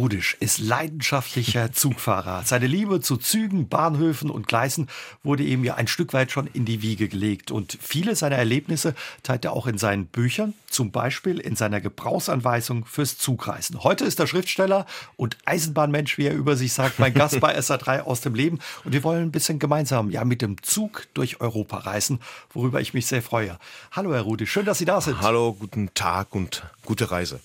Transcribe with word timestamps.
Rudisch 0.00 0.34
ist 0.40 0.60
leidenschaftlicher 0.60 1.72
Zugfahrer. 1.74 2.42
Seine 2.46 2.66
Liebe 2.66 3.02
zu 3.02 3.18
Zügen, 3.18 3.68
Bahnhöfen 3.68 4.30
und 4.30 4.48
Gleisen 4.48 4.88
wurde 5.22 5.42
ihm 5.42 5.62
ja 5.62 5.74
ein 5.74 5.88
Stück 5.88 6.14
weit 6.14 6.32
schon 6.32 6.46
in 6.46 6.64
die 6.64 6.80
Wiege 6.80 7.06
gelegt. 7.06 7.50
Und 7.50 7.76
viele 7.82 8.16
seiner 8.16 8.36
Erlebnisse 8.36 8.94
teilt 9.22 9.44
er 9.44 9.52
auch 9.52 9.66
in 9.66 9.76
seinen 9.76 10.06
Büchern, 10.06 10.54
zum 10.70 10.90
Beispiel 10.90 11.38
in 11.38 11.54
seiner 11.54 11.82
Gebrauchsanweisung 11.82 12.86
fürs 12.86 13.18
Zugreisen. 13.18 13.84
Heute 13.84 14.06
ist 14.06 14.18
er 14.18 14.26
Schriftsteller 14.26 14.86
und 15.18 15.36
Eisenbahnmensch, 15.44 16.16
wie 16.16 16.24
er 16.24 16.34
über 16.34 16.56
sich 16.56 16.72
sagt, 16.72 16.98
mein 16.98 17.12
Gast 17.12 17.38
bei 17.38 17.58
SA3 17.58 18.00
aus 18.00 18.22
dem 18.22 18.34
Leben. 18.34 18.58
Und 18.84 18.94
wir 18.94 19.04
wollen 19.04 19.24
ein 19.24 19.32
bisschen 19.32 19.58
gemeinsam 19.58 20.10
ja 20.10 20.24
mit 20.24 20.40
dem 20.40 20.62
Zug 20.62 21.08
durch 21.12 21.42
Europa 21.42 21.76
reisen, 21.76 22.20
worüber 22.54 22.80
ich 22.80 22.94
mich 22.94 23.04
sehr 23.04 23.20
freue. 23.20 23.58
Hallo 23.92 24.14
Herr 24.14 24.22
Rudisch, 24.22 24.50
schön, 24.50 24.64
dass 24.64 24.78
Sie 24.78 24.86
da 24.86 25.02
sind. 25.02 25.20
Hallo, 25.20 25.52
guten 25.52 25.92
Tag 25.92 26.34
und 26.34 26.62
gute 26.86 27.10
Reise. 27.10 27.38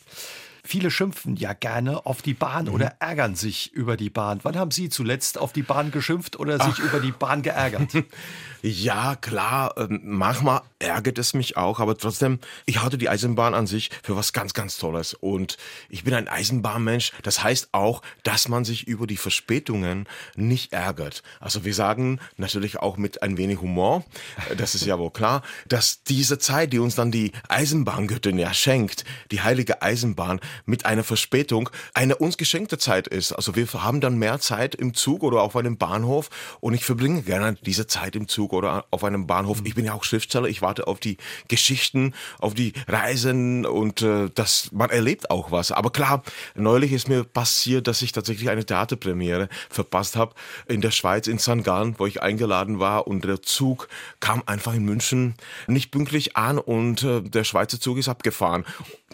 Viele 0.66 0.90
schimpfen 0.90 1.36
ja 1.36 1.54
gerne 1.54 2.06
auf 2.06 2.22
die 2.22 2.34
Bahn 2.34 2.66
mhm. 2.66 2.74
oder 2.74 2.96
ärgern 3.00 3.36
sich 3.36 3.72
über 3.72 3.98
die 3.98 4.10
Bahn. 4.10 4.40
Wann 4.44 4.58
haben 4.58 4.72
Sie 4.72 4.90
zuletzt 4.90 5.38
auf 5.38 5.54
die 5.54 5.62
Bahn 5.62 5.92
geschimpft 5.92 6.40
oder 6.40 6.64
sich 6.64 6.76
Ach. 6.80 6.86
über 6.86 7.00
die 7.00 7.12
Bahn 7.12 7.42
geärgert? 7.42 7.92
Ja, 8.68 9.16
klar, 9.16 9.76
ähm, 9.78 10.02
manchmal 10.04 10.62
ärgert 10.80 11.20
es 11.20 11.36
mich 11.36 11.56
auch, 11.56 11.80
aber 11.80 11.96
trotzdem, 11.98 12.40
ich 12.66 12.82
halte 12.82 12.98
die 12.98 13.10
Eisenbahn 13.10 13.54
an 13.54 13.68
sich 13.68 13.92
für 14.02 14.16
was 14.16 14.34
ganz, 14.34 14.56
ganz 14.56 14.80
Tolles. 14.80 15.14
Und 15.14 15.58
ich 15.88 16.04
bin 16.04 16.16
ein 16.16 16.28
Eisenbahnmensch. 16.28 17.12
Das 17.22 17.44
heißt 17.44 17.70
auch, 17.74 18.02
dass 18.24 18.48
man 18.48 18.66
sich 18.66 18.88
über 18.88 19.06
die 19.06 19.18
Verspätungen 19.18 20.08
nicht 20.36 20.74
ärgert. 20.74 21.22
Also 21.40 21.64
wir 21.64 21.76
sagen 21.76 22.20
natürlich 22.38 22.80
auch 22.80 22.98
mit 22.98 23.22
ein 23.22 23.38
wenig 23.38 23.62
Humor, 23.62 24.04
äh, 24.50 24.56
das 24.56 24.74
ist 24.74 24.84
ja 24.88 24.98
wohl 24.98 25.12
klar, 25.12 25.44
dass 25.68 26.02
diese 26.02 26.40
Zeit, 26.40 26.74
die 26.74 26.80
uns 26.80 26.96
dann 26.96 27.12
die 27.12 27.34
Eisenbahngöttin 27.48 28.40
ja 28.40 28.52
schenkt, 28.52 29.06
die 29.30 29.42
heilige 29.42 29.84
Eisenbahn 29.84 30.40
mit 30.66 30.86
einer 30.86 31.04
Verspätung, 31.04 31.70
eine 31.94 32.16
uns 32.16 32.38
geschenkte 32.38 32.78
Zeit 32.78 33.08
ist. 33.08 33.32
Also 33.32 33.56
wir 33.56 33.68
haben 33.74 34.02
dann 34.02 34.18
mehr 34.18 34.40
Zeit 34.40 34.76
im 34.76 34.94
Zug 34.94 35.24
oder 35.24 35.42
auf 35.42 35.56
einem 35.56 35.78
Bahnhof 35.78 36.30
und 36.60 36.74
ich 36.74 36.86
verbringe 36.86 37.22
gerne 37.22 37.58
diese 37.66 37.88
Zeit 37.88 38.16
im 38.16 38.28
Zug 38.28 38.54
oder 38.54 38.86
auf 38.92 39.04
einem 39.04 39.28
Bahnhof. 39.28 39.62
Ich 39.64 39.76
bin 39.76 39.86
ja 39.86 39.94
auch 39.94 40.04
Schriftsteller, 40.04 40.48
ich 40.48 40.62
warte 40.62 40.88
auf 40.88 41.00
die 41.00 41.18
Geschichten, 41.48 42.14
auf 42.40 42.54
die 42.54 42.74
Reisen 42.88 43.66
und 43.66 44.02
äh, 44.02 44.30
das, 44.34 44.70
man 44.72 44.90
erlebt 44.90 45.30
auch 45.30 45.52
was. 45.52 45.72
Aber 45.72 45.92
klar, 45.92 46.24
neulich 46.56 46.92
ist 46.92 47.08
mir 47.08 47.24
passiert, 47.24 47.88
dass 47.88 48.02
ich 48.02 48.12
tatsächlich 48.12 48.50
eine 48.50 48.66
Theaterpremiere 48.66 49.50
verpasst 49.70 50.16
habe 50.16 50.34
in 50.68 50.82
der 50.82 50.92
Schweiz, 50.92 51.28
in 51.28 51.40
St. 51.40 51.64
Gallen, 51.64 51.96
wo 51.98 52.06
ich 52.06 52.22
eingeladen 52.22 52.80
war 52.80 53.08
und 53.08 53.26
der 53.26 53.42
Zug 53.42 53.88
kam 54.20 54.44
einfach 54.46 54.74
in 54.74 54.86
München 54.86 55.36
nicht 55.68 55.92
pünktlich 55.92 56.38
an 56.38 56.58
und 56.58 57.04
äh, 57.04 57.22
der 57.22 57.44
Schweizer 57.44 57.80
Zug 57.80 57.98
ist 57.98 58.10
abgefahren. 58.10 58.66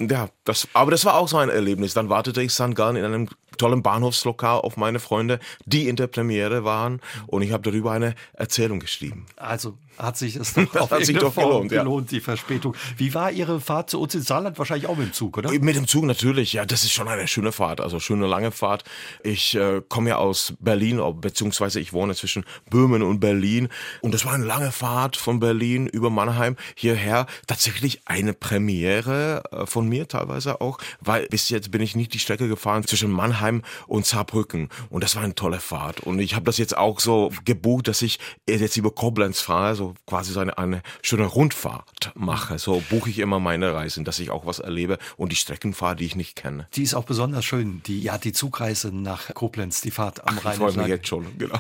Ja, 0.10 0.30
das, 0.44 0.68
aber 0.74 0.92
das 0.92 1.06
war 1.06 1.16
auch 1.16 1.28
so 1.28 1.38
ein 1.38 1.50
Erlebnis. 1.50 1.94
Dann 1.94 2.10
wartete 2.10 2.42
ich. 2.42 2.54
Gallen 2.76 2.96
in 2.96 3.06
einem 3.06 3.30
tollen 3.58 3.84
Bahnhofslokal 3.84 4.62
auf 4.62 4.78
meine 4.78 5.00
Freunde, 5.00 5.40
die 5.66 5.88
in 5.88 5.96
der 5.96 6.08
Premiere 6.08 6.64
waren 6.64 7.02
und 7.28 7.42
ich 7.42 7.52
habe 7.52 7.64
darüber 7.70 7.92
eine 7.92 8.16
Erzählung 8.34 8.80
geschrieben. 8.80 9.26
Also 9.36 9.78
hat 9.98 10.18
sich 10.18 10.36
es 10.36 10.54
doch 10.54 10.76
auf 10.80 10.92
hat 10.92 11.06
sich 11.06 11.18
doch 11.18 11.36
gelohnt, 11.36 11.70
gelohnt 11.70 12.12
ja. 12.12 12.18
die 12.18 12.22
Verspätung. 12.24 12.76
Wie 12.98 13.14
war 13.14 13.32
Ihre 13.32 13.60
Fahrt 13.60 13.90
zu 13.90 14.00
uns 14.00 14.16
in 14.16 14.22
Saarland? 14.22 14.58
Wahrscheinlich 14.58 14.88
auch 14.88 14.96
mit 14.96 15.08
dem 15.08 15.14
Zug, 15.14 15.38
oder? 15.38 15.52
Mit 15.52 15.76
dem 15.76 15.88
Zug 15.88 16.06
natürlich, 16.06 16.54
ja, 16.54 16.66
das 16.66 16.84
ist 16.84 16.92
schon 16.92 17.08
eine 17.08 17.28
schöne 17.28 17.52
Fahrt, 17.52 17.82
also 17.82 18.00
schöne 18.00 18.26
lange 18.26 18.52
Fahrt. 18.52 18.84
Ich 19.24 19.56
äh, 19.56 19.82
komme 19.88 20.10
ja 20.10 20.18
aus 20.18 20.54
Berlin, 20.60 21.02
beziehungsweise 21.20 21.80
ich 21.80 21.94
wohne 21.94 22.16
zwischen 22.16 22.46
Böhmen 22.70 23.04
und 23.04 23.20
Berlin 23.20 23.70
und 24.02 24.14
das 24.14 24.26
war 24.26 24.34
eine 24.34 24.46
lange 24.46 24.72
Fahrt 24.72 25.18
von 25.18 25.40
Berlin 25.40 25.88
über 25.88 26.10
Mannheim 26.10 26.56
hierher. 26.76 27.28
Tatsächlich 27.46 28.02
eine 28.06 28.34
Premiere 28.34 29.44
äh, 29.52 29.66
von 29.66 29.88
mir 29.88 30.08
teilweise 30.08 30.62
auch, 30.62 30.80
weil 31.02 31.28
bis 31.28 31.50
jetzt 31.50 31.70
bin 31.70 31.82
ich 31.82 31.96
nicht 31.96 32.14
die 32.14 32.20
Strecke 32.20 32.48
gefahren 32.48 32.86
zwischen 32.88 33.12
Mannheim 33.12 33.41
und 33.88 34.06
Saarbrücken 34.06 34.70
und 34.90 35.04
das 35.04 35.16
war 35.16 35.24
eine 35.24 35.36
tolle 35.36 35.60
Fahrt 35.60 36.02
und 36.02 36.20
ich 36.20 36.36
habe 36.36 36.46
das 36.46 36.58
jetzt 36.58 36.78
auch 36.78 37.00
so 37.00 37.32
gebucht, 37.46 37.88
dass 37.88 38.02
ich 38.02 38.20
jetzt 38.48 38.78
über 38.78 38.92
Koblenz 38.92 39.42
fahre, 39.42 39.76
so 39.76 39.94
quasi 40.06 40.32
so 40.32 40.40
eine, 40.40 40.58
eine 40.58 40.82
schöne 41.02 41.26
Rundfahrt 41.26 42.12
mache. 42.16 42.60
So 42.60 42.82
buche 42.90 43.10
ich 43.10 43.20
immer 43.20 43.40
meine 43.40 43.74
Reisen, 43.74 44.06
dass 44.06 44.20
ich 44.20 44.30
auch 44.32 44.46
was 44.46 44.60
erlebe 44.60 44.98
und 45.18 45.32
die 45.32 45.36
Strecken 45.36 45.74
fahre, 45.74 45.96
die 45.96 46.06
ich 46.06 46.16
nicht 46.16 46.36
kenne. 46.36 46.68
Die 46.74 46.84
ist 46.84 46.94
auch 46.94 47.06
besonders 47.06 47.46
schön, 47.46 47.82
die, 47.86 48.02
ja, 48.02 48.18
die 48.18 48.34
Zugreise 48.34 48.96
nach 48.96 49.34
Koblenz, 49.34 49.82
die 49.82 49.92
Fahrt 49.92 50.28
am 50.28 50.38
Rhein. 50.38 50.54
Ich 50.54 50.60
freue 50.60 50.74
mich 50.74 50.88
jetzt 50.88 51.08
schon, 51.08 51.26
genau. 51.38 51.60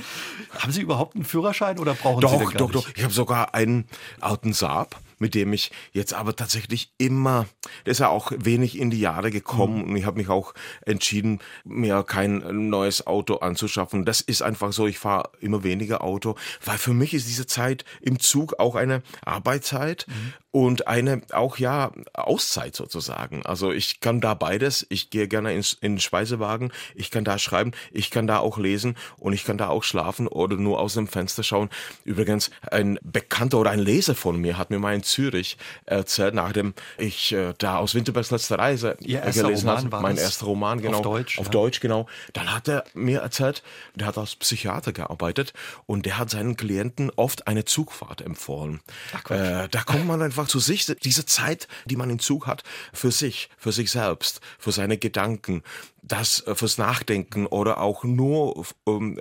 Haben 0.57 0.71
Sie 0.71 0.81
überhaupt 0.81 1.15
einen 1.15 1.25
Führerschein 1.25 1.79
oder 1.79 1.93
brauchen 1.93 2.21
doch, 2.21 2.31
Sie 2.31 2.37
den 2.37 2.49
gar 2.49 2.53
Doch, 2.53 2.71
doch, 2.71 2.83
doch. 2.85 2.95
Ich 2.95 3.03
habe 3.03 3.13
sogar 3.13 3.53
einen 3.53 3.85
alten 4.19 4.53
Saab 4.53 4.99
mit 5.21 5.35
dem 5.35 5.53
ich 5.53 5.71
jetzt 5.93 6.13
aber 6.13 6.35
tatsächlich 6.35 6.91
immer, 6.97 7.45
der 7.85 7.91
ist 7.91 7.99
ja 7.99 8.09
auch 8.09 8.31
wenig 8.35 8.77
in 8.77 8.89
die 8.89 8.99
Jahre 8.99 9.29
gekommen 9.29 9.83
mhm. 9.83 9.89
und 9.91 9.95
ich 9.95 10.05
habe 10.05 10.17
mich 10.17 10.29
auch 10.29 10.53
entschieden, 10.81 11.39
mir 11.63 12.03
kein 12.03 12.69
neues 12.69 13.05
Auto 13.05 13.35
anzuschaffen. 13.35 14.03
Das 14.03 14.19
ist 14.19 14.41
einfach 14.41 14.73
so, 14.73 14.87
ich 14.87 14.97
fahre 14.97 15.29
immer 15.39 15.63
weniger 15.63 16.01
Auto, 16.01 16.35
weil 16.65 16.79
für 16.79 16.93
mich 16.93 17.13
ist 17.13 17.27
diese 17.27 17.45
Zeit 17.45 17.85
im 18.01 18.19
Zug 18.19 18.59
auch 18.59 18.73
eine 18.73 19.03
Arbeitszeit 19.23 20.07
mhm. 20.07 20.33
Und 20.51 20.87
eine 20.87 21.21
auch 21.31 21.57
ja 21.57 21.91
Auszeit 22.13 22.75
sozusagen. 22.75 23.45
Also 23.45 23.71
ich 23.71 24.01
kann 24.01 24.19
da 24.21 24.33
beides, 24.33 24.85
ich 24.89 25.09
gehe 25.09 25.27
gerne 25.27 25.53
ins, 25.53 25.77
in 25.79 25.93
den 25.93 25.99
Speisewagen, 25.99 26.71
ich 26.93 27.09
kann 27.09 27.23
da 27.23 27.37
schreiben, 27.37 27.71
ich 27.91 28.11
kann 28.11 28.27
da 28.27 28.39
auch 28.39 28.57
lesen 28.57 28.95
und 29.17 29.33
ich 29.33 29.45
kann 29.45 29.57
da 29.57 29.69
auch 29.69 29.83
schlafen 29.83 30.27
oder 30.27 30.57
nur 30.57 30.79
aus 30.79 30.95
dem 30.95 31.07
Fenster 31.07 31.43
schauen. 31.43 31.69
Übrigens, 32.03 32.51
ein 32.69 32.99
Bekannter 33.01 33.59
oder 33.59 33.71
ein 33.71 33.79
Leser 33.79 34.15
von 34.15 34.37
mir 34.37 34.57
hat 34.57 34.69
mir 34.69 34.79
mal 34.79 34.93
ein 34.93 35.03
Zürich 35.03 35.57
erzählt, 35.85 36.33
nachdem 36.33 36.73
ich 36.97 37.31
äh, 37.31 37.53
da 37.57 37.77
aus 37.77 37.95
Winterbergs 37.95 38.31
letzter 38.31 38.59
Reise 38.59 38.97
Ihr 38.99 39.21
gelesen 39.21 39.69
habe. 39.69 40.01
Mein 40.01 40.17
erster 40.17 40.45
Roman, 40.45 40.81
genau. 40.81 40.97
Auf 40.97 41.03
Deutsch. 41.03 41.39
Auf 41.39 41.45
ja. 41.47 41.51
Deutsch, 41.51 41.79
genau. 41.79 42.07
Dann 42.33 42.53
hat 42.53 42.67
er 42.67 42.83
mir 42.93 43.21
erzählt, 43.21 43.63
der 43.95 44.07
hat 44.07 44.17
als 44.17 44.35
Psychiater 44.35 44.91
gearbeitet 44.91 45.53
und 45.85 46.05
der 46.05 46.17
hat 46.17 46.29
seinen 46.29 46.57
Klienten 46.57 47.09
oft 47.15 47.47
eine 47.47 47.65
Zugfahrt 47.65 48.21
empfohlen. 48.21 48.81
Ach, 49.13 49.29
äh, 49.31 49.67
da 49.69 49.83
kommt 49.83 50.07
man 50.07 50.21
einfach 50.21 50.40
zu 50.47 50.59
sich, 50.59 50.85
diese 51.03 51.25
Zeit, 51.25 51.67
die 51.85 51.95
man 51.95 52.09
im 52.09 52.19
Zug 52.19 52.47
hat, 52.47 52.63
für 52.93 53.11
sich, 53.11 53.49
für 53.57 53.71
sich 53.71 53.91
selbst, 53.91 54.41
für 54.59 54.71
seine 54.71 54.97
Gedanken, 54.97 55.63
das 56.03 56.45
äh, 56.47 56.55
fürs 56.55 56.77
Nachdenken 56.77 57.45
oder 57.45 57.79
auch 57.79 58.03
nur, 58.03 58.65
ähm, 58.87 59.19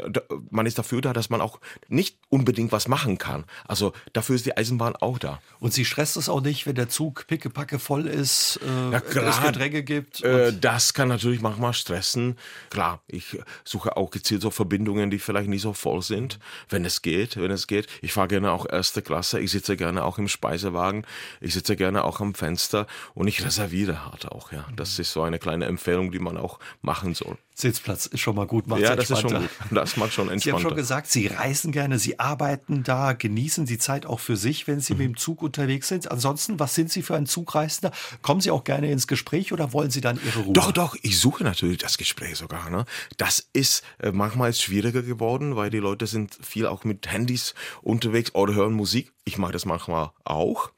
man 0.50 0.66
ist 0.66 0.78
dafür 0.78 1.00
da, 1.00 1.12
dass 1.12 1.30
man 1.30 1.40
auch 1.40 1.60
nicht 1.88 2.18
unbedingt 2.28 2.72
was 2.72 2.88
machen 2.88 3.18
kann. 3.18 3.44
Also 3.66 3.92
dafür 4.12 4.36
ist 4.36 4.46
die 4.46 4.56
Eisenbahn 4.56 4.96
auch 4.96 5.18
da. 5.18 5.40
Und 5.58 5.74
sie 5.74 5.84
stresst 5.84 6.16
es 6.16 6.28
auch 6.28 6.40
nicht, 6.40 6.66
wenn 6.66 6.74
der 6.74 6.88
Zug 6.88 7.26
pickepacke 7.26 7.78
voll 7.78 8.06
ist, 8.06 8.60
äh, 8.62 8.92
ja, 8.92 9.00
klar, 9.00 9.28
es 9.28 9.42
Gedränge 9.42 9.82
gibt? 9.82 10.22
Äh, 10.22 10.52
das 10.58 10.94
kann 10.94 11.08
natürlich 11.08 11.40
manchmal 11.40 11.74
stressen. 11.74 12.36
Klar, 12.70 13.02
ich 13.06 13.38
suche 13.64 13.96
auch 13.96 14.10
gezielt 14.10 14.42
so 14.42 14.50
Verbindungen, 14.50 15.10
die 15.10 15.18
vielleicht 15.18 15.48
nicht 15.48 15.62
so 15.62 15.72
voll 15.72 16.02
sind, 16.02 16.38
wenn 16.68 16.84
es 16.84 17.02
geht, 17.02 17.36
wenn 17.36 17.50
es 17.50 17.66
geht. 17.66 17.88
Ich 18.00 18.12
fahre 18.12 18.28
gerne 18.28 18.52
auch 18.52 18.66
erste 18.66 19.02
Klasse, 19.02 19.40
ich 19.40 19.50
sitze 19.50 19.76
gerne 19.76 20.04
auch 20.04 20.18
im 20.18 20.28
Speisewagen, 20.28 21.04
ich 21.40 21.52
sitze 21.54 21.76
gerne 21.76 22.04
auch 22.04 22.20
am 22.20 22.34
Fenster 22.34 22.86
und 23.14 23.28
ich 23.28 23.44
reserviere 23.44 24.06
hart 24.06 24.30
auch, 24.30 24.52
ja. 24.52 24.66
Das 24.74 24.98
ist 24.98 25.12
so 25.12 25.22
eine 25.22 25.38
kleine 25.38 25.66
Empfehlung, 25.66 26.10
die 26.10 26.18
man 26.18 26.36
auch 26.36 26.58
machen 26.82 27.14
soll. 27.14 27.38
Sitzplatz 27.60 28.06
ist 28.06 28.20
schon 28.20 28.36
mal 28.36 28.46
gut. 28.46 28.66
Macht's 28.66 28.82
ja, 28.82 28.96
das 28.96 29.10
ist 29.10 29.20
schon 29.20 29.32
gut. 29.32 29.50
Das 29.70 29.96
macht 29.96 30.12
schon 30.12 30.28
entspannter. 30.28 30.40
Sie 30.44 30.52
haben 30.52 30.60
schon 30.60 30.76
gesagt, 30.76 31.10
Sie 31.10 31.26
reisen 31.26 31.72
gerne, 31.72 31.98
Sie 31.98 32.18
arbeiten 32.18 32.82
da, 32.82 33.12
genießen 33.12 33.66
die 33.66 33.78
Zeit 33.78 34.06
auch 34.06 34.20
für 34.20 34.36
sich, 34.36 34.66
wenn 34.66 34.80
Sie 34.80 34.94
mhm. 34.94 34.98
mit 34.98 35.06
dem 35.08 35.16
Zug 35.16 35.42
unterwegs 35.42 35.88
sind. 35.88 36.10
Ansonsten, 36.10 36.58
was 36.58 36.74
sind 36.74 36.90
Sie 36.90 37.02
für 37.02 37.16
ein 37.16 37.26
Zugreisender? 37.26 37.94
Kommen 38.22 38.40
Sie 38.40 38.50
auch 38.50 38.64
gerne 38.64 38.90
ins 38.90 39.06
Gespräch 39.06 39.52
oder 39.52 39.72
wollen 39.72 39.90
Sie 39.90 40.00
dann 40.00 40.18
Ihre 40.24 40.40
Ruhe? 40.40 40.52
Doch, 40.52 40.72
doch, 40.72 40.96
ich 41.02 41.18
suche 41.18 41.44
natürlich 41.44 41.78
das 41.78 41.98
Gespräch 41.98 42.36
sogar. 42.36 42.70
Ne? 42.70 42.84
Das 43.16 43.46
ist 43.52 43.84
äh, 43.98 44.12
manchmal 44.12 44.52
schwieriger 44.54 45.02
geworden, 45.02 45.56
weil 45.56 45.70
die 45.70 45.78
Leute 45.78 46.06
sind 46.06 46.38
viel 46.40 46.66
auch 46.66 46.84
mit 46.84 47.10
Handys 47.10 47.54
unterwegs 47.82 48.34
oder 48.34 48.54
hören 48.54 48.72
Musik. 48.72 49.12
Ich 49.24 49.38
mache 49.38 49.52
das 49.52 49.64
manchmal 49.64 50.10
auch. 50.24 50.70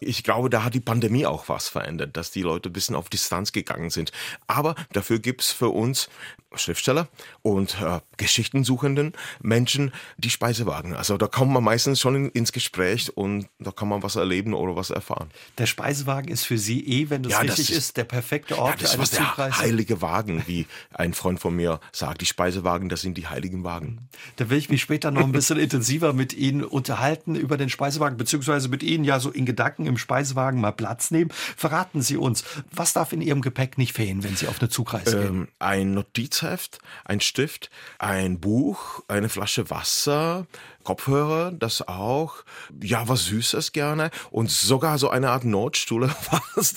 Ich 0.00 0.24
glaube, 0.24 0.50
da 0.50 0.64
hat 0.64 0.74
die 0.74 0.80
Pandemie 0.80 1.26
auch 1.26 1.48
was 1.48 1.68
verändert, 1.68 2.16
dass 2.16 2.30
die 2.30 2.42
Leute 2.42 2.68
ein 2.68 2.72
bisschen 2.72 2.96
auf 2.96 3.08
Distanz 3.08 3.52
gegangen 3.52 3.90
sind. 3.90 4.12
Aber 4.46 4.74
dafür 4.92 5.20
gibt 5.20 5.42
es 5.42 5.52
für 5.52 5.68
uns 5.68 6.10
Schriftsteller 6.54 7.08
und 7.42 7.76
äh, 7.80 8.00
Geschichtensuchenden 8.16 9.12
Menschen 9.42 9.92
die 10.18 10.30
Speisewagen. 10.30 10.94
Also 10.94 11.16
da 11.16 11.26
kommt 11.26 11.52
man 11.52 11.64
meistens 11.64 12.00
schon 12.00 12.14
in, 12.14 12.28
ins 12.30 12.52
Gespräch 12.52 13.16
und 13.16 13.48
da 13.58 13.70
kann 13.70 13.88
man 13.88 14.02
was 14.02 14.16
erleben 14.16 14.54
oder 14.54 14.76
was 14.76 14.90
erfahren. 14.90 15.30
Der 15.58 15.66
Speisewagen 15.66 16.30
ist 16.30 16.44
für 16.44 16.58
Sie 16.58 16.80
eh, 16.86 17.10
wenn 17.10 17.22
das 17.22 17.32
ja, 17.32 17.38
richtig 17.40 17.68
das 17.68 17.70
ist, 17.70 17.78
ist, 17.78 17.96
der 17.96 18.04
perfekte 18.04 18.58
Ort 18.58 18.82
ja, 18.82 18.96
das 18.96 19.10
für 19.10 19.20
eine 19.20 19.50
Der 19.50 19.58
heilige 19.58 20.02
Wagen, 20.02 20.44
wie 20.46 20.66
ein 20.92 21.14
Freund 21.14 21.40
von 21.40 21.54
mir 21.54 21.80
sagt. 21.92 22.20
Die 22.20 22.26
Speisewagen, 22.26 22.88
das 22.88 23.00
sind 23.00 23.18
die 23.18 23.26
heiligen 23.26 23.64
Wagen. 23.64 24.08
Da 24.36 24.50
will 24.50 24.58
ich 24.58 24.70
mich 24.70 24.82
später 24.82 25.10
noch 25.10 25.22
ein 25.22 25.32
bisschen 25.32 25.58
intensiver 25.58 26.12
mit 26.12 26.32
Ihnen 26.32 26.64
unterhalten 26.64 27.34
über 27.34 27.56
den 27.56 27.68
Speisewagen, 27.68 28.16
beziehungsweise 28.16 28.68
mit 28.68 28.82
Ihnen 28.82 29.04
ja 29.04 29.20
so 29.20 29.30
in 29.30 29.46
Gedanken 29.46 29.86
im 29.86 29.98
Speisewagen 29.98 30.60
mal 30.60 30.72
Platz 30.72 31.10
nehmen. 31.10 31.30
Verraten 31.56 32.02
Sie 32.02 32.16
uns, 32.16 32.44
was 32.70 32.92
darf 32.92 33.12
in 33.12 33.20
Ihrem 33.20 33.42
Gepäck 33.42 33.78
nicht 33.78 33.92
fehlen, 33.92 34.22
wenn 34.22 34.36
Sie 34.36 34.48
auf 34.48 34.60
eine 34.60 34.68
Zugreise 34.68 35.18
ähm, 35.18 35.22
gehen? 35.22 35.48
Ein 35.58 36.03
Notizheft, 36.04 36.78
ein 37.04 37.20
Stift, 37.20 37.70
ein 37.98 38.40
Buch, 38.40 39.02
eine 39.08 39.28
Flasche 39.28 39.70
Wasser, 39.70 40.46
Kopfhörer, 40.84 41.50
das 41.50 41.88
auch, 41.88 42.44
ja, 42.82 43.08
was 43.08 43.24
Süßes 43.24 43.72
gerne 43.72 44.10
und 44.30 44.50
sogar 44.50 44.98
so 44.98 45.08
eine 45.08 45.30
Art 45.30 45.44
Notstuhle, 45.44 46.14
was, 46.54 46.74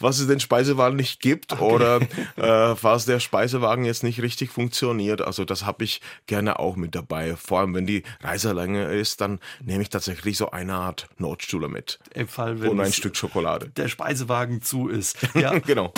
was 0.00 0.18
es 0.18 0.26
den 0.26 0.40
Speisewagen 0.40 0.96
nicht 0.96 1.20
gibt 1.20 1.52
okay. 1.52 1.62
oder 1.62 2.00
äh, 2.36 2.74
falls 2.74 3.04
der 3.04 3.20
Speisewagen 3.20 3.84
jetzt 3.84 4.02
nicht 4.02 4.22
richtig 4.22 4.50
funktioniert. 4.50 5.20
Also 5.20 5.44
das 5.44 5.66
habe 5.66 5.84
ich 5.84 6.00
gerne 6.26 6.58
auch 6.58 6.76
mit 6.76 6.94
dabei. 6.94 7.36
Vor 7.36 7.60
allem, 7.60 7.74
wenn 7.74 7.86
die 7.86 8.02
Reise 8.22 8.52
länger 8.52 8.88
ist, 8.88 9.20
dann 9.20 9.40
nehme 9.62 9.82
ich 9.82 9.90
tatsächlich 9.90 10.38
so 10.38 10.50
eine 10.50 10.74
Art 10.74 11.06
Notstuhle 11.18 11.68
mit. 11.68 11.98
Im 12.14 12.28
Fall, 12.28 12.60
wenn 12.60 12.70
und 12.70 12.80
ein 12.80 12.92
Stück 12.92 13.16
Schokolade. 13.16 13.68
Der 13.68 13.88
Speisewagen 13.88 14.62
zu 14.62 14.88
ist. 14.88 15.18
Ja, 15.34 15.58
genau. 15.58 15.92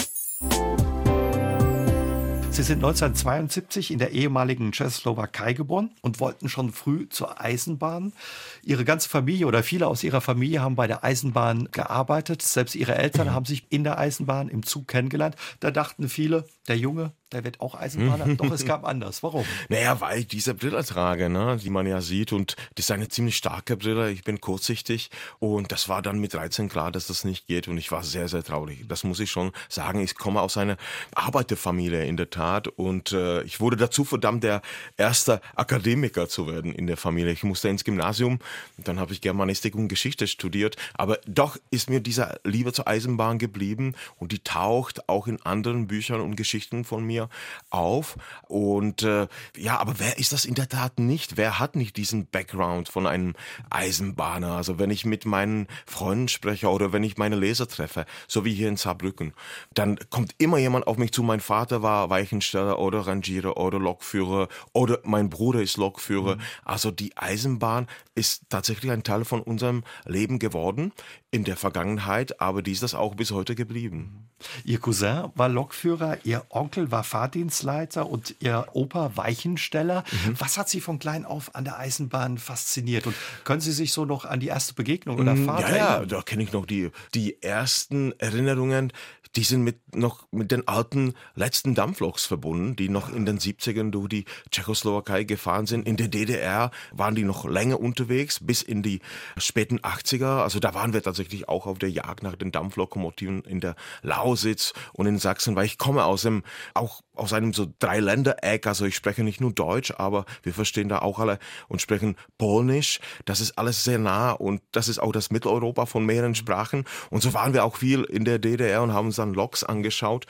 Sie 2.56 2.62
sind 2.62 2.79
1972 2.79 3.91
in 3.91 3.99
der 3.99 4.12
ehemaligen 4.12 4.73
Tschechoslowakei 4.73 5.53
geboren 5.53 5.91
und 6.00 6.20
wollten 6.20 6.49
schon 6.49 6.73
früh 6.73 7.06
zur 7.11 7.38
Eisenbahn. 7.38 8.14
Ihre 8.62 8.87
ganze 8.87 9.11
Familie 9.11 9.47
oder 9.47 9.62
viele 9.62 9.87
aus 9.87 10.03
ihrer 10.03 10.23
Familie 10.23 10.62
haben 10.62 10.75
bei 10.75 10.87
der 10.87 11.05
Eisenbahn 11.05 11.69
gearbeitet. 11.70 12.41
Selbst 12.41 12.75
ihre 12.75 12.94
Eltern 12.94 13.35
haben 13.35 13.44
sich 13.44 13.67
in 13.69 13.85
der 13.85 13.99
Eisenbahn 13.99 14.49
im 14.49 14.62
Zug 14.62 14.88
kennengelernt. 14.88 15.37
Da 15.61 15.70
dachten 15.70 16.08
viele, 16.08 16.47
der 16.69 16.77
Junge, 16.77 17.13
der 17.33 17.45
wird 17.45 17.61
auch 17.61 17.75
Eisenbahner. 17.75 18.35
Doch 18.37 18.51
es 18.51 18.65
gab 18.65 18.85
anders. 18.85 19.23
Warum? 19.23 19.45
Naja, 19.69 20.01
weil 20.01 20.21
ich 20.21 20.29
diese 20.29 20.55
Brille 20.55 20.85
trage, 20.85 21.29
ne, 21.29 21.59
die 21.63 21.71
man 21.71 21.87
ja 21.87 22.01
sieht. 22.01 22.33
Und 22.33 22.57
das 22.75 22.87
ist 22.87 22.91
eine 22.91 23.09
ziemlich 23.09 23.37
starke 23.37 23.77
Brille. 23.77 24.11
Ich 24.11 24.23
bin 24.23 24.41
kurzsichtig. 24.41 25.11
Und 25.39 25.73
das 25.73 25.89
war 25.89 26.03
dann 26.03 26.19
mit 26.19 26.35
13 26.35 26.69
klar, 26.69 26.93
dass 26.93 27.09
das 27.09 27.25
nicht 27.25 27.47
geht. 27.47 27.69
Und 27.69 27.79
ich 27.79 27.91
war 27.91 28.03
sehr, 28.03 28.29
sehr 28.29 28.43
traurig. 28.43 28.85
Das 28.89 29.05
muss 29.05 29.21
ich 29.21 29.31
schon 29.31 29.53
sagen. 29.69 30.01
Ich 30.01 30.15
komme 30.15 30.41
aus 30.41 30.57
einer 30.57 30.77
Arbeiterfamilie 31.15 32.05
in 32.05 32.17
der 32.17 32.31
Tat. 32.31 32.69
Und 32.69 33.13
äh, 33.13 33.43
ich 33.43 33.61
wurde 33.61 33.77
dazu 33.77 34.05
verdammt, 34.05 34.45
der 34.45 34.63
erste 34.97 35.41
Akademiker 35.57 36.29
zu 36.29 36.47
werden 36.47 36.73
in 36.73 36.87
der 36.87 36.97
Familie. 36.97 37.33
Ich 37.33 37.43
musste 37.43 37.69
ins 37.69 37.85
Gymnasium. 37.85 38.39
Dann 38.77 39.01
habe 39.01 39.13
ich 39.13 39.21
Germanistik 39.21 39.75
und 39.75 39.89
Geschichte 39.89 40.27
studiert. 40.27 40.77
Aber 40.95 41.19
doch 41.27 41.57
ist 41.71 41.91
mir 41.91 42.01
diese 42.01 42.41
Liebe 42.45 42.73
zur 42.73 42.87
Eisenbahn 42.87 43.39
geblieben. 43.39 43.95
Und 44.17 44.33
die 44.33 44.41
taucht 44.41 45.09
auch 45.09 45.27
in 45.27 45.43
anderen 45.43 45.87
Büchern 45.87 46.21
und 46.21 46.37
Geschichten 46.37 46.56
von 46.85 47.05
mir 47.05 47.17
mir 47.17 47.29
auf. 47.70 48.17
Und 48.49 49.03
äh, 49.03 49.26
ja, 49.56 49.79
aber 49.79 49.99
wer 49.99 50.19
ist 50.19 50.32
das 50.32 50.44
in 50.44 50.55
der 50.55 50.69
Tat 50.69 50.99
nicht? 50.99 51.37
Wer 51.37 51.58
hat 51.58 51.75
nicht 51.75 51.97
diesen 51.97 52.26
Background 52.26 52.88
von 52.88 53.06
einem 53.06 53.35
Eisenbahner? 53.70 54.53
Also 54.53 54.79
wenn 54.79 54.91
ich 54.91 55.05
mit 55.05 55.25
meinen 55.25 55.67
Freunden 55.87 56.29
spreche 56.29 56.69
oder 56.69 56.93
wenn 56.93 57.03
ich 57.03 57.17
meine 57.17 57.37
Leser 57.37 57.67
treffe, 57.67 58.05
so 58.29 58.44
wie 58.44 58.55
hier 58.55 58.69
in 58.69 58.76
Saarbrücken, 58.76 59.32
dann 59.75 59.99
kommt 60.11 60.35
immer 60.38 60.58
jemand 60.58 60.87
auf 60.87 60.99
mich 60.99 61.12
zu. 61.12 61.23
Mein 61.23 61.41
Vater 61.41 61.82
war 61.82 62.11
Weichensteller 62.11 62.79
oder 62.79 63.00
Rangierer 63.06 63.56
oder 63.56 63.79
Lokführer 63.79 64.49
oder 64.73 65.00
mein 65.05 65.31
Bruder 65.31 65.62
ist 65.62 65.76
Lokführer. 65.76 66.37
Mhm. 66.37 66.41
Also 66.64 66.91
die 66.91 67.17
Eisenbahn 67.17 67.87
ist 68.14 68.43
tatsächlich 68.49 68.91
ein 68.91 69.03
Teil 69.03 69.25
von 69.25 69.43
unserem 69.43 69.85
Leben 70.05 70.38
geworden 70.38 70.93
in 71.31 71.44
der 71.44 71.56
Vergangenheit, 71.56 72.41
aber 72.41 72.62
die 72.62 72.73
ist 72.73 72.82
das 72.82 72.94
auch 72.94 73.14
bis 73.14 73.31
heute 73.31 73.55
geblieben. 73.55 74.29
Ihr 74.64 74.81
Cousin 74.81 75.31
war 75.35 75.49
Lokführer, 75.49 76.19
Ihr 76.25 76.45
Onkel 76.50 76.90
war 76.90 77.04
Fahrdienstleiter 77.04 78.08
und 78.08 78.37
Ihr 78.40 78.66
Opa 78.72 79.16
Weichensteller. 79.16 80.04
Mhm. 80.26 80.34
Was 80.38 80.58
hat 80.58 80.69
Sie 80.69 80.81
von 80.81 80.98
klein 80.98 81.25
auf 81.25 81.54
an 81.54 81.64
der 81.64 81.78
Eisenbahn 81.78 82.38
fasziniert? 82.38 83.06
Und 83.06 83.16
können 83.44 83.60
Sie 83.60 83.72
sich 83.72 83.93
so 83.93 84.04
noch 84.04 84.25
an 84.25 84.40
die 84.40 84.48
erste 84.48 84.75
Begegnung 84.75 85.19
oder 85.19 85.34
mm, 85.34 85.44
Fahrt 85.44 85.60
ja, 85.60 85.66
erinnern? 85.69 86.00
Ja, 86.00 86.06
da 86.06 86.22
kenne 86.22 86.43
ich 86.43 86.52
noch 86.52 86.66
die, 86.66 86.90
die 87.14 87.43
ersten 87.43 88.12
Erinnerungen 88.19 88.93
die 89.37 89.44
sind 89.44 89.62
mit 89.62 89.94
noch 89.94 90.26
mit 90.31 90.50
den 90.50 90.66
alten 90.66 91.14
letzten 91.34 91.75
Dampfloks 91.75 92.26
verbunden, 92.26 92.75
die 92.75 92.88
noch 92.88 93.12
in 93.12 93.26
den 93.26 93.38
70ern 93.38 93.90
durch 93.90 94.08
die 94.08 94.25
Tschechoslowakei 94.50 95.25
gefahren 95.25 95.66
sind. 95.66 95.87
In 95.87 95.96
der 95.96 96.08
DDR 96.08 96.70
waren 96.93 97.14
die 97.14 97.25
noch 97.25 97.44
länger 97.44 97.81
unterwegs, 97.81 98.40
bis 98.43 98.62
in 98.62 98.82
die 98.82 99.00
späten 99.37 99.78
80er. 99.81 100.43
Also 100.43 100.58
da 100.58 100.75
waren 100.75 100.93
wir 100.93 101.02
tatsächlich 101.02 101.48
auch 101.48 101.66
auf 101.66 101.78
der 101.78 101.90
Jagd 101.90 102.22
nach 102.22 102.37
den 102.37 102.50
Dampflokomotiven 102.50 103.43
in 103.43 103.60
der 103.60 103.76
Lausitz 104.02 104.72
und 104.93 105.06
in 105.06 105.19
Sachsen, 105.19 105.54
weil 105.54 105.66
ich 105.66 105.78
komme 105.78 106.04
aus 106.04 106.22
dem, 106.22 106.36
auch 106.75 107.03
aus 107.15 107.33
einem 107.33 107.53
so 107.53 107.67
Dreiländereck. 107.79 108.67
Also 108.67 108.85
ich 108.85 108.94
spreche 108.94 109.23
nicht 109.23 109.41
nur 109.41 109.53
Deutsch, 109.53 109.93
aber 109.97 110.25
wir 110.43 110.55
verstehen 110.55 110.88
da 110.88 111.00
auch 111.00 111.19
alle 111.19 111.38
und 111.69 111.81
sprechen 111.81 112.17
Polnisch. 112.38 113.00
Das 113.25 113.41
ist 113.41 113.59
alles 113.59 113.85
sehr 113.85 113.99
nah 113.99 114.33
und 114.33 114.62
das 114.73 114.88
ist 114.88 114.99
auch 114.99 115.12
das 115.12 115.31
Mitteleuropa 115.31 115.87
von 115.87 116.05
mehreren 116.05 116.35
Sprachen. 116.35 116.85
Und 117.11 117.23
so 117.23 117.35
waren 117.35 117.55
wir 117.55 117.65
auch 117.65 117.77
viel 117.77 118.05
in 118.05 118.25
der 118.25 118.38
DDR 118.38 118.83
und 118.83 118.93
haben 118.93 119.06
uns 119.06 119.17
dann 119.17 119.35
Loks 119.35 119.65
angeschaut. 119.65 120.27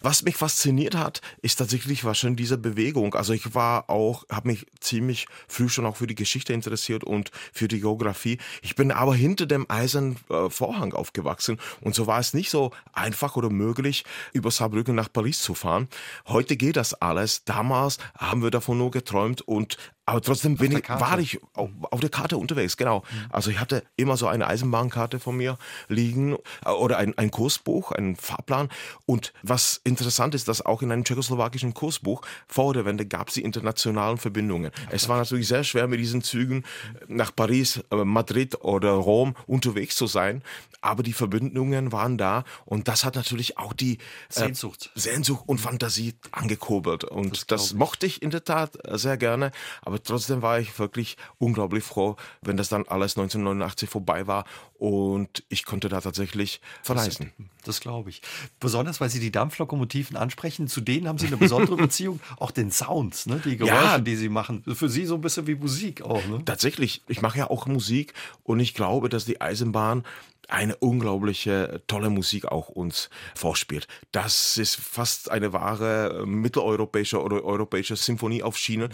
Was 0.00 0.22
mich 0.22 0.36
fasziniert 0.36 0.94
hat, 0.94 1.20
ist 1.42 1.56
tatsächlich 1.56 2.04
wahrscheinlich 2.04 2.38
diese 2.38 2.58
Bewegung. 2.58 3.14
Also 3.14 3.32
ich 3.32 3.54
war 3.54 3.90
auch, 3.90 4.24
habe 4.30 4.48
mich 4.48 4.66
ziemlich 4.80 5.26
früh 5.48 5.68
schon 5.68 5.86
auch 5.86 5.96
für 5.96 6.06
die 6.06 6.14
Geschichte 6.14 6.52
interessiert 6.52 7.04
und 7.04 7.30
für 7.52 7.68
die 7.68 7.80
Geografie. 7.80 8.38
Ich 8.62 8.74
bin 8.74 8.90
aber 8.90 9.14
hinter 9.14 9.46
dem 9.46 9.66
eisernen 9.68 10.16
äh, 10.30 10.48
Vorhang 10.48 10.92
aufgewachsen 10.92 11.58
und 11.80 11.94
so 11.94 12.06
war 12.06 12.18
es 12.18 12.34
nicht 12.34 12.50
so 12.50 12.70
einfach 12.92 13.36
oder 13.36 13.50
möglich, 13.50 14.04
über 14.32 14.50
Saarbrücken 14.50 14.94
nach 14.94 15.12
Paris 15.12 15.42
zu 15.42 15.49
fahren. 15.54 15.88
Heute 16.26 16.56
geht 16.56 16.76
das 16.76 16.94
alles. 16.94 17.44
Damals 17.44 17.98
haben 18.18 18.42
wir 18.42 18.50
davon 18.50 18.78
nur 18.78 18.90
geträumt 18.90 19.42
und 19.42 19.76
aber 20.10 20.20
trotzdem 20.22 20.56
bin 20.56 20.72
ich, 20.72 20.88
war 20.88 21.20
ich 21.20 21.38
auf, 21.54 21.70
auf, 21.82 22.00
der 22.00 22.10
Karte 22.10 22.36
unterwegs, 22.36 22.76
genau. 22.76 23.04
Mhm. 23.10 23.26
Also 23.30 23.50
ich 23.52 23.60
hatte 23.60 23.84
immer 23.96 24.16
so 24.16 24.26
eine 24.26 24.48
Eisenbahnkarte 24.48 25.20
von 25.20 25.36
mir 25.36 25.56
liegen 25.86 26.36
äh, 26.64 26.70
oder 26.70 26.98
ein, 26.98 27.16
ein 27.16 27.30
Kursbuch, 27.30 27.92
ein 27.92 28.16
Fahrplan. 28.16 28.70
Und 29.06 29.32
was 29.44 29.80
interessant 29.84 30.34
ist, 30.34 30.48
dass 30.48 30.66
auch 30.66 30.82
in 30.82 30.90
einem 30.90 31.04
tschechoslowakischen 31.04 31.74
Kursbuch 31.74 32.22
vor 32.48 32.74
der 32.74 32.84
Wende 32.84 33.06
gab 33.06 33.28
es 33.28 33.34
die 33.34 33.42
internationalen 33.42 34.18
Verbindungen. 34.18 34.72
Ja, 34.82 34.88
es 34.90 35.08
war 35.08 35.16
natürlich 35.16 35.46
sehr 35.46 35.62
schwer, 35.62 35.86
mit 35.86 36.00
diesen 36.00 36.22
Zügen 36.22 36.64
nach 37.06 37.34
Paris, 37.34 37.80
äh, 37.92 38.04
Madrid 38.04 38.64
oder 38.64 38.90
Rom 38.90 39.36
unterwegs 39.46 39.94
zu 39.94 40.08
sein. 40.08 40.42
Aber 40.82 41.02
die 41.02 41.12
Verbindungen 41.12 41.92
waren 41.92 42.16
da 42.16 42.44
und 42.64 42.88
das 42.88 43.04
hat 43.04 43.14
natürlich 43.14 43.58
auch 43.58 43.74
die 43.74 43.98
äh, 43.98 43.98
Sehnsucht, 44.30 44.90
Sehnsucht 44.94 45.44
und 45.46 45.58
Fantasie 45.58 46.14
angekurbelt. 46.32 47.04
Und 47.04 47.50
das, 47.50 47.68
das 47.68 47.74
mochte 47.74 48.06
ich 48.06 48.22
in 48.22 48.30
der 48.30 48.44
Tat 48.44 48.78
sehr 48.92 49.18
gerne. 49.18 49.52
Aber 49.82 49.99
trotzdem 50.04 50.42
war 50.42 50.58
ich 50.58 50.78
wirklich 50.78 51.16
unglaublich 51.38 51.84
froh, 51.84 52.16
wenn 52.42 52.56
das 52.56 52.68
dann 52.68 52.86
alles 52.86 53.16
1989 53.16 53.88
vorbei 53.88 54.26
war 54.26 54.44
und 54.78 55.44
ich 55.48 55.64
konnte 55.64 55.88
da 55.88 56.00
tatsächlich 56.00 56.60
verreisen. 56.82 57.32
Das, 57.36 57.46
das 57.64 57.80
glaube 57.80 58.10
ich. 58.10 58.22
Besonders, 58.60 59.00
weil 59.00 59.10
Sie 59.10 59.20
die 59.20 59.30
Dampflokomotiven 59.30 60.16
ansprechen, 60.16 60.68
zu 60.68 60.80
denen 60.80 61.06
haben 61.08 61.18
Sie 61.18 61.26
eine 61.26 61.36
besondere 61.36 61.76
Beziehung, 61.76 62.20
auch 62.38 62.50
den 62.50 62.70
Sounds, 62.70 63.26
ne? 63.26 63.40
die 63.44 63.56
Geräusche, 63.56 63.74
ja, 63.74 63.98
die 63.98 64.16
Sie 64.16 64.28
machen. 64.28 64.62
Für 64.74 64.88
Sie 64.88 65.04
so 65.04 65.16
ein 65.16 65.20
bisschen 65.20 65.46
wie 65.46 65.54
Musik 65.54 66.02
auch. 66.02 66.24
Ne? 66.26 66.42
Tatsächlich, 66.44 67.02
ich 67.08 67.22
mache 67.22 67.38
ja 67.38 67.50
auch 67.50 67.66
Musik 67.66 68.14
und 68.42 68.60
ich 68.60 68.74
glaube, 68.74 69.08
dass 69.08 69.24
die 69.24 69.40
Eisenbahn 69.40 70.04
eine 70.50 70.76
unglaubliche 70.76 71.82
tolle 71.86 72.10
Musik 72.10 72.46
auch 72.46 72.68
uns 72.68 73.08
vorspielt. 73.34 73.86
Das 74.12 74.56
ist 74.56 74.76
fast 74.76 75.30
eine 75.30 75.52
wahre 75.52 76.20
äh, 76.22 76.26
mitteleuropäische 76.26 77.22
oder 77.22 77.44
europäische 77.44 77.96
Symphonie 77.96 78.42
auf 78.42 78.56
Schienen. 78.56 78.92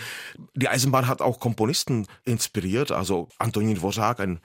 Die 0.55 0.69
Eisenbahn 0.69 1.09
hat 1.09 1.23
auch 1.23 1.41
Komponisten 1.41 2.07
inspiriert. 2.25 2.93
Also 2.93 3.29
Antonin 3.39 3.77
Dvořák, 3.77 4.21
ein 4.21 4.41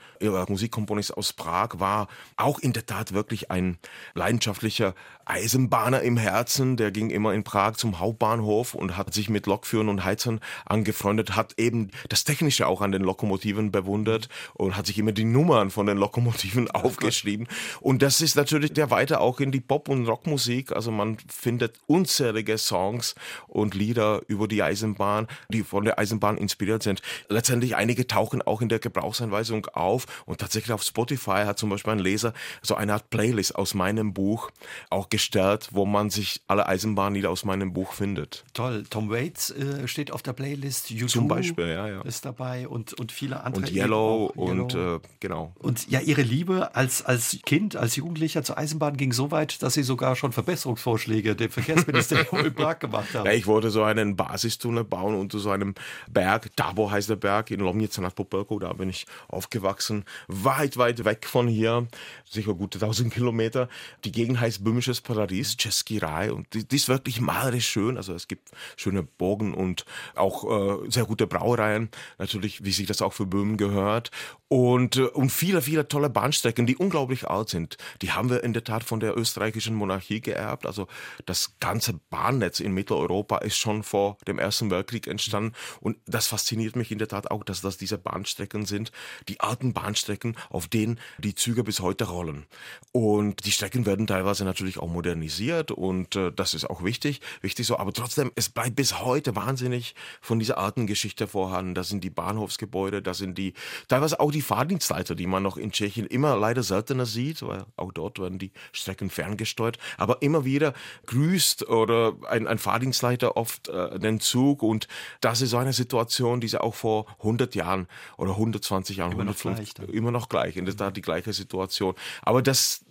Musikkomponist 0.48 1.16
aus 1.16 1.32
Prag, 1.32 1.78
war 1.78 2.08
auch 2.36 2.58
in 2.58 2.72
der 2.72 2.86
Tat 2.86 3.12
wirklich 3.12 3.50
ein 3.50 3.78
leidenschaftlicher 4.14 4.94
Eisenbahner 5.24 6.02
im 6.02 6.16
Herzen. 6.16 6.76
Der 6.76 6.90
ging 6.90 7.10
immer 7.10 7.34
in 7.34 7.44
Prag 7.44 7.74
zum 7.74 7.98
Hauptbahnhof 7.98 8.74
und 8.74 8.96
hat 8.96 9.12
sich 9.12 9.28
mit 9.28 9.46
Lokführern 9.46 9.88
und 9.88 10.04
Heizern 10.04 10.40
angefreundet, 10.64 11.36
hat 11.36 11.58
eben 11.58 11.90
das 12.08 12.24
Technische 12.24 12.66
auch 12.66 12.80
an 12.80 12.92
den 12.92 13.02
Lokomotiven 13.02 13.70
bewundert 13.70 14.28
und 14.54 14.76
hat 14.76 14.86
sich 14.86 14.98
immer 14.98 15.12
die 15.12 15.24
Nummern 15.24 15.70
von 15.70 15.86
den 15.86 15.98
Lokomotiven 15.98 16.70
aufgeschrieben 16.70 17.01
geschrieben. 17.06 17.46
Und 17.80 18.02
das 18.02 18.20
ist 18.20 18.36
natürlich 18.36 18.72
der 18.72 18.90
weiter 18.90 19.20
auch 19.20 19.40
in 19.40 19.52
die 19.52 19.60
Pop- 19.60 19.88
und 19.88 20.06
Rockmusik. 20.06 20.72
Also 20.72 20.90
man 20.90 21.18
findet 21.28 21.78
unzählige 21.86 22.58
Songs 22.58 23.14
und 23.48 23.74
Lieder 23.74 24.22
über 24.28 24.48
die 24.48 24.62
Eisenbahn, 24.62 25.28
die 25.48 25.62
von 25.62 25.84
der 25.84 25.98
Eisenbahn 25.98 26.38
inspiriert 26.38 26.82
sind. 26.82 27.02
Letztendlich 27.28 27.76
einige 27.76 28.06
tauchen 28.06 28.42
auch 28.42 28.62
in 28.62 28.68
der 28.68 28.78
Gebrauchsanweisung 28.78 29.66
auf 29.66 30.06
und 30.26 30.40
tatsächlich 30.40 30.72
auf 30.72 30.82
Spotify 30.82 31.44
hat 31.44 31.58
zum 31.58 31.70
Beispiel 31.70 31.92
ein 31.92 31.98
Leser 31.98 32.32
so 32.62 32.74
eine 32.74 32.94
Art 32.94 33.10
Playlist 33.10 33.54
aus 33.54 33.74
meinem 33.74 34.12
Buch 34.12 34.50
auch 34.90 35.08
gestellt, 35.08 35.68
wo 35.72 35.86
man 35.86 36.10
sich 36.10 36.42
alle 36.46 36.66
Eisenbahnlieder 36.66 37.30
aus 37.30 37.44
meinem 37.44 37.72
Buch 37.72 37.92
findet. 37.92 38.44
Toll. 38.52 38.84
Tom 38.90 39.10
Waits 39.10 39.50
äh, 39.50 39.86
steht 39.88 40.10
auf 40.10 40.22
der 40.22 40.32
Playlist. 40.32 40.90
YouTube 40.90 41.10
zum 41.10 41.28
Beispiel, 41.28 41.68
ja, 41.68 41.88
ja. 41.88 42.02
Ist 42.02 42.24
dabei 42.24 42.68
und, 42.68 42.92
und 42.94 43.12
viele 43.12 43.42
andere. 43.42 43.62
Und 43.64 43.72
Yellow, 43.72 44.32
Yellow. 44.36 44.62
und 44.62 44.74
äh, 44.74 45.00
genau. 45.20 45.52
Und 45.58 45.90
ja, 45.90 46.00
ihre 46.00 46.22
Liebe 46.22 46.74
als 46.74 46.91
als, 46.92 47.02
als 47.02 47.38
Kind, 47.46 47.76
als 47.76 47.96
Jugendlicher 47.96 48.42
zur 48.42 48.58
Eisenbahn 48.58 48.96
ging 48.96 49.12
so 49.12 49.30
weit, 49.30 49.62
dass 49.62 49.74
Sie 49.74 49.82
sogar 49.82 50.14
schon 50.16 50.32
Verbesserungsvorschläge 50.32 51.34
dem 51.34 51.50
Verkehrsministerium 51.50 52.40
in 52.46 52.54
Prag 52.54 52.80
gemacht 52.80 53.14
haben. 53.14 53.26
Ja, 53.26 53.32
ich 53.32 53.46
wollte 53.46 53.70
so 53.70 53.82
einen 53.82 54.16
Basistunnel 54.16 54.84
bauen 54.84 55.14
unter 55.14 55.38
so 55.38 55.50
einem 55.50 55.74
Berg, 56.10 56.54
Tabo 56.56 56.90
heißt 56.90 57.08
der 57.08 57.16
Berg, 57.16 57.50
in 57.50 57.60
Lomnice 57.60 57.98
nad 57.98 58.14
Popelkou, 58.14 58.58
da 58.58 58.72
bin 58.74 58.90
ich 58.90 59.06
aufgewachsen, 59.28 60.04
weit, 60.28 60.76
weit 60.76 61.04
weg 61.04 61.26
von 61.26 61.48
hier, 61.48 61.86
sicher 62.28 62.54
gute 62.54 62.78
1000 62.78 63.12
Kilometer. 63.12 63.68
Die 64.04 64.12
Gegend 64.12 64.40
heißt 64.40 64.62
Böhmisches 64.62 65.00
Paradies, 65.00 65.56
Český 65.56 65.98
Rai 65.98 66.32
und 66.32 66.52
die, 66.52 66.66
die, 66.66 66.76
ist 66.76 66.88
wirklich 66.88 67.20
malerisch 67.20 67.68
schön, 67.68 67.96
also 67.96 68.12
es 68.12 68.28
gibt 68.28 68.50
schöne 68.76 69.02
Burgen 69.02 69.54
und 69.54 69.86
auch 70.14 70.82
äh, 70.84 70.90
sehr 70.90 71.04
gute 71.04 71.26
Brauereien, 71.26 71.90
natürlich, 72.18 72.64
wie 72.64 72.72
sich 72.72 72.86
das 72.86 73.00
auch 73.00 73.12
für 73.12 73.26
Böhmen 73.26 73.56
gehört 73.56 74.10
und, 74.52 74.96
äh, 74.96 75.04
und 75.04 75.30
viele, 75.30 75.62
viele 75.62 75.88
tolle 75.88 76.10
Bahnstrecken, 76.10 76.66
die 76.66 76.76
unglaublich 76.76 77.26
alt 77.26 77.48
sind. 77.48 77.78
Die 78.02 78.12
haben 78.12 78.28
wir 78.28 78.44
in 78.44 78.52
der 78.52 78.64
Tat 78.64 78.84
von 78.84 79.00
der 79.00 79.16
österreichischen 79.16 79.74
Monarchie 79.74 80.20
geerbt. 80.20 80.66
Also 80.66 80.88
das 81.24 81.54
ganze 81.58 81.94
Bahnnetz 82.10 82.60
in 82.60 82.74
Mitteleuropa 82.74 83.38
ist 83.38 83.56
schon 83.56 83.82
vor 83.82 84.18
dem 84.28 84.38
Ersten 84.38 84.70
Weltkrieg 84.70 85.06
entstanden. 85.06 85.54
Und 85.80 85.96
das 86.04 86.26
fasziniert 86.26 86.76
mich 86.76 86.92
in 86.92 86.98
der 86.98 87.08
Tat 87.08 87.30
auch, 87.30 87.44
dass 87.44 87.62
das 87.62 87.78
diese 87.78 87.96
Bahnstrecken 87.96 88.66
sind, 88.66 88.92
die 89.26 89.40
alten 89.40 89.72
Bahnstrecken, 89.72 90.36
auf 90.50 90.68
denen 90.68 91.00
die 91.16 91.34
Züge 91.34 91.64
bis 91.64 91.80
heute 91.80 92.04
rollen. 92.04 92.44
Und 92.92 93.46
die 93.46 93.52
Strecken 93.52 93.86
werden 93.86 94.06
teilweise 94.06 94.44
natürlich 94.44 94.76
auch 94.76 94.88
modernisiert 94.88 95.70
und 95.70 96.14
äh, 96.14 96.30
das 96.30 96.52
ist 96.52 96.68
auch 96.68 96.84
wichtig, 96.84 97.22
wichtig 97.40 97.66
so. 97.66 97.78
Aber 97.78 97.94
trotzdem, 97.94 98.30
es 98.34 98.50
bleibt 98.50 98.76
bis 98.76 99.00
heute 99.00 99.34
wahnsinnig 99.34 99.94
von 100.20 100.38
dieser 100.38 100.58
alten 100.58 100.86
Geschichte 100.86 101.26
vorhanden. 101.26 101.74
Das 101.74 101.88
sind 101.88 102.04
die 102.04 102.10
Bahnhofsgebäude, 102.10 103.00
das 103.00 103.16
sind 103.16 103.38
die, 103.38 103.54
teilweise 103.88 104.20
auch 104.20 104.30
die 104.30 104.41
die 104.42 104.46
Fahrdienstleiter, 104.46 105.14
die 105.14 105.28
man 105.28 105.42
noch 105.42 105.56
in 105.56 105.70
Tschechien 105.70 106.04
immer 106.04 106.36
leider 106.36 106.64
seltener 106.64 107.06
sieht, 107.06 107.42
weil 107.42 107.64
auch 107.76 107.92
dort 107.92 108.18
werden 108.18 108.40
die 108.40 108.50
Strecken 108.72 109.08
ferngesteuert, 109.08 109.78
aber 109.98 110.20
immer 110.20 110.44
wieder 110.44 110.74
grüßt 111.06 111.68
oder 111.68 112.14
ein, 112.28 112.48
ein 112.48 112.58
Fahrdienstleiter 112.58 113.36
oft 113.36 113.68
äh, 113.68 114.00
den 114.00 114.18
Zug. 114.18 114.62
Und 114.64 114.88
das 115.20 115.40
ist 115.42 115.50
so 115.50 115.58
eine 115.58 115.72
Situation, 115.72 116.40
die 116.40 116.48
sie 116.48 116.60
auch 116.60 116.74
vor 116.74 117.06
100 117.18 117.54
Jahren 117.54 117.86
oder 118.16 118.32
120 118.32 118.96
Jahren, 118.96 119.12
immer, 119.12 119.24
noch 119.24 119.36
gleich, 119.36 119.74
immer 119.92 120.10
noch 120.10 120.28
gleich, 120.28 120.56
in 120.56 120.64
der 120.64 120.76
Tat 120.76 120.96
die 120.96 121.02
gleiche 121.02 121.32
Situation. 121.32 121.94
Aber 122.22 122.42
das 122.42 122.84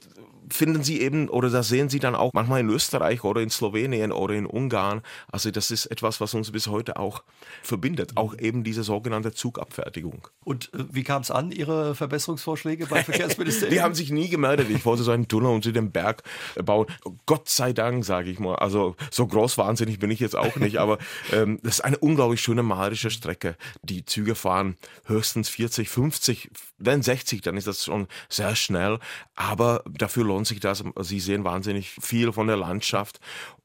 finden 0.51 0.83
Sie 0.83 1.01
eben 1.01 1.29
oder 1.29 1.49
das 1.49 1.69
sehen 1.69 1.89
Sie 1.89 1.99
dann 1.99 2.15
auch 2.15 2.31
manchmal 2.33 2.61
in 2.61 2.69
Österreich 2.69 3.23
oder 3.23 3.41
in 3.41 3.49
Slowenien 3.49 4.11
oder 4.11 4.35
in 4.35 4.45
Ungarn. 4.45 5.01
Also 5.31 5.51
das 5.51 5.71
ist 5.71 5.87
etwas, 5.87 6.21
was 6.21 6.33
uns 6.33 6.51
bis 6.51 6.67
heute 6.67 6.97
auch 6.97 7.23
verbindet. 7.63 8.11
Auch 8.15 8.37
eben 8.37 8.63
diese 8.63 8.83
sogenannte 8.83 9.33
Zugabfertigung. 9.33 10.27
Und 10.43 10.73
äh, 10.73 10.85
wie 10.91 11.03
kam 11.03 11.21
es 11.21 11.31
an, 11.31 11.51
Ihre 11.51 11.95
Verbesserungsvorschläge 11.95 12.87
beim 12.87 13.03
Verkehrsministerium? 13.05 13.73
Die 13.73 13.81
haben 13.81 13.95
sich 13.95 14.11
nie 14.11 14.29
gemeldet. 14.29 14.69
Ich 14.69 14.85
wollte 14.85 15.03
so 15.03 15.11
einen 15.11 15.27
Tunnel 15.27 15.51
unter 15.51 15.71
dem 15.71 15.91
Berg 15.91 16.23
bauen. 16.63 16.87
Gott 17.25 17.49
sei 17.49 17.73
Dank, 17.73 18.05
sage 18.05 18.29
ich 18.29 18.39
mal. 18.39 18.55
Also 18.55 18.95
so 19.09 19.27
groß 19.27 19.57
wahnsinnig 19.57 19.99
bin 19.99 20.11
ich 20.11 20.19
jetzt 20.19 20.35
auch 20.35 20.55
nicht, 20.57 20.77
aber 20.77 20.97
ähm, 21.33 21.59
das 21.63 21.75
ist 21.75 21.81
eine 21.81 21.97
unglaublich 21.97 22.41
schöne 22.41 22.63
malerische 22.63 23.09
Strecke. 23.09 23.55
Die 23.83 24.05
Züge 24.05 24.35
fahren 24.35 24.77
höchstens 25.05 25.49
40, 25.49 25.89
50, 25.89 26.49
wenn 26.77 27.01
60, 27.01 27.41
dann 27.41 27.57
ist 27.57 27.67
das 27.67 27.83
schon 27.83 28.07
sehr 28.29 28.55
schnell. 28.55 28.99
Aber 29.35 29.83
dafür 29.85 30.25
lohnt 30.25 30.40
sich 30.45 30.59
das. 30.59 30.83
Sie 31.01 31.19
sehen 31.19 31.43
wahnsinnig 31.43 31.89
viel 31.89 32.31
von 32.31 32.47
der 32.47 32.57
Landschaft 32.57 33.19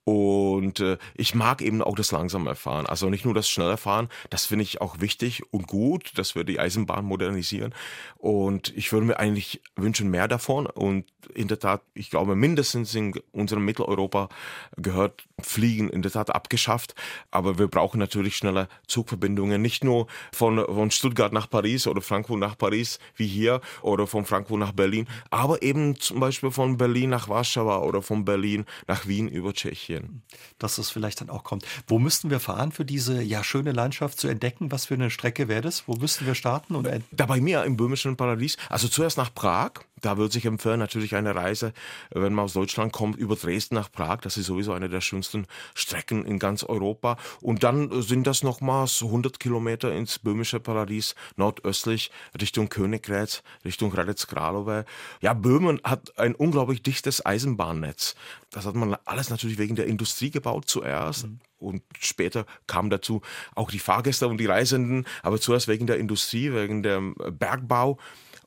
und 0.08 0.78
äh, 0.78 0.98
ich 1.16 1.34
mag 1.34 1.60
eben 1.62 1.82
auch 1.82 1.96
das 1.96 2.12
langsame 2.12 2.54
Fahren. 2.54 2.86
Also 2.86 3.10
nicht 3.10 3.24
nur 3.24 3.34
das 3.34 3.48
schnelle 3.48 3.76
Fahren, 3.76 4.08
das 4.30 4.46
finde 4.46 4.62
ich 4.62 4.80
auch 4.80 5.00
wichtig 5.00 5.42
und 5.52 5.66
gut, 5.66 6.12
dass 6.16 6.36
wir 6.36 6.44
die 6.44 6.60
Eisenbahn 6.60 7.04
modernisieren. 7.04 7.74
Und 8.16 8.72
ich 8.76 8.92
würde 8.92 9.04
mir 9.04 9.18
eigentlich 9.18 9.62
wünschen 9.74 10.08
mehr 10.08 10.28
davon. 10.28 10.66
Und 10.66 11.06
in 11.34 11.48
der 11.48 11.58
Tat, 11.58 11.82
ich 11.92 12.10
glaube, 12.10 12.36
mindestens 12.36 12.94
in 12.94 13.14
unserem 13.32 13.64
Mitteleuropa 13.64 14.28
gehört 14.76 15.24
Fliegen 15.40 15.90
in 15.90 16.02
der 16.02 16.10
Tat 16.10 16.34
abgeschafft. 16.34 16.94
Aber 17.30 17.58
wir 17.58 17.68
brauchen 17.68 17.98
natürlich 17.98 18.36
schnelle 18.36 18.68
Zugverbindungen, 18.86 19.60
nicht 19.60 19.84
nur 19.84 20.06
von, 20.32 20.64
von 20.64 20.90
Stuttgart 20.90 21.32
nach 21.32 21.48
Paris 21.48 21.86
oder 21.86 22.00
Frankfurt 22.00 22.38
nach 22.38 22.56
Paris 22.56 22.98
wie 23.16 23.26
hier 23.26 23.60
oder 23.82 24.06
von 24.06 24.24
Frankfurt 24.24 24.58
nach 24.58 24.72
Berlin, 24.72 25.06
aber 25.30 25.62
eben 25.62 25.98
zum 26.00 26.20
Beispiel 26.20 26.50
von 26.50 26.76
Berlin 26.76 27.10
nach 27.10 27.28
Warschau 27.28 27.84
oder 27.84 28.02
von 28.02 28.24
Berlin 28.24 28.64
nach 28.86 29.06
Wien 29.06 29.28
über 29.28 29.52
Tschechien 29.52 30.22
dass 30.58 30.78
es 30.78 30.90
vielleicht 30.90 31.20
dann 31.20 31.30
auch 31.30 31.44
kommt. 31.44 31.64
Wo 31.86 31.98
müssten 31.98 32.30
wir 32.30 32.40
fahren 32.40 32.72
für 32.72 32.84
diese 32.84 33.22
ja 33.22 33.44
schöne 33.44 33.72
Landschaft 33.72 34.18
zu 34.18 34.28
entdecken? 34.28 34.72
Was 34.72 34.86
für 34.86 34.94
eine 34.94 35.10
Strecke 35.10 35.48
wäre 35.48 35.62
das? 35.62 35.86
Wo 35.86 35.94
müssten 35.96 36.26
wir 36.26 36.34
starten? 36.34 36.74
Und 36.74 36.88
da 37.10 37.26
bei 37.26 37.40
mir 37.40 37.64
im 37.64 37.76
böhmischen 37.76 38.16
Paradies, 38.16 38.56
also 38.68 38.88
zuerst 38.88 39.16
nach 39.16 39.32
Prag, 39.34 39.72
da 40.00 40.18
würde 40.18 40.32
sich 40.32 40.44
empfehlen, 40.44 40.78
natürlich 40.78 41.14
eine 41.14 41.34
Reise, 41.34 41.72
wenn 42.10 42.34
man 42.34 42.44
aus 42.44 42.52
Deutschland 42.52 42.92
kommt, 42.92 43.16
über 43.16 43.34
Dresden 43.34 43.76
nach 43.76 43.90
Prag. 43.90 44.18
Das 44.20 44.36
ist 44.36 44.46
sowieso 44.46 44.72
eine 44.72 44.88
der 44.88 45.00
schönsten 45.00 45.46
Strecken 45.74 46.24
in 46.26 46.38
ganz 46.38 46.64
Europa. 46.64 47.16
Und 47.40 47.62
dann 47.62 48.02
sind 48.02 48.26
das 48.26 48.42
nochmals 48.42 49.02
100 49.02 49.40
Kilometer 49.40 49.92
ins 49.94 50.18
böhmische 50.18 50.60
Paradies, 50.60 51.14
nordöstlich 51.36 52.10
Richtung 52.38 52.68
Königgrätz, 52.68 53.42
Richtung 53.64 53.92
Hradec 53.92 54.16
Králové. 54.16 54.84
Ja, 55.20 55.32
Böhmen 55.32 55.80
hat 55.82 56.18
ein 56.18 56.34
unglaublich 56.34 56.82
dichtes 56.82 57.24
Eisenbahnnetz. 57.24 58.14
Das 58.50 58.66
hat 58.66 58.74
man 58.74 58.96
alles 59.04 59.30
natürlich 59.30 59.58
wegen 59.58 59.76
der 59.76 59.86
Industrie 59.86 60.30
gebaut 60.30 60.68
zuerst. 60.68 61.26
Mhm. 61.26 61.40
Und 61.58 61.82
später 61.98 62.44
kamen 62.66 62.90
dazu 62.90 63.22
auch 63.54 63.70
die 63.70 63.78
Fahrgäste 63.78 64.28
und 64.28 64.38
die 64.38 64.46
Reisenden, 64.46 65.06
aber 65.22 65.40
zuerst 65.40 65.68
wegen 65.68 65.86
der 65.86 65.98
Industrie, 65.98 66.52
wegen 66.52 66.82
dem 66.82 67.14
Bergbau 67.14 67.98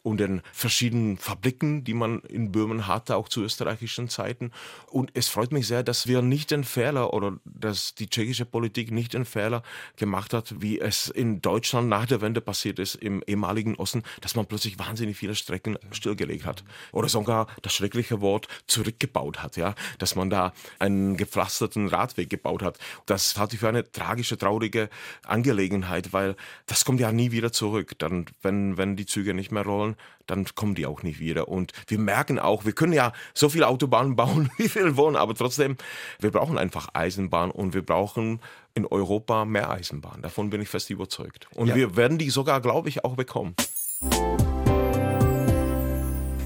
und 0.01 0.19
den 0.19 0.41
verschiedenen 0.53 1.17
Fabriken, 1.17 1.83
die 1.83 1.93
man 1.93 2.21
in 2.21 2.51
Böhmen 2.51 2.87
hatte, 2.87 3.15
auch 3.15 3.27
zu 3.27 3.43
österreichischen 3.43 4.09
Zeiten. 4.09 4.51
Und 4.87 5.11
es 5.13 5.27
freut 5.27 5.51
mich 5.51 5.67
sehr, 5.67 5.83
dass 5.83 6.07
wir 6.07 6.21
nicht 6.21 6.51
den 6.51 6.63
Fehler 6.63 7.13
oder 7.13 7.37
dass 7.45 7.95
die 7.95 8.09
tschechische 8.09 8.45
Politik 8.45 8.91
nicht 8.91 9.13
den 9.13 9.25
Fehler 9.25 9.61
gemacht 9.97 10.33
hat, 10.33 10.61
wie 10.61 10.79
es 10.79 11.09
in 11.09 11.41
Deutschland 11.41 11.89
nach 11.89 12.05
der 12.05 12.21
Wende 12.21 12.41
passiert 12.41 12.79
ist, 12.79 12.95
im 12.95 13.23
ehemaligen 13.27 13.75
Osten, 13.75 14.03
dass 14.21 14.35
man 14.35 14.45
plötzlich 14.45 14.79
wahnsinnig 14.79 15.17
viele 15.17 15.35
Strecken 15.35 15.77
stillgelegt 15.91 16.45
hat. 16.45 16.63
Oder 16.91 17.09
sogar 17.09 17.47
das 17.61 17.73
schreckliche 17.73 18.21
Wort 18.21 18.47
zurückgebaut 18.67 19.43
hat, 19.43 19.57
ja, 19.57 19.75
dass 19.97 20.15
man 20.15 20.29
da 20.29 20.53
einen 20.79 21.17
gepflasterten 21.17 21.87
Radweg 21.87 22.29
gebaut 22.29 22.63
hat. 22.63 22.77
Das 23.05 23.37
halte 23.37 23.55
ich 23.55 23.59
für 23.59 23.69
eine 23.69 23.91
tragische, 23.91 24.37
traurige 24.37 24.89
Angelegenheit, 25.25 26.13
weil 26.13 26.35
das 26.67 26.85
kommt 26.85 26.99
ja 26.99 27.11
nie 27.11 27.31
wieder 27.31 27.51
zurück. 27.51 27.97
Dann, 27.99 28.25
wenn, 28.41 28.77
wenn 28.77 28.95
die 28.95 29.05
Züge 29.05 29.33
nicht 29.33 29.51
mehr 29.51 29.63
rollen, 29.63 29.88
dann 30.27 30.45
kommen 30.55 30.75
die 30.75 30.85
auch 30.85 31.03
nicht 31.03 31.19
wieder. 31.19 31.47
Und 31.47 31.73
wir 31.87 31.99
merken 31.99 32.39
auch, 32.39 32.65
wir 32.65 32.73
können 32.73 32.93
ja 32.93 33.13
so 33.33 33.49
viele 33.49 33.67
Autobahnen 33.67 34.15
bauen, 34.17 34.49
wie 34.57 34.73
wir 34.73 34.97
wollen, 34.97 35.15
aber 35.15 35.35
trotzdem, 35.35 35.77
wir 36.19 36.31
brauchen 36.31 36.57
einfach 36.57 36.89
Eisenbahn 36.93 37.51
und 37.51 37.73
wir 37.73 37.85
brauchen 37.85 38.39
in 38.73 38.85
Europa 38.85 39.45
mehr 39.45 39.69
Eisenbahn. 39.69 40.21
Davon 40.21 40.49
bin 40.49 40.61
ich 40.61 40.69
fest 40.69 40.89
überzeugt. 40.89 41.47
Und 41.55 41.67
ja. 41.67 41.75
wir 41.75 41.95
werden 41.95 42.17
die 42.17 42.29
sogar, 42.29 42.61
glaube 42.61 42.89
ich, 42.89 43.03
auch 43.03 43.15
bekommen. 43.15 43.55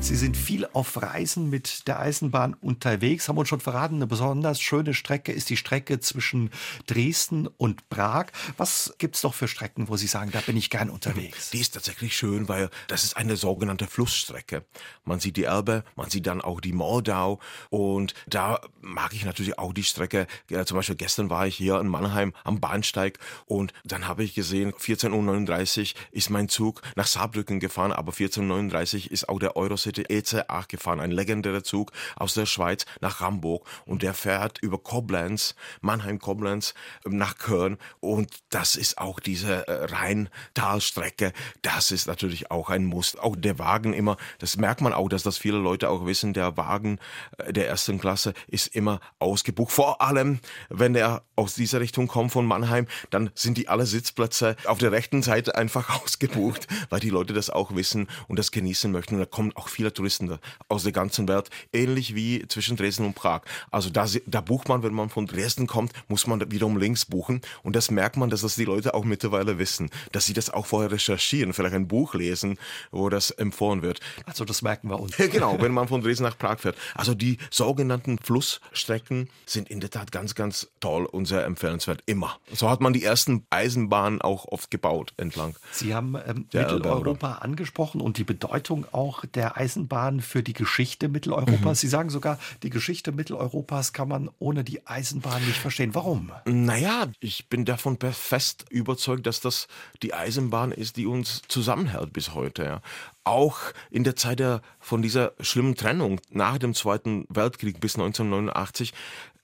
Sie 0.04 0.18
sind 0.18 0.36
viel 0.36 0.68
auf 0.74 1.02
Reisen 1.02 1.50
mit 1.50 1.88
der 1.88 1.98
Eisenbahn 1.98 2.56
unterwegs, 2.56 3.30
haben 3.30 3.38
uns 3.38 3.48
schon 3.48 3.62
verraten, 3.62 3.96
eine 3.96 4.06
besonders 4.06 4.60
schöne 4.60 4.94
Strecke 4.94 5.32
ist 5.32 5.50
die 5.50 5.56
Strecke 5.56 6.02
zwischen 6.02 6.52
Dresden 6.88 7.48
und 7.48 7.88
Prag. 7.88 8.26
Was 8.58 8.94
gibt 8.98 9.16
es 9.16 9.24
noch 9.24 9.34
für 9.34 9.48
Strecken, 9.48 9.88
wo 9.88 9.96
Sie 9.96 10.08
sagen, 10.08 10.32
da 10.32 10.42
bin 10.42 10.58
ich 10.58 10.70
gern 10.70 10.90
unterwegs? 10.90 11.52
Die 11.52 11.60
ist 11.60 11.74
tatsächlich 11.74 12.18
schön, 12.18 12.50
weil 12.50 12.70
das 12.90 13.06
ist 13.06 13.16
eine 13.16 13.38
sogenannte 13.38 13.88
Flussstrecke. 13.88 14.66
Man 15.06 15.22
sieht 15.22 15.38
die 15.38 15.46
Elbe, 15.46 15.86
man 15.96 16.10
sieht 16.10 16.28
dann 16.28 16.42
auch 16.42 16.60
die 16.60 16.74
Moldau 16.74 17.40
und 17.70 18.14
da 18.28 18.60
mag 18.82 19.14
ich 19.14 19.24
natürlich 19.24 19.58
auch 19.58 19.72
die 19.72 19.86
Strecke. 19.86 20.28
Zum 20.66 20.76
Beispiel 20.76 20.98
gestern 20.98 21.30
war 21.30 21.48
ich 21.48 21.56
hier 21.56 21.80
in 21.80 21.88
Mannheim 21.88 22.34
am 22.44 22.60
Bahnsteig 22.60 23.20
und 23.46 23.72
dann 23.86 24.06
habe 24.06 24.26
ich 24.26 24.36
gesehen, 24.36 24.74
14.39 24.74 25.80
Uhr 25.80 26.02
ist 26.12 26.30
mein 26.30 26.50
Zug 26.50 26.82
nach 26.98 27.08
Saarbrücken 27.08 27.62
gefahren, 27.62 27.94
aber 27.94 28.12
14.39 28.12 29.06
Uhr 29.06 29.12
ist 29.14 29.30
auch 29.30 29.40
der 29.40 29.56
Eurocity 29.56 29.93
heute 29.94 30.10
EC8 30.10 30.70
gefahren, 30.70 31.00
ein 31.00 31.12
legendärer 31.12 31.64
Zug 31.64 31.92
aus 32.16 32.34
der 32.34 32.48
Schweiz 32.48 32.86
nach 33.00 33.20
Hamburg 33.20 33.68
und 33.86 34.02
der 34.02 34.16
fährt 34.16 34.58
über 34.60 34.80
Koblenz, 34.80 35.54
Mannheim-Koblenz 35.82 36.74
ähm, 37.06 37.18
nach 37.18 37.38
Köln 37.38 37.78
und 38.00 38.32
das 38.50 38.76
ist 38.76 38.98
auch 38.98 39.20
diese 39.20 39.68
äh, 39.68 39.86
Rheintalstrecke, 39.86 41.32
das 41.62 41.92
ist 41.92 42.08
natürlich 42.08 42.50
auch 42.50 42.72
ein 42.72 42.86
Muss. 42.86 43.16
Auch 43.16 43.36
der 43.36 43.60
Wagen 43.60 43.94
immer, 43.94 44.18
das 44.40 44.58
merkt 44.58 44.82
man 44.82 44.94
auch, 44.94 45.10
dass 45.10 45.22
das 45.22 45.38
viele 45.38 45.58
Leute 45.58 45.90
auch 45.90 46.08
wissen, 46.08 46.34
der 46.34 46.58
Wagen 46.58 46.98
äh, 47.38 47.54
der 47.54 47.68
ersten 47.68 48.00
Klasse 48.00 48.34
ist 48.48 48.68
immer 48.76 49.00
ausgebucht. 49.20 49.72
Vor 49.72 50.02
allem, 50.02 50.40
wenn 50.70 50.96
er 50.96 51.22
aus 51.36 51.54
dieser 51.54 51.82
Richtung 51.82 52.08
kommt 52.08 52.32
von 52.32 52.48
Mannheim, 52.48 52.88
dann 53.12 53.30
sind 53.36 53.58
die 53.60 53.68
alle 53.68 53.86
Sitzplätze 53.86 54.56
auf 54.66 54.80
der 54.80 54.92
rechten 54.92 55.22
Seite 55.22 55.54
einfach 55.54 56.02
ausgebucht, 56.04 56.68
weil 56.90 57.00
die 57.00 57.12
Leute 57.12 57.34
das 57.34 57.52
auch 57.52 57.76
wissen 57.76 58.08
und 58.28 58.40
das 58.40 58.52
genießen 58.52 58.92
möchten. 58.92 59.16
Und 59.16 59.20
da 59.20 59.28
kommen 59.28 59.54
auch 59.56 59.68
viele 59.68 59.83
viele 59.84 59.94
Touristen 59.94 60.40
aus 60.70 60.84
der 60.84 60.94
ganzen 60.94 61.28
Welt, 61.28 61.50
ähnlich 61.74 62.16
wie 62.16 62.48
zwischen 62.48 62.78
Dresden 62.78 63.06
und 63.06 63.16
Prag. 63.16 63.42
Also 63.70 63.90
da, 63.90 64.06
da 64.26 64.40
bucht 64.40 64.70
man, 64.70 64.82
wenn 64.82 64.94
man 64.94 65.10
von 65.10 65.26
Dresden 65.26 65.68
kommt, 65.68 65.92
muss 66.08 66.26
man 66.26 66.52
wiederum 66.52 66.78
links 66.78 67.06
buchen. 67.06 67.42
Und 67.64 67.76
das 67.76 67.92
merkt 67.92 68.16
man, 68.16 68.30
dass 68.30 68.42
das 68.42 68.56
die 68.56 68.64
Leute 68.64 68.94
auch 68.94 69.04
mittlerweile 69.04 69.60
wissen, 69.60 69.90
dass 70.14 70.26
sie 70.26 70.34
das 70.34 70.50
auch 70.50 70.66
vorher 70.66 70.92
recherchieren, 70.92 71.54
vielleicht 71.54 71.76
ein 71.76 71.90
Buch 71.90 72.14
lesen, 72.14 72.58
wo 72.92 73.10
das 73.10 73.32
empfohlen 73.32 73.82
wird. 73.82 74.00
Also 74.26 74.46
das 74.46 74.62
merken 74.62 74.90
wir 74.90 75.00
uns. 75.00 75.18
genau, 75.32 75.60
wenn 75.60 75.74
man 75.74 75.90
von 75.90 76.02
Dresden 76.02 76.24
nach 76.24 76.38
Prag 76.38 76.60
fährt. 76.60 76.78
Also 76.96 77.14
die 77.14 77.40
sogenannten 77.52 78.18
Flussstrecken 78.20 79.30
sind 79.46 79.70
in 79.70 79.82
der 79.82 79.90
Tat 79.90 80.14
ganz, 80.14 80.34
ganz 80.34 80.70
toll 80.80 81.06
und 81.06 81.26
sehr 81.26 81.44
empfehlenswert. 81.44 82.04
Immer. 82.06 82.38
So 82.54 82.70
hat 82.70 82.80
man 82.80 82.94
die 82.94 83.04
ersten 83.04 83.46
Eisenbahnen 83.50 84.22
auch 84.22 84.46
oft 84.46 84.72
gebaut 84.72 85.14
entlang. 85.18 85.56
Sie 85.72 85.94
haben 85.94 86.16
ähm, 86.26 86.48
Mitteleuropa 86.54 87.34
angesprochen 87.34 88.00
und 88.00 88.18
die 88.18 88.24
Bedeutung 88.24 88.86
auch 88.94 89.26
der 89.26 89.58
Eisenbahn 89.58 89.73
für 90.22 90.44
die 90.44 90.54
Geschichte 90.54 91.10
Mitteleuropas. 91.10 91.60
Mhm. 91.64 91.76
Sie 91.76 91.88
sagen 91.88 92.10
sogar, 92.10 92.40
die 92.64 92.70
Geschichte 92.70 93.12
Mitteleuropas 93.12 93.94
kann 93.94 94.08
man 94.08 94.30
ohne 94.40 94.64
die 94.64 94.86
Eisenbahn 94.88 95.46
nicht 95.46 95.58
verstehen. 95.58 95.96
Warum? 95.96 96.32
Naja, 96.46 97.08
ich 97.20 97.50
bin 97.50 97.66
davon 97.66 97.98
fest 98.00 98.66
überzeugt, 98.70 99.26
dass 99.26 99.40
das 99.40 99.68
die 100.02 100.14
Eisenbahn 100.14 100.72
ist, 100.72 100.98
die 100.98 101.06
uns 101.06 101.42
zusammenhält 101.48 102.14
bis 102.14 102.34
heute. 102.34 102.64
Ja. 102.64 102.82
Auch 103.24 103.60
in 103.90 104.04
der 104.04 104.16
Zeit 104.16 104.40
der, 104.40 104.62
von 104.80 105.02
dieser 105.02 105.34
schlimmen 105.40 105.76
Trennung 105.76 106.20
nach 106.30 106.58
dem 106.58 106.74
Zweiten 106.74 107.26
Weltkrieg 107.30 107.80
bis 107.80 107.96
1989 107.96 108.94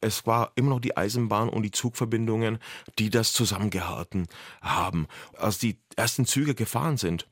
es 0.02 0.26
war 0.26 0.52
immer 0.56 0.70
noch 0.70 0.80
die 0.80 0.96
Eisenbahn 0.96 1.50
und 1.50 1.64
die 1.64 1.72
Zugverbindungen, 1.72 2.60
die 2.98 3.10
das 3.10 3.34
zusammengehalten 3.34 4.28
haben. 4.62 5.08
Als 5.38 5.58
die 5.58 5.78
ersten 5.96 6.26
Züge 6.26 6.56
gefahren 6.56 6.98
sind, 6.98 7.28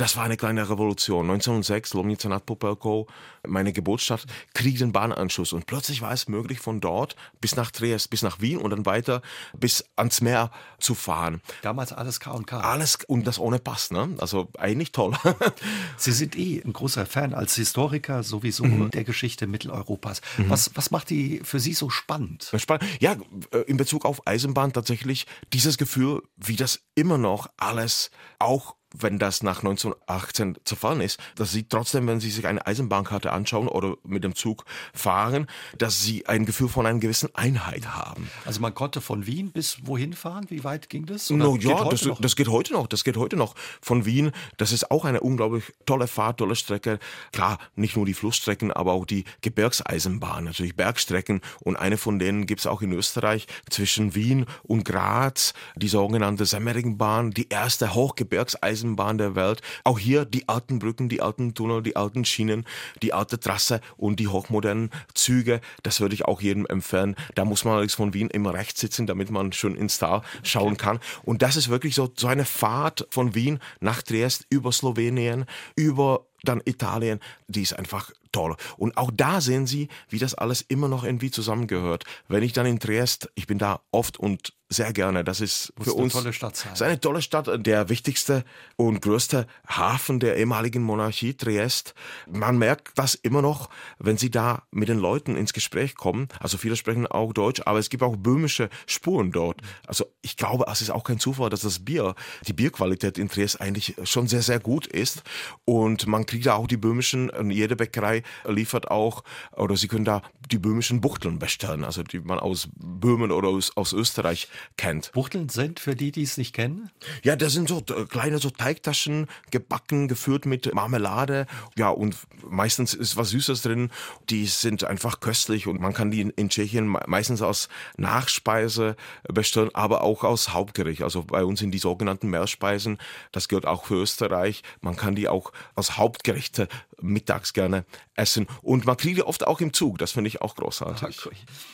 das 0.00 0.16
war 0.16 0.24
eine 0.24 0.38
kleine 0.38 0.70
Revolution. 0.70 1.30
1906, 1.30 1.92
Lomnica 1.92 2.26
nad 2.26 2.46
Popelkou, 2.46 3.06
meine 3.46 3.74
Geburtsstadt, 3.74 4.24
kriegt 4.54 4.80
den 4.80 4.92
Bahnanschluss. 4.92 5.52
Und 5.52 5.66
plötzlich 5.66 6.00
war 6.00 6.12
es 6.12 6.26
möglich, 6.26 6.58
von 6.58 6.80
dort 6.80 7.16
bis 7.42 7.54
nach 7.54 7.70
Triest, 7.70 8.08
bis 8.08 8.22
nach 8.22 8.40
Wien 8.40 8.56
und 8.56 8.70
dann 8.70 8.86
weiter 8.86 9.20
bis 9.52 9.84
ans 9.96 10.22
Meer 10.22 10.50
zu 10.78 10.94
fahren. 10.94 11.42
Damals 11.60 11.92
alles 11.92 12.18
K 12.18 12.30
und 12.30 12.46
K. 12.46 12.60
Alles 12.60 12.98
und 13.08 13.26
das 13.26 13.38
ohne 13.38 13.58
Pass, 13.58 13.90
ne? 13.90 14.14
Also 14.18 14.48
eigentlich 14.56 14.92
toll. 14.92 15.12
Sie 15.98 16.12
sind 16.12 16.34
eh 16.34 16.62
ein 16.64 16.72
großer 16.72 17.04
Fan 17.04 17.34
als 17.34 17.56
Historiker 17.56 18.22
sowieso 18.22 18.64
mhm. 18.64 18.90
der 18.90 19.04
Geschichte 19.04 19.46
Mitteleuropas. 19.46 20.22
Mhm. 20.38 20.48
Was, 20.48 20.70
was 20.74 20.90
macht 20.90 21.10
die 21.10 21.42
für 21.44 21.60
Sie 21.60 21.74
so 21.74 21.90
spannend? 21.90 22.50
Spannend. 22.56 22.84
Ja, 23.00 23.16
äh, 23.50 23.58
in 23.66 23.76
Bezug 23.76 24.06
auf 24.06 24.26
Eisenbahn 24.26 24.72
tatsächlich 24.72 25.26
dieses 25.52 25.76
Gefühl, 25.76 26.22
wie 26.36 26.56
das 26.56 26.80
immer 26.94 27.18
noch 27.18 27.48
alles 27.58 28.10
auch 28.38 28.76
wenn 28.96 29.18
das 29.18 29.42
nach 29.42 29.58
1918 29.58 30.58
zerfallen 30.64 31.00
ist, 31.00 31.18
dass 31.36 31.52
sie 31.52 31.64
trotzdem, 31.64 32.06
wenn 32.06 32.20
sie 32.20 32.30
sich 32.30 32.46
eine 32.46 32.66
Eisenbahnkarte 32.66 33.32
anschauen 33.32 33.68
oder 33.68 33.96
mit 34.04 34.24
dem 34.24 34.34
Zug 34.34 34.64
fahren, 34.92 35.46
dass 35.78 36.02
sie 36.02 36.26
ein 36.26 36.44
Gefühl 36.44 36.68
von 36.68 36.86
einer 36.86 36.98
gewissen 36.98 37.34
Einheit 37.34 37.86
haben. 37.88 38.28
Also 38.44 38.60
man 38.60 38.74
konnte 38.74 39.00
von 39.00 39.26
Wien 39.26 39.52
bis 39.52 39.86
wohin 39.86 40.12
fahren? 40.12 40.46
Wie 40.48 40.64
weit 40.64 40.88
ging 40.88 41.06
das? 41.06 41.30
no, 41.30 41.56
ja, 41.56 41.84
das, 41.84 42.08
das, 42.20 42.36
geht 42.36 42.48
heute 42.48 42.72
noch. 42.72 42.86
Das 42.86 43.04
geht 43.04 43.16
heute 43.16 43.36
noch. 43.36 43.54
Von 43.80 44.04
Wien, 44.06 44.32
das 44.56 44.72
ist 44.72 44.90
auch 44.90 45.04
eine 45.04 45.20
unglaublich 45.20 45.72
tolle 45.86 46.08
Fahrt, 46.08 46.38
tolle 46.38 46.56
Strecke. 46.56 46.98
Klar, 47.32 47.58
nicht 47.76 47.96
nur 47.96 48.06
die 48.06 48.14
Flussstrecken, 48.14 48.72
aber 48.72 48.92
auch 48.92 49.06
die 49.06 49.24
Gebirgseisenbahn, 49.42 50.44
natürlich 50.44 50.76
Bergstrecken. 50.76 51.40
Und 51.60 51.76
eine 51.76 51.96
von 51.96 52.18
denen 52.18 52.46
gibt 52.46 52.60
es 52.60 52.66
auch 52.66 52.82
in 52.82 52.92
Österreich 52.92 53.46
zwischen 53.68 54.14
Wien 54.14 54.46
und 54.62 54.84
Graz, 54.84 55.54
die 55.76 55.88
sogenannte 55.88 56.44
Semmeringbahn, 56.44 57.30
die 57.30 57.48
erste 57.48 57.94
Hochgebirgseisenbahn 57.94 58.79
Eisenbahn 58.80 59.18
der 59.18 59.34
Welt. 59.34 59.60
Auch 59.84 59.98
hier 59.98 60.24
die 60.24 60.48
alten 60.48 60.78
Brücken, 60.78 61.08
die 61.08 61.20
alten 61.20 61.54
Tunnel, 61.54 61.82
die 61.82 61.96
alten 61.96 62.24
Schienen, 62.24 62.64
die 63.02 63.12
alte 63.12 63.38
Trasse 63.38 63.80
und 63.96 64.18
die 64.18 64.28
hochmodernen 64.28 64.90
Züge. 65.14 65.60
Das 65.82 66.00
würde 66.00 66.14
ich 66.14 66.24
auch 66.24 66.40
jedem 66.40 66.66
empfehlen. 66.66 67.16
Da 67.34 67.44
muss 67.44 67.64
man 67.64 67.74
allerdings 67.74 67.94
von 67.94 68.14
Wien 68.14 68.30
immer 68.30 68.54
rechts 68.54 68.80
sitzen, 68.80 69.06
damit 69.06 69.30
man 69.30 69.52
schön 69.52 69.74
ins 69.74 69.98
Tal 69.98 70.22
schauen 70.42 70.76
kann. 70.76 70.98
Und 71.22 71.42
das 71.42 71.56
ist 71.56 71.68
wirklich 71.68 71.94
so, 71.94 72.10
so 72.16 72.26
eine 72.26 72.44
Fahrt 72.44 73.06
von 73.10 73.34
Wien 73.34 73.58
nach 73.80 74.02
Triest 74.02 74.46
über 74.48 74.72
Slowenien, 74.72 75.44
über 75.76 76.26
dann 76.42 76.62
Italien, 76.64 77.20
die 77.48 77.60
ist 77.60 77.78
einfach 77.78 78.10
toll. 78.32 78.56
Und 78.78 78.96
auch 78.96 79.10
da 79.14 79.42
sehen 79.42 79.66
Sie, 79.66 79.88
wie 80.08 80.18
das 80.18 80.34
alles 80.34 80.62
immer 80.62 80.88
noch 80.88 81.04
irgendwie 81.04 81.30
zusammengehört. 81.30 82.04
Wenn 82.28 82.42
ich 82.42 82.54
dann 82.54 82.64
in 82.64 82.80
Triest, 82.80 83.30
ich 83.34 83.46
bin 83.46 83.58
da 83.58 83.80
oft 83.90 84.18
und 84.18 84.54
sehr 84.72 84.92
gerne. 84.92 85.24
Das 85.24 85.40
ist 85.40 85.72
Muss 85.76 85.88
für 85.88 85.94
uns 85.94 86.14
eine 86.14 86.22
tolle 86.22 86.32
Stadt 86.32 86.56
sein. 86.56 86.72
Ist 86.72 86.82
eine 86.82 87.00
tolle 87.00 87.22
Stadt, 87.22 87.48
der 87.66 87.88
wichtigste 87.88 88.44
und 88.76 89.02
größte 89.02 89.46
Hafen 89.66 90.20
der 90.20 90.36
ehemaligen 90.36 90.82
Monarchie 90.82 91.34
Triest. 91.34 91.94
Man 92.30 92.56
merkt 92.56 92.96
das 92.96 93.16
immer 93.16 93.42
noch, 93.42 93.68
wenn 93.98 94.16
Sie 94.16 94.30
da 94.30 94.62
mit 94.70 94.88
den 94.88 94.98
Leuten 94.98 95.36
ins 95.36 95.52
Gespräch 95.52 95.96
kommen. 95.96 96.28
Also 96.38 96.56
viele 96.56 96.76
sprechen 96.76 97.08
auch 97.08 97.32
Deutsch, 97.32 97.62
aber 97.66 97.80
es 97.80 97.90
gibt 97.90 98.04
auch 98.04 98.16
böhmische 98.16 98.70
Spuren 98.86 99.32
dort. 99.32 99.60
Also 99.88 100.06
ich 100.22 100.36
glaube, 100.36 100.66
es 100.70 100.80
ist 100.80 100.90
auch 100.90 101.02
kein 101.02 101.18
Zufall, 101.18 101.50
dass 101.50 101.62
das 101.62 101.80
Bier, 101.80 102.14
die 102.46 102.52
Bierqualität 102.52 103.18
in 103.18 103.28
Triest 103.28 103.60
eigentlich 103.60 103.96
schon 104.04 104.28
sehr, 104.28 104.42
sehr 104.42 104.60
gut 104.60 104.86
ist. 104.86 105.24
Und 105.64 106.06
man 106.06 106.26
kriegt 106.26 106.46
da 106.46 106.54
auch 106.54 106.68
die 106.68 106.76
böhmischen, 106.76 107.32
jede 107.50 107.74
Bäckerei 107.74 108.22
liefert 108.46 108.88
auch, 108.88 109.24
oder 109.52 109.76
Sie 109.76 109.88
können 109.88 110.04
da 110.04 110.22
die 110.50 110.58
böhmischen 110.58 111.00
Buchteln 111.00 111.40
bestellen, 111.40 111.82
also 111.82 112.04
die 112.04 112.20
man 112.20 112.38
aus 112.38 112.68
Böhmen 112.76 113.32
oder 113.32 113.48
aus, 113.48 113.76
aus 113.76 113.92
Österreich 113.92 114.48
kennt. 114.76 115.12
Buchteln 115.12 115.48
sind 115.48 115.80
für 115.80 115.94
die, 115.94 116.12
die 116.12 116.22
es 116.22 116.36
nicht 116.36 116.54
kennen? 116.54 116.90
Ja, 117.22 117.36
das 117.36 117.52
sind 117.52 117.68
so 117.68 117.78
äh, 117.78 118.04
kleine 118.06 118.38
so 118.38 118.50
Teigtaschen, 118.50 119.26
gebacken, 119.50 120.08
gefüllt 120.08 120.46
mit 120.46 120.74
Marmelade. 120.74 121.46
Ja, 121.76 121.90
und 121.90 122.16
meistens 122.48 122.94
ist 122.94 123.16
was 123.16 123.30
Süßes 123.30 123.62
drin. 123.62 123.90
Die 124.28 124.46
sind 124.46 124.84
einfach 124.84 125.20
köstlich 125.20 125.66
und 125.66 125.80
man 125.80 125.92
kann 125.92 126.10
die 126.10 126.22
in, 126.22 126.48
Tschechien 126.48 126.86
meistens 127.06 127.42
aus 127.42 127.68
Nachspeise 127.96 128.96
bestellen, 129.24 129.70
aber 129.74 130.02
auch 130.02 130.24
aus 130.24 130.52
Hauptgericht. 130.52 131.02
Also 131.02 131.22
bei 131.24 131.44
uns 131.44 131.60
sind 131.60 131.72
die 131.72 131.78
sogenannten 131.78 132.28
Meerspeisen. 132.28 132.98
Das 133.32 133.48
gilt 133.48 133.66
auch 133.66 133.86
für 133.86 134.02
Österreich. 134.02 134.62
Man 134.80 134.96
kann 134.96 135.14
die 135.14 135.28
auch 135.28 135.52
als 135.74 135.96
Hauptgerichte 135.96 136.68
mittags 137.02 137.52
gerne 137.52 137.84
essen. 138.14 138.46
Und 138.62 138.84
man 138.86 138.96
kriegt 138.96 139.16
die 139.16 139.22
oft 139.22 139.46
auch 139.46 139.60
im 139.60 139.72
Zug. 139.72 139.98
Das 139.98 140.12
finde 140.12 140.28
ich 140.28 140.40
auch 140.42 140.54
großartig. 140.54 141.28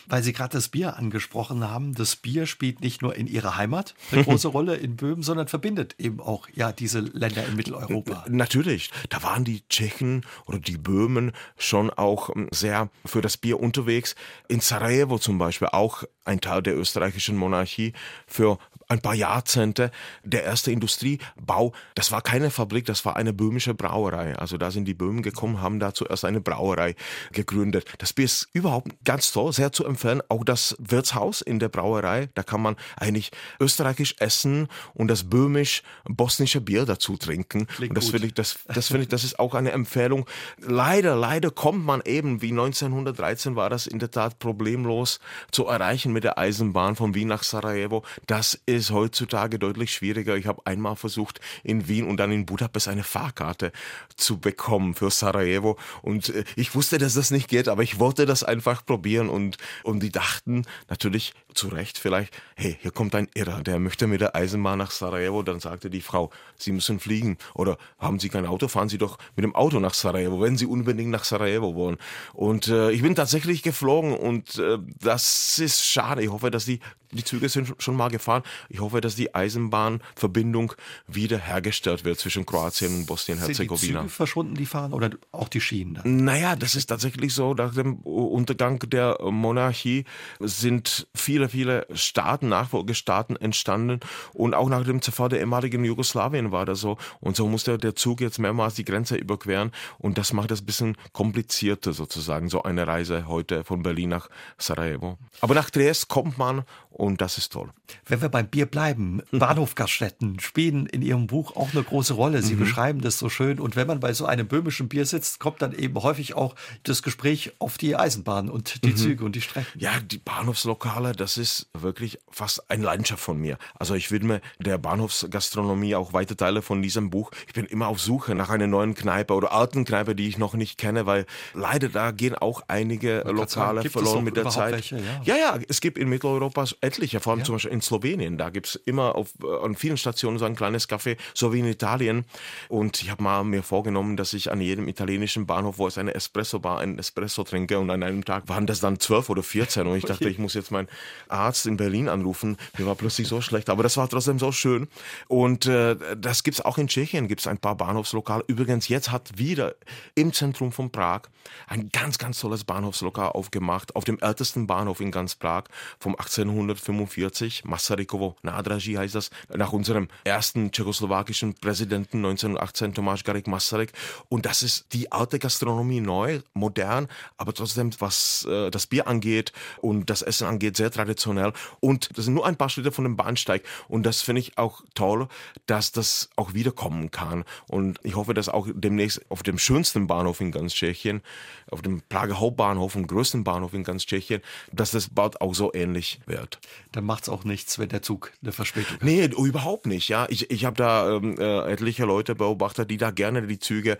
Weil 0.07 0.23
Sie 0.23 0.33
gerade 0.33 0.53
das 0.53 0.69
Bier 0.69 0.97
angesprochen 0.97 1.69
haben. 1.69 1.95
Das 1.95 2.17
Bier 2.17 2.47
spielt 2.47 2.81
nicht 2.81 3.03
nur 3.03 3.15
in 3.15 3.27
Ihrer 3.27 3.57
Heimat 3.57 3.95
eine 4.12 4.25
große 4.25 4.49
Rolle 4.57 4.77
in 4.77 4.97
Böhmen, 4.97 5.23
sondern 5.23 5.49
verbindet 5.49 5.97
eben 5.99 6.21
auch 6.21 6.49
ja 6.55 6.73
diese 6.73 7.01
Länder 7.01 7.45
in 7.47 7.57
Mitteleuropa. 7.57 8.25
Natürlich. 8.29 8.91
Da 9.09 9.23
waren 9.23 9.45
die 9.45 9.67
Tschechen 9.69 10.25
oder 10.47 10.59
die 10.59 10.79
Böhmen 10.79 11.33
schon 11.57 11.91
auch 11.91 12.35
ähm, 12.35 12.49
sehr 12.51 12.89
für 13.05 13.21
das 13.21 13.37
Bier 13.37 13.61
unterwegs. 13.61 14.15
In 14.49 14.61
Sarajevo 14.61 15.19
zum 15.19 15.39
Beispiel 15.39 15.69
auch 15.69 16.05
ein 16.25 16.41
Teil 16.41 16.62
der 16.62 16.77
österreichischen 16.77 17.37
Monarchie 17.37 17.93
für 18.27 18.59
ein 18.88 19.01
paar 19.01 19.14
Jahrzehnte 19.14 19.90
der 20.22 20.44
erste 20.44 20.70
Industriebau. 20.70 21.72
Das 21.94 22.12
war 22.12 22.22
keine 22.22 22.51
Fabrik, 22.51 22.85
das 22.87 23.05
war 23.05 23.16
eine 23.16 23.33
böhmische 23.33 23.75
Brauerei. 23.75 24.37
Also 24.37 24.59
da 24.59 24.70
sind 24.70 24.85
die 24.85 24.94
Böhmen 24.94 25.22
gekommen, 25.22 25.61
haben 25.61 25.81
da 25.81 25.92
zuerst 25.92 26.25
eine 26.25 26.40
Brauerei 26.40 26.94
gegründet. 27.33 27.85
Das 27.99 28.12
Bier 28.12 28.27
ist 28.27 28.49
überhaupt 28.53 28.92
ganz 29.05 29.33
toll, 29.33 29.53
sehr 29.53 29.72
zu 29.72 29.85
empfehlen. 29.85 30.22
Auch 30.29 30.44
das 30.44 30.77
Wirtshaus 30.79 31.40
in 31.40 31.59
der 31.59 31.68
Brauerei, 31.68 32.29
da 32.35 32.42
kann 32.42 32.62
man 32.62 32.77
eigentlich 32.96 33.31
österreichisch 33.61 34.14
essen 34.18 34.68
und 34.94 35.09
das 35.09 35.25
böhmisch-bosnische 35.29 36.61
Bier 36.61 36.85
dazu 36.85 37.16
trinken. 37.16 37.66
Klingt 37.66 37.90
und 37.90 37.96
das 37.96 38.11
finde 38.11 38.29
ich, 38.29 38.35
das, 38.35 38.59
das 38.68 38.88
finde 38.88 39.03
ich, 39.03 39.09
das 39.09 39.25
ist 39.25 39.38
auch 39.38 39.55
eine 39.55 39.72
Empfehlung. 39.72 40.27
Leider, 40.59 41.16
leider 41.16 41.51
kommt 41.51 41.85
man 41.85 42.03
eben, 42.05 42.40
wie 42.40 42.51
1913 42.51 43.57
war 43.57 43.68
das 43.68 43.87
in 43.87 43.99
der 43.99 44.11
Tat 44.11 44.38
problemlos 44.38 45.18
zu 45.51 45.66
erreichen 45.66 46.12
mit 46.12 46.22
der 46.22 46.38
Eisenbahn 46.38 46.94
von 46.94 47.14
Wien 47.14 47.29
nach 47.29 47.42
Sarajevo. 47.42 48.05
Das 48.27 48.61
ist 48.66 48.76
ist 48.77 48.91
heutzutage 48.91 49.59
deutlich 49.59 49.93
schwieriger. 49.93 50.37
Ich 50.37 50.47
habe 50.47 50.62
einmal 50.65 50.97
versucht, 50.97 51.41
in 51.65 51.89
Wien 51.89 52.07
und 52.07 52.19
dann 52.19 52.31
in 52.31 52.47
Budapest 52.47 52.89
eine 52.89 53.03
Fahrkarte 53.03 53.73
zu 54.17 54.39
bekommen 54.39 54.95
für 54.95 55.11
Sarajevo. 55.11 55.79
Und 56.03 56.29
äh, 56.29 56.45
ich 56.55 56.75
wusste, 56.75 56.99
dass 56.99 57.15
das 57.15 57.31
nicht 57.31 57.49
geht, 57.49 57.69
aber 57.69 57.83
ich 57.83 57.99
wollte 57.99 58.27
das 58.27 58.45
einfach 58.45 58.85
probieren. 58.85 59.29
Und, 59.29 59.57
und 59.83 60.03
die 60.03 60.11
dachten 60.11 60.65
natürlich 60.89 61.33
zu 61.55 61.69
Recht 61.69 61.99
vielleicht, 61.99 62.37
hey, 62.55 62.79
hier 62.81 62.91
kommt 62.91 63.15
ein 63.15 63.29
Irrer, 63.35 63.62
der 63.62 63.79
möchte 63.79 64.07
mit 64.07 64.21
der 64.21 64.37
Eisenbahn 64.37 64.79
nach 64.79 64.91
Sarajevo. 64.91 65.43
Dann 65.43 65.61
sagte 65.61 65.91
die 65.91 66.03
Frau, 66.03 66.31
Sie 66.57 66.73
müssen 66.73 67.01
fliegen. 67.01 67.39
Oder 67.55 67.79
haben 67.99 68.19
Sie 68.19 68.29
kein 68.29 68.47
Auto, 68.47 68.69
fahren 68.69 68.89
Sie 68.89 68.99
doch 68.99 69.19
mit 69.35 69.45
dem 69.45 69.55
Auto 69.55 69.81
nach 69.81 69.95
Sarajevo, 69.95 70.41
wenn 70.41 70.57
Sie 70.57 70.67
unbedingt 70.67 71.11
nach 71.11 71.25
Sarajevo 71.25 71.75
wollen. 71.75 71.97
Und 72.35 72.69
äh, 72.69 72.91
ich 72.91 73.03
bin 73.03 73.15
tatsächlich 73.15 73.62
geflogen 73.62 74.17
und 74.17 74.59
äh, 74.59 74.79
das 75.01 75.59
ist 75.59 75.85
schade. 75.85 76.23
Ich 76.23 76.31
hoffe, 76.31 76.51
dass 76.51 76.67
die 76.67 76.81
die 77.12 77.25
Züge 77.25 77.49
sind 77.49 77.75
schon 77.79 77.97
mal 77.97 78.09
gefahren. 78.09 78.43
Ich 78.68 78.81
hoffe, 78.81 79.00
dass 79.00 79.16
die 79.16 79.35
Eisenbahnverbindung 79.35 80.72
wieder 81.07 81.38
hergestellt 81.38 82.05
wird 82.05 82.18
zwischen 82.18 82.46
Kroatien 82.46 82.94
und 82.94 83.07
Bosnien-Herzegowina. 83.07 83.79
Sind 83.79 83.90
die 83.90 83.98
Züge 83.98 84.09
verschwunden, 84.09 84.55
die 84.55 84.66
fahren 84.66 84.92
oder 84.92 85.11
auch 85.33 85.48
die 85.48 85.61
Schienen? 85.61 85.94
Dann? 85.94 86.24
Naja, 86.24 86.57
das 86.57 86.74
ist 86.74 86.87
tatsächlich 86.87 87.35
so. 87.35 87.55
Nach 87.55 87.74
dem 87.74 87.96
Untergang 87.96 88.79
der 88.79 89.18
Monarchie 89.22 90.05
sind 90.40 91.07
viele, 91.14 91.48
viele 91.48 91.87
Staaten, 91.92 92.48
Nachfolgestaaten 92.48 93.37
entstanden 93.37 94.00
und 94.33 94.55
auch 94.55 94.68
nach 94.68 94.85
dem 94.85 95.02
Zerfall 95.02 95.29
der 95.29 95.40
ehemaligen 95.40 95.85
Jugoslawien 95.85 96.52
war 96.52 96.66
das 96.66 96.81
so. 96.81 96.96
Und 97.20 97.37
so 97.37 97.46
musste 97.46 97.79
der 97.79 97.94
Zug 97.94 98.20
jetzt 98.20 98.38
mehrmals 98.38 98.74
die 98.74 98.85
Grenze 98.85 99.16
überqueren 99.16 99.72
und 99.98 100.18
das 100.18 100.33
macht 100.33 100.50
es 100.50 100.62
ein 100.62 100.66
bisschen 100.66 100.96
komplizierter 101.12 101.92
sozusagen, 101.92 102.48
so 102.48 102.62
eine 102.62 102.87
Reise 102.87 103.26
heute 103.26 103.64
von 103.64 103.83
Berlin 103.83 104.11
nach 104.11 104.29
Sarajevo. 104.59 105.18
Aber 105.40 105.55
nach 105.55 105.70
Triest 105.70 106.09
kommt 106.09 106.38
man 106.38 106.64
und 106.90 107.20
das 107.20 107.38
ist 107.38 107.52
toll. 107.52 107.70
Wenn 108.07 108.22
wir 108.22 108.29
beim 108.29 108.48
Bier 108.57 108.64
bleiben, 108.64 109.21
Bahnhofgaststätten 109.33 110.40
spielen 110.40 110.87
in 110.87 111.03
Ihrem 111.03 111.27
Buch 111.27 111.55
auch 111.57 111.75
eine 111.75 111.83
große 111.83 112.14
Rolle. 112.14 112.40
Sie 112.40 112.55
mhm. 112.55 112.61
beschreiben 112.61 113.01
das 113.03 113.19
so 113.19 113.29
schön. 113.29 113.61
Und 113.61 113.77
wenn 113.77 113.87
man 113.87 114.01
bei 114.01 114.14
so 114.14 114.25
einem 114.25 114.49
böhmischen 114.49 114.88
Bier 114.88 115.05
sitzt, 115.05 115.40
kommt 115.40 115.61
dann 115.61 115.75
eben 115.75 116.03
häufig 116.03 116.35
auch 116.37 116.55
das 116.83 117.03
Gespräch 117.03 117.53
auf 117.59 117.77
die 117.77 117.97
Eisenbahn 117.97 118.49
und 118.49 118.83
die 118.83 118.92
mhm. 118.92 118.97
Züge 118.97 119.25
und 119.27 119.37
die 119.37 119.42
Strecken. 119.42 119.79
Ja, 119.79 119.90
die 120.01 120.16
Bahnhofslokale, 120.16 121.12
das 121.12 121.37
ist 121.37 121.69
wirklich 121.75 122.19
fast 122.31 122.71
eine 122.71 122.83
Leidenschaft 122.83 123.23
von 123.23 123.38
mir. 123.38 123.59
Also 123.79 123.95
ich 123.95 124.11
widme 124.11 124.40
der 124.59 124.79
Bahnhofsgastronomie 124.79 125.95
auch 125.95 126.14
weite 126.14 126.35
Teile 126.35 126.62
von 126.62 126.81
diesem 126.81 127.11
Buch. 127.11 127.33
Ich 127.47 127.53
bin 127.53 127.66
immer 127.66 127.88
auf 127.88 128.01
Suche 128.01 128.35
nach 128.35 128.49
einer 128.49 128.66
neuen 128.66 128.95
Kneipe 128.95 129.35
oder 129.35 129.53
alten 129.53 129.85
Kneipe, 129.85 130.14
die 130.14 130.29
ich 130.29 130.38
noch 130.38 130.55
nicht 130.55 130.79
kenne, 130.79 131.05
weil 131.05 131.27
leider 131.53 131.90
da 131.90 132.11
gehen 132.11 132.35
auch 132.35 132.62
einige 132.69 133.19
Lokale 133.27 133.83
sagen, 133.83 133.90
verloren 133.90 134.25
mit 134.25 134.38
der 134.38 134.49
Zeit. 134.49 134.73
Welche, 134.73 134.97
ja. 134.97 135.21
ja, 135.25 135.37
ja, 135.37 135.59
es 135.69 135.83
gibt 135.83 135.99
in 135.99 136.09
Mitteleuropa 136.09 136.64
etliche, 136.81 137.21
vor 137.21 137.33
allem 137.33 137.40
ja. 137.40 137.45
zum 137.45 137.57
Beispiel 137.57 137.73
in 137.73 137.83
Slowenien. 137.83 138.38
Da 138.38 138.45
gibt 138.50 138.68
es 138.68 138.74
immer 138.76 139.14
auf, 139.14 139.35
äh, 139.42 139.64
an 139.64 139.74
vielen 139.74 139.96
Stationen 139.96 140.38
so 140.38 140.44
ein 140.44 140.56
kleines 140.56 140.88
Café, 140.88 141.16
so 141.35 141.52
wie 141.52 141.61
in 141.61 141.66
Italien. 141.66 142.24
Und 142.68 143.02
ich 143.02 143.11
habe 143.11 143.22
mal 143.22 143.44
mir 143.44 143.62
vorgenommen, 143.62 144.16
dass 144.16 144.32
ich 144.32 144.50
an 144.50 144.61
jedem 144.61 144.88
italienischen 144.88 145.46
Bahnhof, 145.46 145.78
wo 145.78 145.87
es 145.87 145.98
eine 145.98 146.14
Espresso-Bar, 146.14 146.80
einen 146.80 146.98
Espresso 146.98 147.44
trinke. 147.44 147.78
Und 147.78 147.90
an 147.90 148.02
einem 148.02 148.24
Tag 148.24 148.48
waren 148.48 148.66
das 148.66 148.80
dann 148.80 149.00
zwölf 149.00 149.30
oder 149.30 149.42
vierzehn. 149.42 149.87
Und 149.87 149.96
ich 149.96 150.04
dachte, 150.06 150.28
ich 150.28 150.38
muss 150.38 150.54
jetzt 150.54 150.70
meinen 150.70 150.88
Arzt 151.28 151.66
in 151.66 151.76
Berlin 151.76 152.09
anrufen. 152.09 152.56
Mir 152.78 152.87
war 152.87 152.94
plötzlich 152.94 153.28
so 153.28 153.40
schlecht. 153.40 153.70
Aber 153.70 153.82
das 153.82 153.96
war 153.96 154.09
trotzdem 154.09 154.38
so 154.38 154.52
schön. 154.52 154.88
Und 155.28 155.66
äh, 155.66 155.96
das 156.16 156.42
gibt 156.42 156.59
es 156.59 156.64
auch 156.64 156.78
in 156.78 156.88
Tschechien, 156.88 157.28
gibt 157.28 157.40
es 157.40 157.46
ein 157.46 157.59
paar 157.59 157.76
Bahnhofslokale. 157.76 158.44
Übrigens, 158.46 158.88
jetzt 158.88 159.11
hat 159.11 159.38
wieder 159.38 159.74
im 160.14 160.32
Zentrum 160.32 160.72
von 160.72 160.90
Prag 160.90 161.22
ein 161.68 161.88
ganz, 161.90 162.18
ganz 162.18 162.40
tolles 162.40 162.64
Bahnhofslokal 162.64 163.30
aufgemacht, 163.30 163.94
auf 163.96 164.04
dem 164.04 164.18
ältesten 164.20 164.66
Bahnhof 164.66 165.00
in 165.00 165.11
ganz 165.11 165.35
Prag 165.35 165.64
vom 165.98 166.12
1800 166.12 166.76
1945, 166.76 167.64
Masarykovo 167.64 168.36
nádraží 168.42 168.96
heißt 168.99 169.14
das, 169.14 169.31
nach 169.55 169.72
unserem 169.72 170.09
ersten 170.25 170.70
tschechoslowakischen 170.70 171.55
Präsidenten 171.55 172.18
1918, 172.18 172.94
Tomáš 172.94 173.25
Garik 173.25 173.46
Masaryk. 173.46 173.92
Und 174.29 174.46
das 174.46 174.62
ist 174.62 174.92
die 174.92 175.12
alte 175.12 175.38
Gastronomie 175.38 176.01
neu, 176.01 176.40
modern, 176.55 177.09
aber 177.37 177.53
trotzdem, 177.55 177.90
was 177.99 178.46
äh, 178.49 178.70
das 178.70 178.87
Bier 178.87 179.07
angeht 179.07 179.53
und 179.81 180.11
das 180.11 180.22
Essen 180.22 180.46
angeht, 180.46 180.77
sehr 180.77 180.90
traditionell. 180.90 181.53
Und 181.81 182.16
das 182.16 182.25
sind 182.27 182.35
nur 182.35 182.46
ein 182.46 182.57
paar 182.57 182.68
Schritte 182.68 182.92
von 182.92 183.05
dem 183.05 183.16
Bahnsteig. 183.16 183.62
Und 183.88 184.05
das 184.05 184.22
finde 184.22 184.40
ich 184.40 184.59
auch 184.59 184.83
toll, 184.94 185.29
dass 185.66 185.92
das 185.92 186.31
auch 186.37 186.55
wiederkommen 186.55 187.11
kann. 187.11 187.44
Und 187.68 187.99
ich 188.03 188.16
hoffe, 188.16 188.35
dass 188.35 188.49
auch 188.49 188.68
demnächst 188.72 189.20
auf 189.31 189.42
dem 189.42 189.59
schönsten 189.59 190.07
Bahnhof 190.07 190.40
in 190.40 190.53
ganz 190.53 190.75
Tschechien, 190.75 191.22
auf 191.70 191.83
dem 191.83 192.03
Prager 192.09 192.38
Hauptbahnhof, 192.40 192.92
dem 192.92 193.07
größten 193.07 193.44
Bahnhof 193.44 193.75
in 193.75 193.85
ganz 193.85 194.07
Tschechien, 194.07 194.42
dass 194.72 194.90
das 194.92 195.09
bald 195.09 195.40
auch 195.40 195.55
so 195.55 195.72
ähnlich 195.75 196.20
wird 196.27 196.61
dann 196.96 197.05
macht 197.05 197.25
es 197.25 197.29
auch 197.29 197.44
nichts, 197.44 197.79
wenn 197.79 197.90
der 197.90 198.01
Zug 198.01 198.26
eine 198.43 198.53
Verspätung 198.53 198.97
hat. 198.97 199.03
Nee, 199.03 199.25
überhaupt 199.25 199.87
nicht. 199.87 200.09
Ja, 200.09 200.27
ich, 200.29 200.51
ich 200.51 200.65
habe 200.65 200.77
da 200.77 201.17
ähm, 201.17 201.37
äh, 201.39 201.73
etliche 201.73 202.05
Leute 202.05 202.35
beobachtet, 202.35 202.91
die 202.91 202.97
da 202.97 203.11
gerne 203.11 203.47
die 203.47 203.59
Züge 203.59 203.99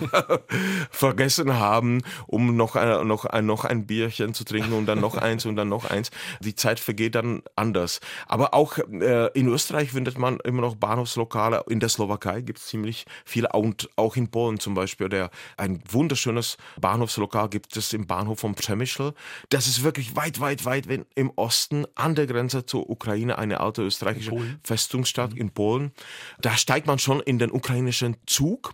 vergessen 0.90 1.58
haben, 1.58 2.02
um 2.26 2.56
noch, 2.56 2.76
äh, 2.76 3.04
noch, 3.04 3.24
ein, 3.24 3.46
noch 3.46 3.64
ein 3.64 3.86
Bierchen 3.86 4.34
zu 4.34 4.44
trinken 4.44 4.72
und 4.72 4.86
dann 4.86 5.00
noch 5.00 5.16
eins 5.16 5.46
und 5.46 5.56
dann 5.56 5.68
noch 5.68 5.88
eins. 5.88 6.10
Die 6.40 6.54
Zeit 6.54 6.80
vergeht 6.80 7.14
dann 7.14 7.42
anders. 7.56 8.00
Aber 8.26 8.54
auch 8.54 8.78
äh, 8.78 9.28
in 9.34 9.48
Österreich 9.48 9.90
findet 9.90 10.18
man 10.18 10.38
immer 10.40 10.62
noch 10.62 10.76
Bahnhofslokale. 10.76 11.64
In 11.68 11.80
der 11.80 11.88
Slowakei 11.88 12.40
gibt 12.40 12.58
es 12.58 12.66
ziemlich 12.66 13.06
viele 13.24 13.50
und 13.52 13.88
auch 13.96 14.16
in 14.16 14.30
Polen 14.30 14.58
zum 14.60 14.74
Beispiel. 14.74 15.08
Der, 15.08 15.30
ein 15.56 15.82
wunderschönes 15.88 16.56
Bahnhofslokal 16.80 17.48
gibt 17.48 17.76
es 17.76 17.92
im 17.92 18.06
Bahnhof 18.06 18.40
von 18.40 18.54
Przemyśl. 18.54 19.12
Das 19.50 19.66
ist 19.66 19.82
wirklich 19.82 20.16
weit, 20.16 20.40
weit, 20.40 20.64
weit 20.64 20.86
im 21.14 21.30
Osten 21.36 21.86
an 21.94 22.14
der 22.14 22.26
Grenze 22.26 22.66
zur 22.66 22.88
Ukraine 22.90 23.29
eine 23.38 23.60
alte 23.60 23.82
österreichische 23.82 24.32
Festungsstadt 24.64 25.32
mhm. 25.32 25.38
in 25.38 25.50
Polen. 25.50 25.92
Da 26.40 26.56
steigt 26.56 26.86
man 26.86 26.98
schon 26.98 27.20
in 27.20 27.38
den 27.38 27.50
ukrainischen 27.50 28.16
Zug. 28.26 28.72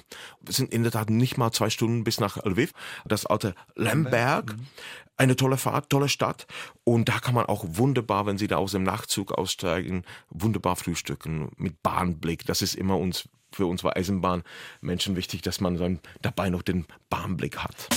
Es 0.49 0.57
sind 0.57 0.73
in 0.73 0.83
der 0.83 0.93
Tat 0.93 1.11
nicht 1.11 1.39
mal 1.39 1.53
zwei 1.53 1.71
Stunden 1.71 2.05
bis 2.05 2.21
nach 2.21 2.37
Lviv. 2.45 2.73
Das 3.05 3.27
alte 3.27 3.55
Lemberg. 3.75 4.57
Mhm. 4.57 4.67
Eine 5.19 5.35
tolle 5.35 5.57
Fahrt, 5.57 5.89
tolle 5.89 6.11
Stadt. 6.11 6.47
Und 6.85 7.09
da 7.09 7.19
kann 7.19 7.35
man 7.35 7.47
auch 7.47 7.65
wunderbar, 7.67 8.27
wenn 8.27 8.37
Sie 8.37 8.49
da 8.49 8.57
aus 8.57 8.73
dem 8.73 8.83
Nachtzug 8.83 9.33
aussteigen, 9.33 10.05
wunderbar 10.29 10.77
frühstücken 10.77 11.51
mit 11.57 11.83
Bahnblick. 11.83 12.45
Das 12.45 12.61
ist 12.61 12.75
immer 12.75 12.99
uns, 12.99 13.27
für 13.53 13.67
unsere 13.67 13.97
Eisenbahnmenschen 13.97 15.17
wichtig, 15.17 15.43
dass 15.43 15.61
man 15.61 15.79
dann 15.79 16.01
dabei 16.21 16.51
noch 16.51 16.63
den 16.63 16.87
Bahnblick 17.09 17.59
hat. 17.59 17.89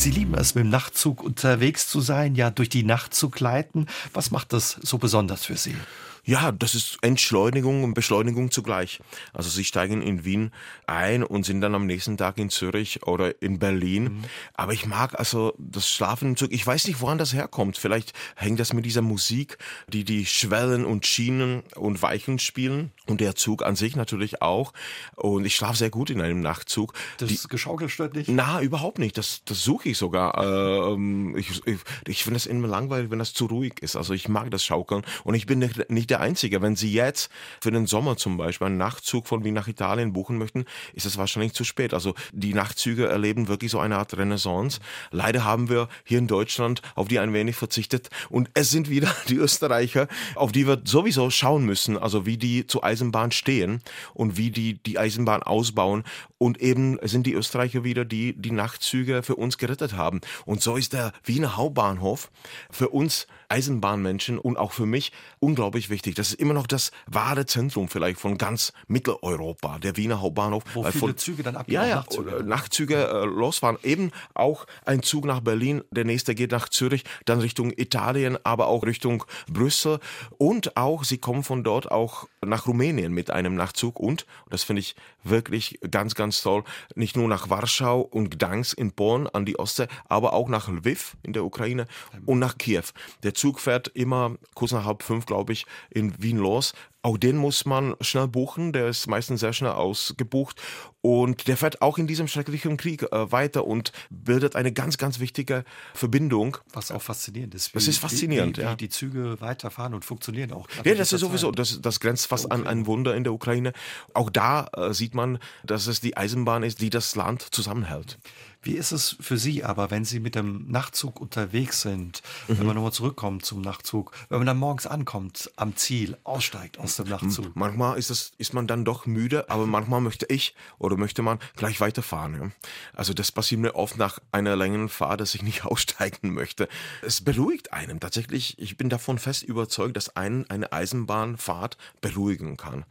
Sie 0.00 0.10
lieben 0.10 0.32
es, 0.32 0.54
mit 0.54 0.64
dem 0.64 0.70
Nachtzug 0.70 1.22
unterwegs 1.22 1.86
zu 1.86 2.00
sein, 2.00 2.34
ja 2.34 2.50
durch 2.50 2.70
die 2.70 2.84
Nacht 2.84 3.12
zu 3.12 3.28
gleiten. 3.28 3.84
Was 4.14 4.30
macht 4.30 4.54
das 4.54 4.78
so 4.80 4.96
besonders 4.96 5.44
für 5.44 5.58
Sie? 5.58 5.76
Ja, 6.24 6.52
das 6.52 6.74
ist 6.74 6.98
Entschleunigung 7.02 7.82
und 7.82 7.94
Beschleunigung 7.94 8.50
zugleich. 8.50 9.00
Also 9.32 9.50
Sie 9.50 9.64
steigen 9.64 10.02
in 10.02 10.24
Wien 10.24 10.52
ein 10.86 11.22
und 11.22 11.44
sind 11.44 11.60
dann 11.60 11.74
am 11.74 11.86
nächsten 11.86 12.16
Tag 12.16 12.38
in 12.38 12.50
Zürich 12.50 13.02
oder 13.04 13.40
in 13.42 13.58
Berlin. 13.58 14.04
Mhm. 14.04 14.24
Aber 14.54 14.72
ich 14.72 14.86
mag 14.86 15.18
also 15.18 15.54
das 15.58 15.88
Schlafen 15.88 16.28
im 16.28 16.36
Zug. 16.36 16.52
Ich 16.52 16.66
weiß 16.66 16.86
nicht, 16.86 17.00
woran 17.00 17.18
das 17.18 17.32
herkommt. 17.32 17.78
Vielleicht 17.78 18.12
hängt 18.36 18.60
das 18.60 18.72
mit 18.72 18.84
dieser 18.84 19.02
Musik, 19.02 19.58
die 19.88 20.04
die 20.04 20.26
Schwellen 20.26 20.84
und 20.84 21.06
Schienen 21.06 21.62
und 21.74 22.02
Weichen 22.02 22.38
spielen. 22.38 22.92
Und 23.06 23.20
der 23.20 23.34
Zug 23.34 23.64
an 23.64 23.74
sich 23.74 23.96
natürlich 23.96 24.42
auch. 24.42 24.72
Und 25.16 25.44
ich 25.44 25.56
schlafe 25.56 25.78
sehr 25.78 25.90
gut 25.90 26.10
in 26.10 26.20
einem 26.20 26.40
Nachtzug. 26.40 26.92
Das 27.18 27.28
die, 27.28 27.38
Geschaukel 27.48 27.88
stört 27.88 28.14
nicht? 28.14 28.28
Na, 28.28 28.60
überhaupt 28.60 28.98
nicht. 28.98 29.18
Das, 29.18 29.42
das 29.44 29.64
suche 29.64 29.88
ich 29.88 29.89
sogar. 29.98 30.92
Ähm, 30.92 31.36
ich 31.36 31.50
ich, 31.66 31.78
ich 32.06 32.24
finde 32.24 32.36
es 32.36 32.46
immer 32.46 32.68
langweilig, 32.68 33.10
wenn 33.10 33.18
das 33.18 33.32
zu 33.32 33.46
ruhig 33.46 33.74
ist. 33.80 33.96
Also 33.96 34.14
ich 34.14 34.28
mag 34.28 34.50
das 34.50 34.64
Schaukeln. 34.64 35.02
Und 35.24 35.34
ich 35.34 35.46
bin 35.46 35.58
nicht, 35.58 35.90
nicht 35.90 36.10
der 36.10 36.20
Einzige. 36.20 36.62
Wenn 36.62 36.76
Sie 36.76 36.92
jetzt 36.92 37.30
für 37.60 37.70
den 37.70 37.86
Sommer 37.86 38.16
zum 38.16 38.36
Beispiel 38.36 38.68
einen 38.68 38.76
Nachtzug 38.76 39.26
von 39.26 39.44
Wien 39.44 39.54
nach 39.54 39.68
Italien 39.68 40.12
buchen 40.12 40.38
möchten, 40.38 40.64
ist 40.94 41.06
es 41.06 41.18
wahrscheinlich 41.18 41.52
zu 41.52 41.64
spät. 41.64 41.94
Also 41.94 42.14
die 42.32 42.54
Nachtzüge 42.54 43.06
erleben 43.06 43.48
wirklich 43.48 43.70
so 43.70 43.78
eine 43.80 43.96
Art 43.96 44.16
Renaissance. 44.16 44.80
Leider 45.10 45.44
haben 45.44 45.68
wir 45.68 45.88
hier 46.04 46.18
in 46.18 46.26
Deutschland 46.26 46.82
auf 46.94 47.08
die 47.08 47.18
ein 47.18 47.32
wenig 47.32 47.56
verzichtet. 47.56 48.08
Und 48.28 48.50
es 48.54 48.70
sind 48.70 48.88
wieder 48.88 49.14
die 49.28 49.36
Österreicher, 49.36 50.08
auf 50.34 50.52
die 50.52 50.66
wir 50.66 50.80
sowieso 50.84 51.30
schauen 51.30 51.64
müssen. 51.64 51.98
Also 51.98 52.26
wie 52.26 52.36
die 52.36 52.66
zur 52.66 52.84
Eisenbahn 52.84 53.32
stehen 53.32 53.82
und 54.14 54.36
wie 54.36 54.50
die 54.50 54.74
die 54.82 54.98
Eisenbahn 54.98 55.42
ausbauen. 55.42 56.04
Und 56.38 56.62
eben 56.62 56.98
sind 57.02 57.26
die 57.26 57.34
Österreicher 57.34 57.84
wieder, 57.84 58.04
die 58.04 58.32
die 58.34 58.50
Nachtzüge 58.50 59.22
für 59.22 59.36
uns 59.36 59.58
gerettet 59.58 59.79
haben. 59.80 60.20
Und 60.44 60.62
so 60.62 60.76
ist 60.76 60.92
der 60.92 61.12
Wiener 61.24 61.56
Hauptbahnhof 61.56 62.30
für 62.70 62.90
uns 62.90 63.26
Eisenbahnmenschen 63.50 64.38
und 64.38 64.56
auch 64.56 64.72
für 64.72 64.86
mich 64.86 65.12
unglaublich 65.40 65.90
wichtig. 65.90 66.14
Das 66.14 66.28
ist 66.28 66.40
immer 66.40 66.54
noch 66.54 66.66
das 66.66 66.92
wahre 67.06 67.46
Zentrum 67.46 67.88
vielleicht 67.88 68.20
von 68.20 68.38
ganz 68.38 68.72
Mitteleuropa, 68.86 69.78
der 69.78 69.96
Wiener 69.96 70.20
Hauptbahnhof. 70.20 70.62
Wo 70.74 70.82
viele 70.84 70.92
von, 70.92 71.16
Züge 71.16 71.42
dann 71.42 71.56
abgehen, 71.56 71.82
ja, 71.82 71.86
ja, 71.86 71.96
Nachtzüge, 71.96 72.30
äh, 72.30 72.42
Nachtzüge 72.42 73.08
äh, 73.08 73.24
losfahren. 73.24 73.78
Eben 73.82 74.12
auch 74.34 74.66
ein 74.84 75.02
Zug 75.02 75.24
nach 75.24 75.40
Berlin, 75.40 75.82
der 75.90 76.04
nächste 76.04 76.34
geht 76.34 76.52
nach 76.52 76.68
Zürich, 76.68 77.04
dann 77.24 77.40
Richtung 77.40 77.72
Italien, 77.76 78.38
aber 78.44 78.68
auch 78.68 78.84
Richtung 78.84 79.24
Brüssel 79.50 79.98
und 80.38 80.76
auch, 80.76 81.04
sie 81.04 81.18
kommen 81.18 81.42
von 81.42 81.64
dort 81.64 81.90
auch 81.90 82.28
nach 82.44 82.66
Rumänien 82.66 83.12
mit 83.12 83.30
einem 83.30 83.54
Nachtzug 83.54 83.98
und, 83.98 84.26
das 84.48 84.62
finde 84.62 84.80
ich 84.80 84.94
wirklich 85.24 85.78
ganz, 85.90 86.14
ganz 86.14 86.42
toll, 86.42 86.64
nicht 86.94 87.16
nur 87.16 87.28
nach 87.28 87.50
Warschau 87.50 88.00
und 88.00 88.30
Gdansk 88.30 88.78
in 88.78 88.92
Polen 88.92 89.28
an 89.28 89.44
die 89.44 89.58
Ostsee, 89.58 89.88
aber 90.08 90.32
auch 90.32 90.48
nach 90.48 90.68
Lviv 90.68 91.16
in 91.22 91.32
der 91.32 91.44
Ukraine 91.44 91.86
und 92.26 92.38
nach 92.38 92.56
Kiew. 92.58 92.84
Der 93.22 93.34
Zug 93.40 93.58
fährt 93.58 93.88
immer 93.88 94.36
kurz 94.54 94.72
nach 94.72 94.84
halb 94.84 95.02
fünf, 95.02 95.24
glaube 95.24 95.54
ich, 95.54 95.64
in 95.90 96.22
Wien 96.22 96.36
los. 96.36 96.74
Auch 97.02 97.16
den 97.16 97.38
muss 97.38 97.64
man 97.64 97.94
schnell 98.02 98.28
buchen, 98.28 98.74
der 98.74 98.88
ist 98.88 99.06
meistens 99.06 99.40
sehr 99.40 99.54
schnell 99.54 99.70
ausgebucht. 99.70 100.60
Und 101.00 101.48
der 101.48 101.56
fährt 101.56 101.80
auch 101.80 101.96
in 101.96 102.06
diesem 102.06 102.28
schrecklichen 102.28 102.76
Krieg 102.76 103.04
äh, 103.10 103.32
weiter 103.32 103.66
und 103.66 103.92
bildet 104.10 104.54
eine 104.54 104.70
ganz, 104.70 104.98
ganz 104.98 105.18
wichtige 105.18 105.64
Verbindung. 105.94 106.58
Was 106.74 106.90
auch 106.90 107.00
faszinierend 107.00 107.54
ist. 107.54 107.72
Wie, 107.72 107.78
das 107.78 107.88
ist 107.88 107.96
faszinierend, 107.96 108.58
wie, 108.58 108.60
wie, 108.60 108.64
ja. 108.66 108.72
wie 108.72 108.76
die 108.76 108.88
Züge 108.90 109.40
weiterfahren 109.40 109.94
und 109.94 110.04
funktionieren 110.04 110.52
auch. 110.52 110.68
Ja, 110.84 110.94
das 110.94 111.14
ist 111.14 111.20
sowieso, 111.20 111.52
das, 111.52 111.80
das 111.80 112.00
grenzt 112.00 112.26
fast 112.26 112.52
an 112.52 112.66
ein 112.66 112.84
Wunder 112.86 113.16
in 113.16 113.24
der 113.24 113.32
Ukraine. 113.32 113.72
Auch 114.12 114.28
da 114.28 114.66
äh, 114.76 114.92
sieht 114.92 115.14
man, 115.14 115.38
dass 115.64 115.86
es 115.86 116.02
die 116.02 116.18
Eisenbahn 116.18 116.62
ist, 116.62 116.82
die 116.82 116.90
das 116.90 117.16
Land 117.16 117.40
zusammenhält. 117.50 118.18
Wie 118.62 118.74
ist 118.74 118.92
es 118.92 119.16
für 119.20 119.38
Sie 119.38 119.64
aber, 119.64 119.90
wenn 119.90 120.04
Sie 120.04 120.20
mit 120.20 120.34
dem 120.34 120.70
Nachtzug 120.70 121.20
unterwegs 121.20 121.80
sind, 121.80 122.22
mhm. 122.46 122.58
wenn 122.58 122.66
man 122.66 122.76
nochmal 122.76 122.92
zurückkommt 122.92 123.44
zum 123.44 123.62
Nachtzug, 123.62 124.12
wenn 124.28 124.38
man 124.38 124.46
dann 124.46 124.58
morgens 124.58 124.86
ankommt 124.86 125.50
am 125.56 125.76
Ziel, 125.76 126.18
aussteigt 126.24 126.78
aus 126.78 126.96
dem 126.96 127.08
Nachtzug? 127.08 127.56
Manchmal 127.56 127.98
ist, 127.98 128.10
es, 128.10 128.32
ist 128.36 128.52
man 128.52 128.66
dann 128.66 128.84
doch 128.84 129.06
müde, 129.06 129.48
aber 129.48 129.66
manchmal 129.66 130.02
möchte 130.02 130.26
ich 130.26 130.54
oder 130.78 130.96
möchte 130.96 131.22
man 131.22 131.38
gleich 131.56 131.80
weiterfahren. 131.80 132.34
Ja? 132.34 132.50
Also 132.94 133.14
das 133.14 133.32
passiert 133.32 133.62
mir 133.62 133.74
oft 133.74 133.96
nach 133.96 134.18
einer 134.30 134.56
längeren 134.56 134.90
Fahrt, 134.90 135.20
dass 135.20 135.34
ich 135.34 135.42
nicht 135.42 135.64
aussteigen 135.64 136.34
möchte. 136.34 136.68
Es 137.02 137.22
beruhigt 137.22 137.72
einen 137.72 137.98
tatsächlich. 137.98 138.58
Ich 138.58 138.76
bin 138.76 138.90
davon 138.90 139.18
fest 139.18 139.42
überzeugt, 139.42 139.96
dass 139.96 140.16
einen 140.16 140.48
eine 140.50 140.72
Eisenbahnfahrt 140.72 141.78
beruhigen 142.00 142.56
kann. 142.56 142.84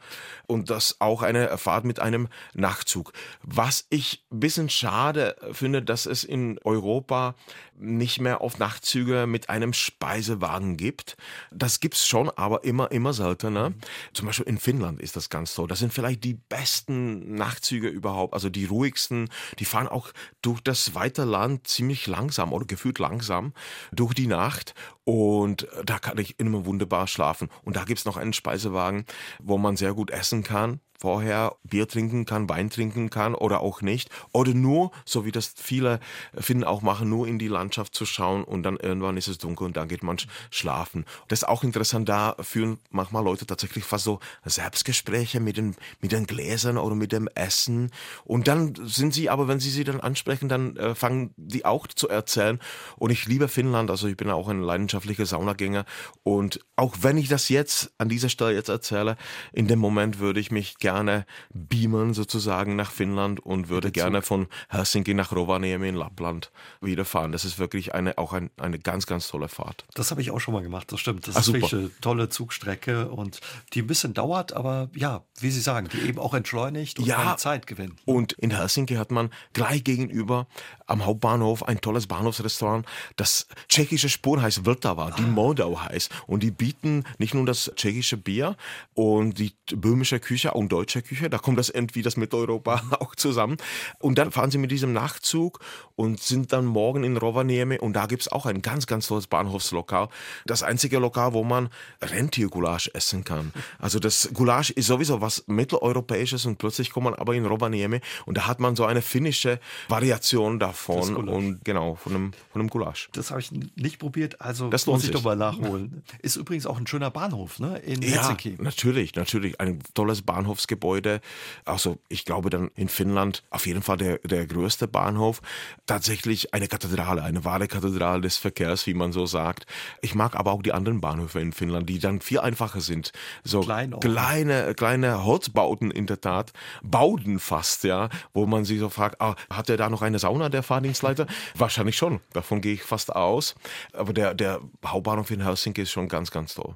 Und 0.47 0.69
das 0.69 0.99
auch 0.99 1.21
eine 1.21 1.57
Fahrt 1.57 1.85
mit 1.85 1.99
einem 1.99 2.27
Nachtzug. 2.53 3.13
Was 3.43 3.85
ich 3.89 4.23
ein 4.31 4.39
bisschen 4.39 4.69
schade 4.69 5.35
finde, 5.59 5.83
dass 5.83 6.05
es 6.05 6.23
in 6.23 6.57
Europa 6.63 7.35
nicht 7.77 8.19
mehr 8.19 8.41
auf 8.41 8.57
Nachtzüge 8.57 9.27
mit 9.27 9.49
einem 9.49 9.73
Speisewagen 9.73 10.77
gibt. 10.77 11.17
Das 11.51 11.79
gibt's 11.79 12.07
schon, 12.07 12.29
aber 12.29 12.63
immer, 12.63 12.91
immer 12.91 13.13
seltener. 13.13 13.73
Zum 14.13 14.25
Beispiel 14.25 14.47
in 14.47 14.57
Finnland 14.57 14.99
ist 14.99 15.15
das 15.15 15.29
ganz 15.29 15.53
so. 15.53 15.67
Das 15.67 15.79
sind 15.79 15.93
vielleicht 15.93 16.23
die 16.23 16.33
besten 16.33 17.35
Nachtzüge 17.35 17.87
überhaupt, 17.87 18.33
also 18.33 18.49
die 18.49 18.65
ruhigsten. 18.65 19.29
Die 19.59 19.65
fahren 19.65 19.87
auch 19.87 20.09
durch 20.41 20.61
das 20.61 20.95
weite 20.95 21.23
Land 21.23 21.67
ziemlich 21.67 22.07
langsam 22.07 22.53
oder 22.53 22.65
gefühlt 22.65 22.99
langsam 22.99 23.53
durch 23.91 24.13
die 24.13 24.27
Nacht. 24.27 24.73
Und 25.03 25.67
da 25.85 25.99
kann 25.99 26.17
ich 26.17 26.39
immer 26.39 26.65
wunderbar 26.65 27.07
schlafen. 27.07 27.49
Und 27.63 27.75
da 27.75 27.83
gibt's 27.83 28.05
noch 28.05 28.17
einen 28.17 28.33
Speisewagen, 28.33 29.05
wo 29.39 29.57
man 29.57 29.77
sehr 29.77 29.93
gut 29.93 30.11
essen 30.11 30.43
kann 30.43 30.79
vorher 30.99 31.55
Bier 31.63 31.87
trinken 31.87 32.25
kann, 32.25 32.49
Wein 32.49 32.69
trinken 32.69 33.09
kann 33.09 33.33
oder 33.33 33.61
auch 33.61 33.81
nicht. 33.81 34.09
Oder 34.33 34.53
nur, 34.53 34.91
so 35.05 35.25
wie 35.25 35.31
das 35.31 35.53
viele 35.55 35.99
Finnen 36.37 36.65
auch 36.65 36.81
machen, 36.81 37.09
nur 37.09 37.25
in 37.25 37.39
die 37.39 37.47
Landschaft 37.47 37.95
zu 37.95 38.05
schauen 38.05 38.43
und 38.43 38.63
dann 38.63 38.75
irgendwann 38.75 39.15
ist 39.15 39.29
es 39.29 39.37
dunkel 39.37 39.65
und 39.65 39.77
dann 39.77 39.87
geht 39.87 40.03
man 40.03 40.17
schlafen. 40.51 41.05
Das 41.29 41.39
ist 41.39 41.47
auch 41.47 41.63
interessant, 41.63 42.09
da 42.09 42.35
führen 42.41 42.79
manchmal 42.89 43.23
Leute 43.23 43.45
tatsächlich 43.45 43.85
fast 43.85 44.03
so 44.03 44.19
Selbstgespräche 44.43 45.39
mit 45.39 45.55
den, 45.55 45.75
mit 46.01 46.11
den 46.11 46.27
Gläsern 46.27 46.77
oder 46.77 46.95
mit 46.95 47.13
dem 47.13 47.29
Essen. 47.33 47.91
Und 48.25 48.49
dann 48.49 48.75
sind 48.83 49.13
sie 49.13 49.29
aber, 49.29 49.47
wenn 49.47 49.61
sie 49.61 49.69
sie 49.69 49.85
dann 49.85 50.01
ansprechen, 50.01 50.49
dann 50.49 50.75
äh, 50.75 50.95
fangen 50.95 51.33
die 51.37 51.63
auch 51.63 51.87
zu 51.87 52.09
erzählen. 52.09 52.59
Und 52.97 53.11
ich 53.11 53.25
liebe 53.25 53.47
Finnland, 53.47 53.89
also 53.89 54.07
ich 54.07 54.17
bin 54.17 54.29
auch 54.29 54.49
ein 54.49 54.61
leidenschaftlicher 54.61 55.25
Saunagänger. 55.25 55.85
Und 56.23 56.59
auch 56.75 56.97
wenn 57.01 57.17
ich 57.17 57.29
das 57.29 57.47
jetzt 57.47 57.93
an 57.97 58.09
dieser 58.09 58.27
Stelle 58.27 58.53
jetzt 58.53 58.69
erzähle, 58.69 59.15
in 59.53 59.67
dem 59.67 59.79
Moment 59.79 60.19
würde 60.19 60.41
ich 60.41 60.51
mich 60.51 60.77
gerne 60.77 60.88
gerne 60.89 61.27
beamen 61.53 62.15
sozusagen 62.15 62.75
nach 62.75 62.89
Finnland 62.89 63.39
und 63.39 63.69
würde 63.69 63.91
gerne 63.91 64.23
von 64.23 64.47
Helsinki 64.69 65.13
nach 65.13 65.31
Rovaniemi 65.31 65.87
in 65.87 65.93
Lappland 65.93 66.51
wieder 66.81 67.05
fahren. 67.05 67.31
Das 67.31 67.45
ist 67.45 67.59
wirklich 67.59 67.93
eine, 67.93 68.17
auch 68.17 68.33
ein, 68.33 68.49
eine 68.57 68.79
ganz, 68.79 69.05
ganz 69.05 69.27
tolle 69.27 69.49
Fahrt. 69.49 69.85
Das 69.93 70.09
habe 70.09 70.21
ich 70.21 70.31
auch 70.31 70.39
schon 70.39 70.55
mal 70.55 70.63
gemacht, 70.63 70.91
das 70.91 70.99
stimmt. 70.99 71.27
Das 71.27 71.35
Ach, 71.35 71.41
ist 71.41 71.45
super. 71.45 71.61
wirklich 71.61 71.73
eine 71.73 72.01
tolle 72.01 72.29
Zugstrecke 72.29 73.09
und 73.09 73.39
die 73.73 73.83
ein 73.83 73.87
bisschen 73.87 74.15
dauert, 74.15 74.53
aber 74.53 74.89
ja, 74.95 75.21
wie 75.39 75.51
Sie 75.51 75.61
sagen, 75.61 75.89
die 75.93 76.07
eben 76.07 76.17
auch 76.17 76.33
entschleunigt 76.33 76.97
und 76.97 77.05
ja, 77.05 77.37
Zeit 77.37 77.67
gewinnt. 77.67 77.99
Und 78.05 78.33
in 78.33 78.49
Helsinki 78.49 78.95
hat 78.95 79.11
man 79.11 79.29
gleich 79.53 79.83
gegenüber 79.83 80.47
am 80.87 81.05
Hauptbahnhof 81.05 81.67
ein 81.67 81.81
tolles 81.81 82.07
Bahnhofsrestaurant. 82.07 82.87
Das 83.15 83.47
tschechische 83.67 84.09
Spuren 84.09 84.41
heißt 84.41 84.61
Vltava, 84.63 85.11
die 85.11 85.23
ah. 85.23 85.27
Moldau 85.27 85.79
heißt. 85.79 86.11
Und 86.25 86.41
die 86.41 86.49
bieten 86.51 87.03
nicht 87.19 87.35
nur 87.35 87.45
das 87.45 87.71
tschechische 87.75 88.17
Bier 88.17 88.57
und 88.95 89.37
die 89.37 89.53
böhmische 89.75 90.19
Küche 90.19 90.51
und 90.51 90.69
deutsche 90.79 91.01
Küche. 91.01 91.29
Da 91.29 91.37
kommt 91.37 91.59
das 91.59 91.69
irgendwie 91.69 92.01
das 92.01 92.15
Mitteleuropa 92.15 92.81
auch 92.99 93.15
zusammen. 93.15 93.57
Und 93.99 94.17
dann 94.17 94.31
fahren 94.31 94.49
sie 94.49 94.57
mit 94.57 94.71
diesem 94.71 94.93
Nachtzug 94.93 95.59
und 95.95 96.21
sind 96.21 96.53
dann 96.53 96.65
morgen 96.65 97.03
in 97.03 97.17
Rovaniemi 97.17 97.77
und 97.77 97.93
da 97.93 98.05
gibt 98.05 98.21
es 98.21 98.31
auch 98.31 98.45
ein 98.45 98.61
ganz, 98.61 98.87
ganz 98.87 99.07
tolles 99.07 99.27
Bahnhofslokal. 99.27 100.07
Das 100.45 100.63
einzige 100.63 100.99
Lokal, 100.99 101.33
wo 101.33 101.43
man 101.43 101.69
Rentiergulasch 102.01 102.89
essen 102.93 103.23
kann. 103.23 103.53
Also 103.77 103.99
das 103.99 104.29
Gulasch 104.33 104.71
ist 104.71 104.87
sowieso 104.87 105.21
was 105.21 105.43
mitteleuropäisches 105.47 106.45
und 106.45 106.57
plötzlich 106.57 106.91
kommt 106.91 107.05
man 107.05 107.13
aber 107.13 107.33
in 107.33 107.45
Rovaniemi 107.45 108.01
und 108.25 108.37
da 108.37 108.47
hat 108.47 108.59
man 108.59 108.75
so 108.75 108.85
eine 108.85 109.01
finnische 109.01 109.59
Variation 109.87 110.59
davon 110.59 111.15
und 111.15 111.63
genau, 111.63 111.95
von 111.95 112.15
einem, 112.15 112.31
von 112.51 112.61
einem 112.61 112.69
Gulasch. 112.69 113.09
Das 113.13 113.31
habe 113.31 113.39
ich 113.41 113.51
nicht 113.51 113.99
probiert, 113.99 114.41
also 114.41 114.69
das 114.69 114.85
muss 114.85 115.03
ich 115.03 115.11
doch 115.11 115.23
mal 115.23 115.35
nachholen. 115.35 116.03
Ist 116.21 116.35
übrigens 116.35 116.65
auch 116.65 116.77
ein 116.77 116.87
schöner 116.87 117.09
Bahnhof, 117.09 117.59
ne? 117.59 117.77
In 117.79 118.01
ja, 118.01 118.21
Helsinki. 118.21 118.57
natürlich, 118.59 119.15
natürlich. 119.15 119.59
Ein 119.59 119.79
tolles 119.93 120.21
Bahnhofsgebäude. 120.69 121.21
Also 121.65 121.97
ich 122.07 122.25
glaube 122.25 122.49
dann 122.49 122.69
in 122.75 122.89
Finnland 122.89 123.43
auf 123.49 123.65
jeden 123.65 123.81
Fall 123.81 123.97
der, 123.97 124.19
der 124.19 124.45
größte 124.45 124.87
Bahnhof 124.87 125.41
tatsächlich 125.85 126.53
eine 126.53 126.67
Kathedrale, 126.67 127.23
eine 127.23 127.43
wahre 127.45 127.67
Kathedrale 127.67 128.21
des 128.21 128.37
Verkehrs, 128.37 128.85
wie 128.87 128.93
man 128.93 129.11
so 129.11 129.25
sagt. 129.25 129.65
Ich 130.01 130.15
mag 130.15 130.35
aber 130.35 130.51
auch 130.51 130.61
die 130.61 130.73
anderen 130.73 131.01
Bahnhöfe 131.01 131.39
in 131.39 131.53
Finnland, 131.53 131.89
die 131.89 131.99
dann 131.99 132.21
viel 132.21 132.39
einfacher 132.39 132.81
sind. 132.81 133.11
So 133.43 133.61
Klein 133.61 133.95
kleine, 133.99 134.73
kleine 134.75 135.25
Holzbauten 135.25 135.91
in 135.91 136.05
der 136.05 136.21
Tat, 136.21 136.53
Bauden 136.83 137.39
fast, 137.39 137.83
ja, 137.83 138.09
wo 138.33 138.45
man 138.45 138.65
sich 138.65 138.79
so 138.79 138.89
fragt, 138.89 139.21
ah, 139.21 139.35
hat 139.49 139.69
er 139.69 139.77
da 139.77 139.89
noch 139.89 140.01
eine 140.01 140.19
Sauna, 140.19 140.49
der 140.49 140.63
Fahrdienstleiter? 140.63 141.27
Wahrscheinlich 141.55 141.97
schon. 141.97 142.19
Davon 142.33 142.61
gehe 142.61 142.73
ich 142.73 142.83
fast 142.83 143.15
aus. 143.15 143.55
Aber 143.93 144.13
der, 144.13 144.33
der 144.33 144.61
Hauptbahnhof 144.85 145.31
in 145.31 145.43
Helsinki 145.43 145.81
ist 145.81 145.91
schon 145.91 146.07
ganz, 146.07 146.31
ganz 146.31 146.53
toll. 146.53 146.75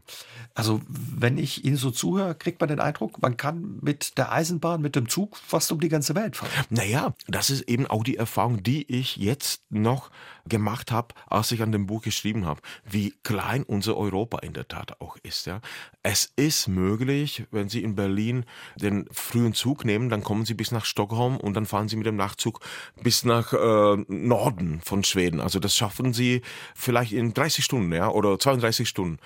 Also, 0.56 0.82
wenn 0.88 1.38
ich 1.38 1.66
Ihnen 1.66 1.78
so 1.78 1.92
zuhöre, 1.92 2.36
kriegt 2.36 2.60
man 2.60 2.70
den 2.70 2.80
Eindruck, 2.80 3.22
man 3.22 3.38
kann 3.38 3.80
mit 3.84 4.18
der 4.18 4.32
Eisenbahn, 4.32 4.82
mit 4.82 4.96
dem 4.96 5.10
Zug 5.10 5.38
fast 5.38 5.72
um 5.72 5.80
die 5.80 5.90
ganze 5.90 6.16
Welt 6.16 6.38
fahren. 6.38 6.66
Naja, 6.70 7.14
das 7.28 7.50
ist 7.50 7.64
eben 7.64 7.88
auch 7.88 8.04
die 8.04 8.18
Erfahrung, 8.18 8.64
die 8.64 8.90
ich 8.92 9.18
jetzt 9.18 9.64
noch 9.70 10.10
gemacht 10.46 10.92
habe, 10.92 11.16
als 11.28 11.52
ich 11.52 11.62
an 11.62 11.72
dem 11.72 11.86
Buch 11.86 12.02
geschrieben 12.02 12.46
habe, 12.46 12.62
wie 12.86 13.14
klein 13.24 13.64
unser 13.64 13.98
Europa 13.98 14.40
in 14.40 14.54
der 14.54 14.68
Tat 14.68 15.00
auch 15.00 15.18
ist. 15.24 15.46
Ja. 15.46 15.62
Es 16.04 16.32
ist 16.36 16.68
möglich, 16.68 17.46
wenn 17.52 17.70
Sie 17.70 17.84
in 17.84 17.96
Berlin 17.96 18.46
den 18.76 19.08
frühen 19.12 19.54
Zug 19.54 19.86
nehmen, 19.86 20.10
dann 20.10 20.24
kommen 20.24 20.46
Sie 20.46 20.54
bis 20.54 20.72
nach 20.72 20.86
Stockholm 20.86 21.38
und 21.38 21.54
dann 21.54 21.66
fahren 21.66 21.88
Sie 21.88 21.96
mit 21.96 22.06
dem 22.06 22.18
Nachtzug 22.18 22.60
bis 23.02 23.24
nach 23.24 23.54
äh, 23.54 24.04
Norden 24.08 24.82
von 24.84 25.04
Schweden. 25.04 25.40
Also 25.40 25.60
das 25.60 25.76
schaffen 25.76 26.14
Sie 26.14 26.42
vielleicht 26.76 27.14
in 27.14 27.34
30 27.34 27.64
Stunden 27.64 27.94
ja, 27.94 28.10
oder 28.10 28.38
32 28.38 28.88
Stunden. 28.88 29.20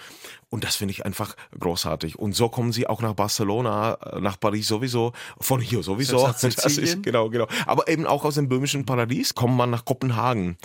Und 0.50 0.64
das 0.64 0.78
finde 0.78 0.94
ich 0.94 1.06
einfach 1.06 1.36
großartig. 1.60 2.18
Und 2.18 2.34
so 2.34 2.48
kommen 2.48 2.72
sie 2.72 2.88
auch 2.88 3.02
nach 3.02 3.14
Barcelona, 3.14 3.96
äh, 3.96 4.22
nach 4.22 4.40
Paris 4.40 4.68
sowieso, 4.68 5.12
von 5.40 5.60
hier 5.60 5.84
sowieso. 5.84 6.18
Das 6.38 6.78
ist, 6.78 7.04
genau, 7.04 7.30
genau. 7.30 7.48
Aber 7.66 7.88
eben 7.88 8.06
auch 8.06 8.24
aus 8.24 8.36
dem 8.36 8.48
böhmischen 8.48 8.86
Paradies 8.86 9.36
kommt 9.36 9.56
man 9.58 9.70
nach 9.70 9.86
Kopenhagen 9.86 10.58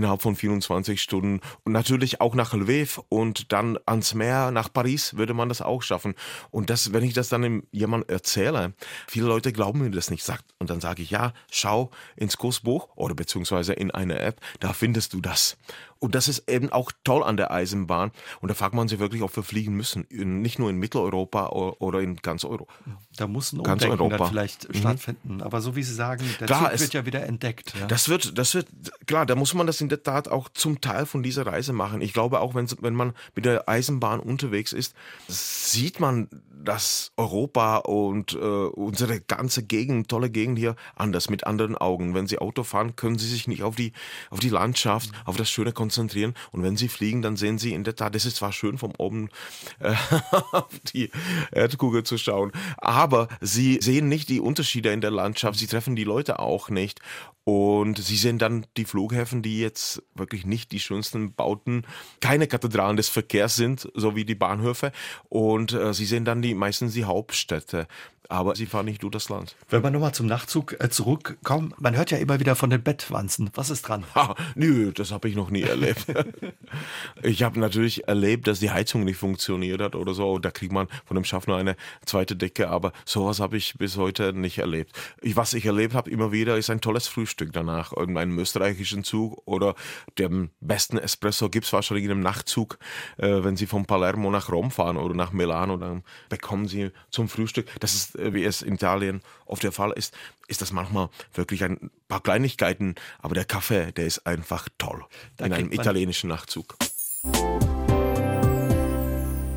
innerhalb 0.00 0.22
von 0.22 0.34
24 0.34 1.00
Stunden. 1.00 1.40
Und 1.64 1.72
natürlich 1.72 2.22
auch 2.22 2.34
nach 2.34 2.54
Lviv 2.54 3.00
und 3.10 3.52
dann 3.52 3.78
ans 3.84 4.14
Meer, 4.14 4.50
nach 4.50 4.72
Paris 4.72 5.16
würde 5.16 5.34
man 5.34 5.50
das 5.50 5.60
auch 5.60 5.82
schaffen. 5.82 6.14
Und 6.50 6.70
das, 6.70 6.94
wenn 6.94 7.04
ich 7.04 7.12
das 7.12 7.28
dann 7.28 7.62
jemand 7.70 8.08
erzähle, 8.08 8.72
viele 9.06 9.26
Leute 9.26 9.52
glauben 9.52 9.80
mir 9.80 9.90
das 9.90 10.10
nicht. 10.10 10.24
Sagt, 10.24 10.46
und 10.58 10.70
dann 10.70 10.80
sage 10.80 11.02
ich, 11.02 11.10
ja, 11.10 11.34
schau 11.50 11.90
ins 12.16 12.38
Kursbuch 12.38 12.88
oder 12.96 13.14
beziehungsweise 13.14 13.74
in 13.74 13.90
eine 13.90 14.18
App, 14.20 14.40
da 14.60 14.72
findest 14.72 15.12
du 15.12 15.20
das. 15.20 15.58
Und 16.00 16.14
das 16.14 16.28
ist 16.28 16.50
eben 16.50 16.72
auch 16.72 16.92
toll 17.04 17.22
an 17.22 17.36
der 17.36 17.50
Eisenbahn. 17.50 18.10
Und 18.40 18.48
da 18.48 18.54
fragt 18.54 18.74
man 18.74 18.88
sich 18.88 18.98
wirklich, 18.98 19.22
ob 19.22 19.36
wir 19.36 19.42
fliegen 19.42 19.74
müssen. 19.74 20.06
nicht 20.10 20.58
nur 20.58 20.70
in 20.70 20.76
Mitteleuropa 20.76 21.48
oder 21.48 22.00
in 22.00 22.16
ganz 22.16 22.44
Europa. 22.44 22.72
Da 23.16 23.26
muss 23.26 23.52
ein 23.52 23.62
ganz 23.62 23.82
Umdenken 23.82 24.02
Europa. 24.02 24.26
vielleicht 24.28 24.68
mhm. 24.68 24.78
stattfinden. 24.78 25.42
Aber 25.42 25.60
so 25.60 25.76
wie 25.76 25.82
Sie 25.82 25.94
sagen, 25.94 26.24
der 26.40 26.46
klar, 26.46 26.70
Zug 26.70 26.80
wird 26.80 26.94
ja 26.94 27.06
wieder 27.06 27.22
entdeckt. 27.24 27.74
Ja? 27.78 27.86
Das 27.86 28.08
wird, 28.08 28.38
das 28.38 28.54
wird, 28.54 28.68
klar, 29.06 29.26
da 29.26 29.34
muss 29.34 29.52
man 29.52 29.66
das 29.66 29.80
in 29.82 29.90
der 29.90 30.02
Tat 30.02 30.28
auch 30.28 30.48
zum 30.48 30.80
Teil 30.80 31.04
von 31.04 31.22
dieser 31.22 31.46
Reise 31.46 31.74
machen. 31.74 32.00
Ich 32.00 32.14
glaube 32.14 32.40
auch, 32.40 32.54
wenn, 32.54 32.66
wenn 32.80 32.94
man 32.94 33.12
mit 33.34 33.44
der 33.44 33.68
Eisenbahn 33.68 34.20
unterwegs 34.20 34.72
ist, 34.72 34.94
sieht 35.28 36.00
man 36.00 36.28
das 36.64 37.12
Europa 37.16 37.78
und 37.78 38.32
äh, 38.32 38.36
unsere 38.36 39.20
ganze 39.20 39.62
Gegend, 39.62 40.08
tolle 40.08 40.30
Gegend 40.30 40.58
hier 40.58 40.76
anders, 40.94 41.30
mit 41.30 41.46
anderen 41.46 41.76
Augen. 41.76 42.14
Wenn 42.14 42.26
Sie 42.26 42.38
Auto 42.38 42.64
fahren, 42.64 42.96
können 42.96 43.18
Sie 43.18 43.28
sich 43.28 43.48
nicht 43.48 43.62
auf 43.62 43.76
die, 43.76 43.92
auf 44.30 44.40
die 44.40 44.48
Landschaft, 44.48 45.10
auf 45.24 45.36
das 45.36 45.50
schöne 45.50 45.72
konzentrieren. 45.90 46.34
Und 46.52 46.62
wenn 46.62 46.76
Sie 46.76 46.88
fliegen, 46.88 47.20
dann 47.20 47.36
sehen 47.36 47.58
Sie 47.58 47.72
in 47.72 47.82
der 47.82 47.96
Tat, 47.96 48.14
das 48.14 48.24
ist 48.24 48.36
zwar 48.36 48.52
schön, 48.52 48.78
vom 48.78 48.92
oben 48.96 49.28
äh, 49.80 49.94
auf 50.52 50.70
die 50.94 51.10
Erdkugel 51.50 52.04
zu 52.04 52.16
schauen, 52.16 52.52
aber 52.78 53.28
Sie 53.40 53.80
sehen 53.82 54.08
nicht 54.08 54.28
die 54.28 54.40
Unterschiede 54.40 54.92
in 54.92 55.00
der 55.00 55.10
Landschaft, 55.10 55.58
Sie 55.58 55.66
treffen 55.66 55.96
die 55.96 56.04
Leute 56.04 56.38
auch 56.38 56.70
nicht. 56.70 57.00
Und 57.42 57.98
sie 57.98 58.16
sehen 58.16 58.38
dann 58.38 58.66
die 58.76 58.84
Flughäfen, 58.84 59.42
die 59.42 59.60
jetzt 59.60 60.02
wirklich 60.14 60.46
nicht 60.46 60.70
die 60.70 60.78
schönsten 60.78 61.32
Bauten, 61.32 61.84
keine 62.20 62.46
Kathedralen 62.46 62.96
des 62.96 63.08
Verkehrs 63.08 63.56
sind, 63.56 63.90
so 63.94 64.14
wie 64.14 64.24
die 64.24 64.36
Bahnhöfe. 64.36 64.92
Und 65.30 65.72
äh, 65.72 65.92
sie 65.92 66.04
sehen 66.04 66.24
dann 66.24 66.42
die 66.42 66.54
meistens 66.54 66.92
die 66.92 67.06
Hauptstädte 67.06 67.88
aber 68.30 68.54
sie 68.54 68.66
fahren 68.66 68.86
nicht 68.86 69.02
durch 69.02 69.10
das 69.10 69.28
Land. 69.28 69.56
Wenn 69.68 69.82
wir 69.82 69.90
nochmal 69.90 70.14
zum 70.14 70.26
Nachzug 70.26 70.76
äh, 70.78 70.88
zurückkommen, 70.88 71.74
man 71.78 71.96
hört 71.96 72.12
ja 72.12 72.18
immer 72.18 72.38
wieder 72.38 72.54
von 72.54 72.70
den 72.70 72.82
Bettwanzen. 72.82 73.50
Was 73.54 73.70
ist 73.70 73.82
dran? 73.82 74.04
Ha, 74.14 74.36
nö, 74.54 74.92
das 74.92 75.10
habe 75.10 75.28
ich 75.28 75.34
noch 75.34 75.50
nie 75.50 75.62
erlebt. 75.62 75.79
ich 77.22 77.42
habe 77.42 77.58
natürlich 77.58 78.06
erlebt, 78.08 78.46
dass 78.46 78.60
die 78.60 78.70
Heizung 78.70 79.04
nicht 79.04 79.16
funktioniert 79.16 79.80
hat 79.80 79.94
oder 79.94 80.14
so. 80.14 80.38
Da 80.38 80.50
kriegt 80.50 80.72
man 80.72 80.88
von 81.04 81.14
dem 81.14 81.24
Schaffner 81.24 81.56
eine 81.56 81.76
zweite 82.04 82.36
Decke, 82.36 82.68
aber 82.68 82.92
sowas 83.04 83.40
habe 83.40 83.56
ich 83.56 83.74
bis 83.78 83.96
heute 83.96 84.32
nicht 84.32 84.58
erlebt. 84.58 84.92
Ich, 85.20 85.36
was 85.36 85.54
ich 85.54 85.66
erlebt 85.66 85.94
habe 85.94 86.10
immer 86.10 86.32
wieder, 86.32 86.56
ist 86.56 86.70
ein 86.70 86.80
tolles 86.80 87.08
Frühstück 87.08 87.52
danach. 87.52 87.92
Irgendeinen 87.92 88.38
österreichischen 88.38 89.04
Zug 89.04 89.40
oder 89.46 89.74
den 90.18 90.50
besten 90.60 90.98
Espresso 90.98 91.48
gibt 91.48 91.66
es 91.66 91.72
wahrscheinlich 91.72 92.04
in 92.04 92.10
einem 92.10 92.20
Nachtzug, 92.20 92.78
äh, 93.18 93.42
wenn 93.42 93.56
Sie 93.56 93.66
von 93.66 93.86
Palermo 93.86 94.30
nach 94.30 94.50
Rom 94.50 94.70
fahren 94.70 94.96
oder 94.96 95.14
nach 95.14 95.32
Milano, 95.32 95.76
dann 95.76 96.02
bekommen 96.28 96.68
Sie 96.68 96.90
zum 97.10 97.28
Frühstück. 97.28 97.66
Das 97.80 97.94
ist 97.94 98.16
äh, 98.16 98.34
wie 98.34 98.44
es 98.44 98.62
in 98.62 98.74
Italien 98.74 99.20
oft 99.50 99.62
der 99.62 99.72
Fall 99.72 99.92
ist, 99.92 100.14
ist 100.48 100.62
das 100.62 100.72
manchmal 100.72 101.08
wirklich 101.34 101.64
ein 101.64 101.90
paar 102.08 102.22
Kleinigkeiten, 102.22 102.94
aber 103.20 103.34
der 103.34 103.44
Kaffee, 103.44 103.92
der 103.92 104.06
ist 104.06 104.26
einfach 104.26 104.68
toll 104.78 105.04
da 105.36 105.46
in 105.46 105.52
einem 105.52 105.72
italienischen 105.72 106.28
Nachtzug. 106.28 106.76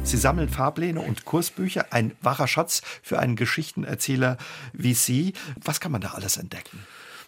Sie 0.03 0.17
sammeln 0.17 0.49
Fahrpläne 0.49 0.99
und 0.99 1.23
Kursbücher, 1.25 1.87
ein 1.91 2.15
wahrer 2.21 2.47
Schatz 2.47 2.81
für 3.01 3.19
einen 3.19 3.35
Geschichtenerzähler 3.35 4.37
wie 4.73 4.93
Sie. 4.93 5.33
Was 5.55 5.79
kann 5.79 5.93
man 5.93 6.01
da 6.01 6.09
alles 6.09 6.37
entdecken? 6.37 6.85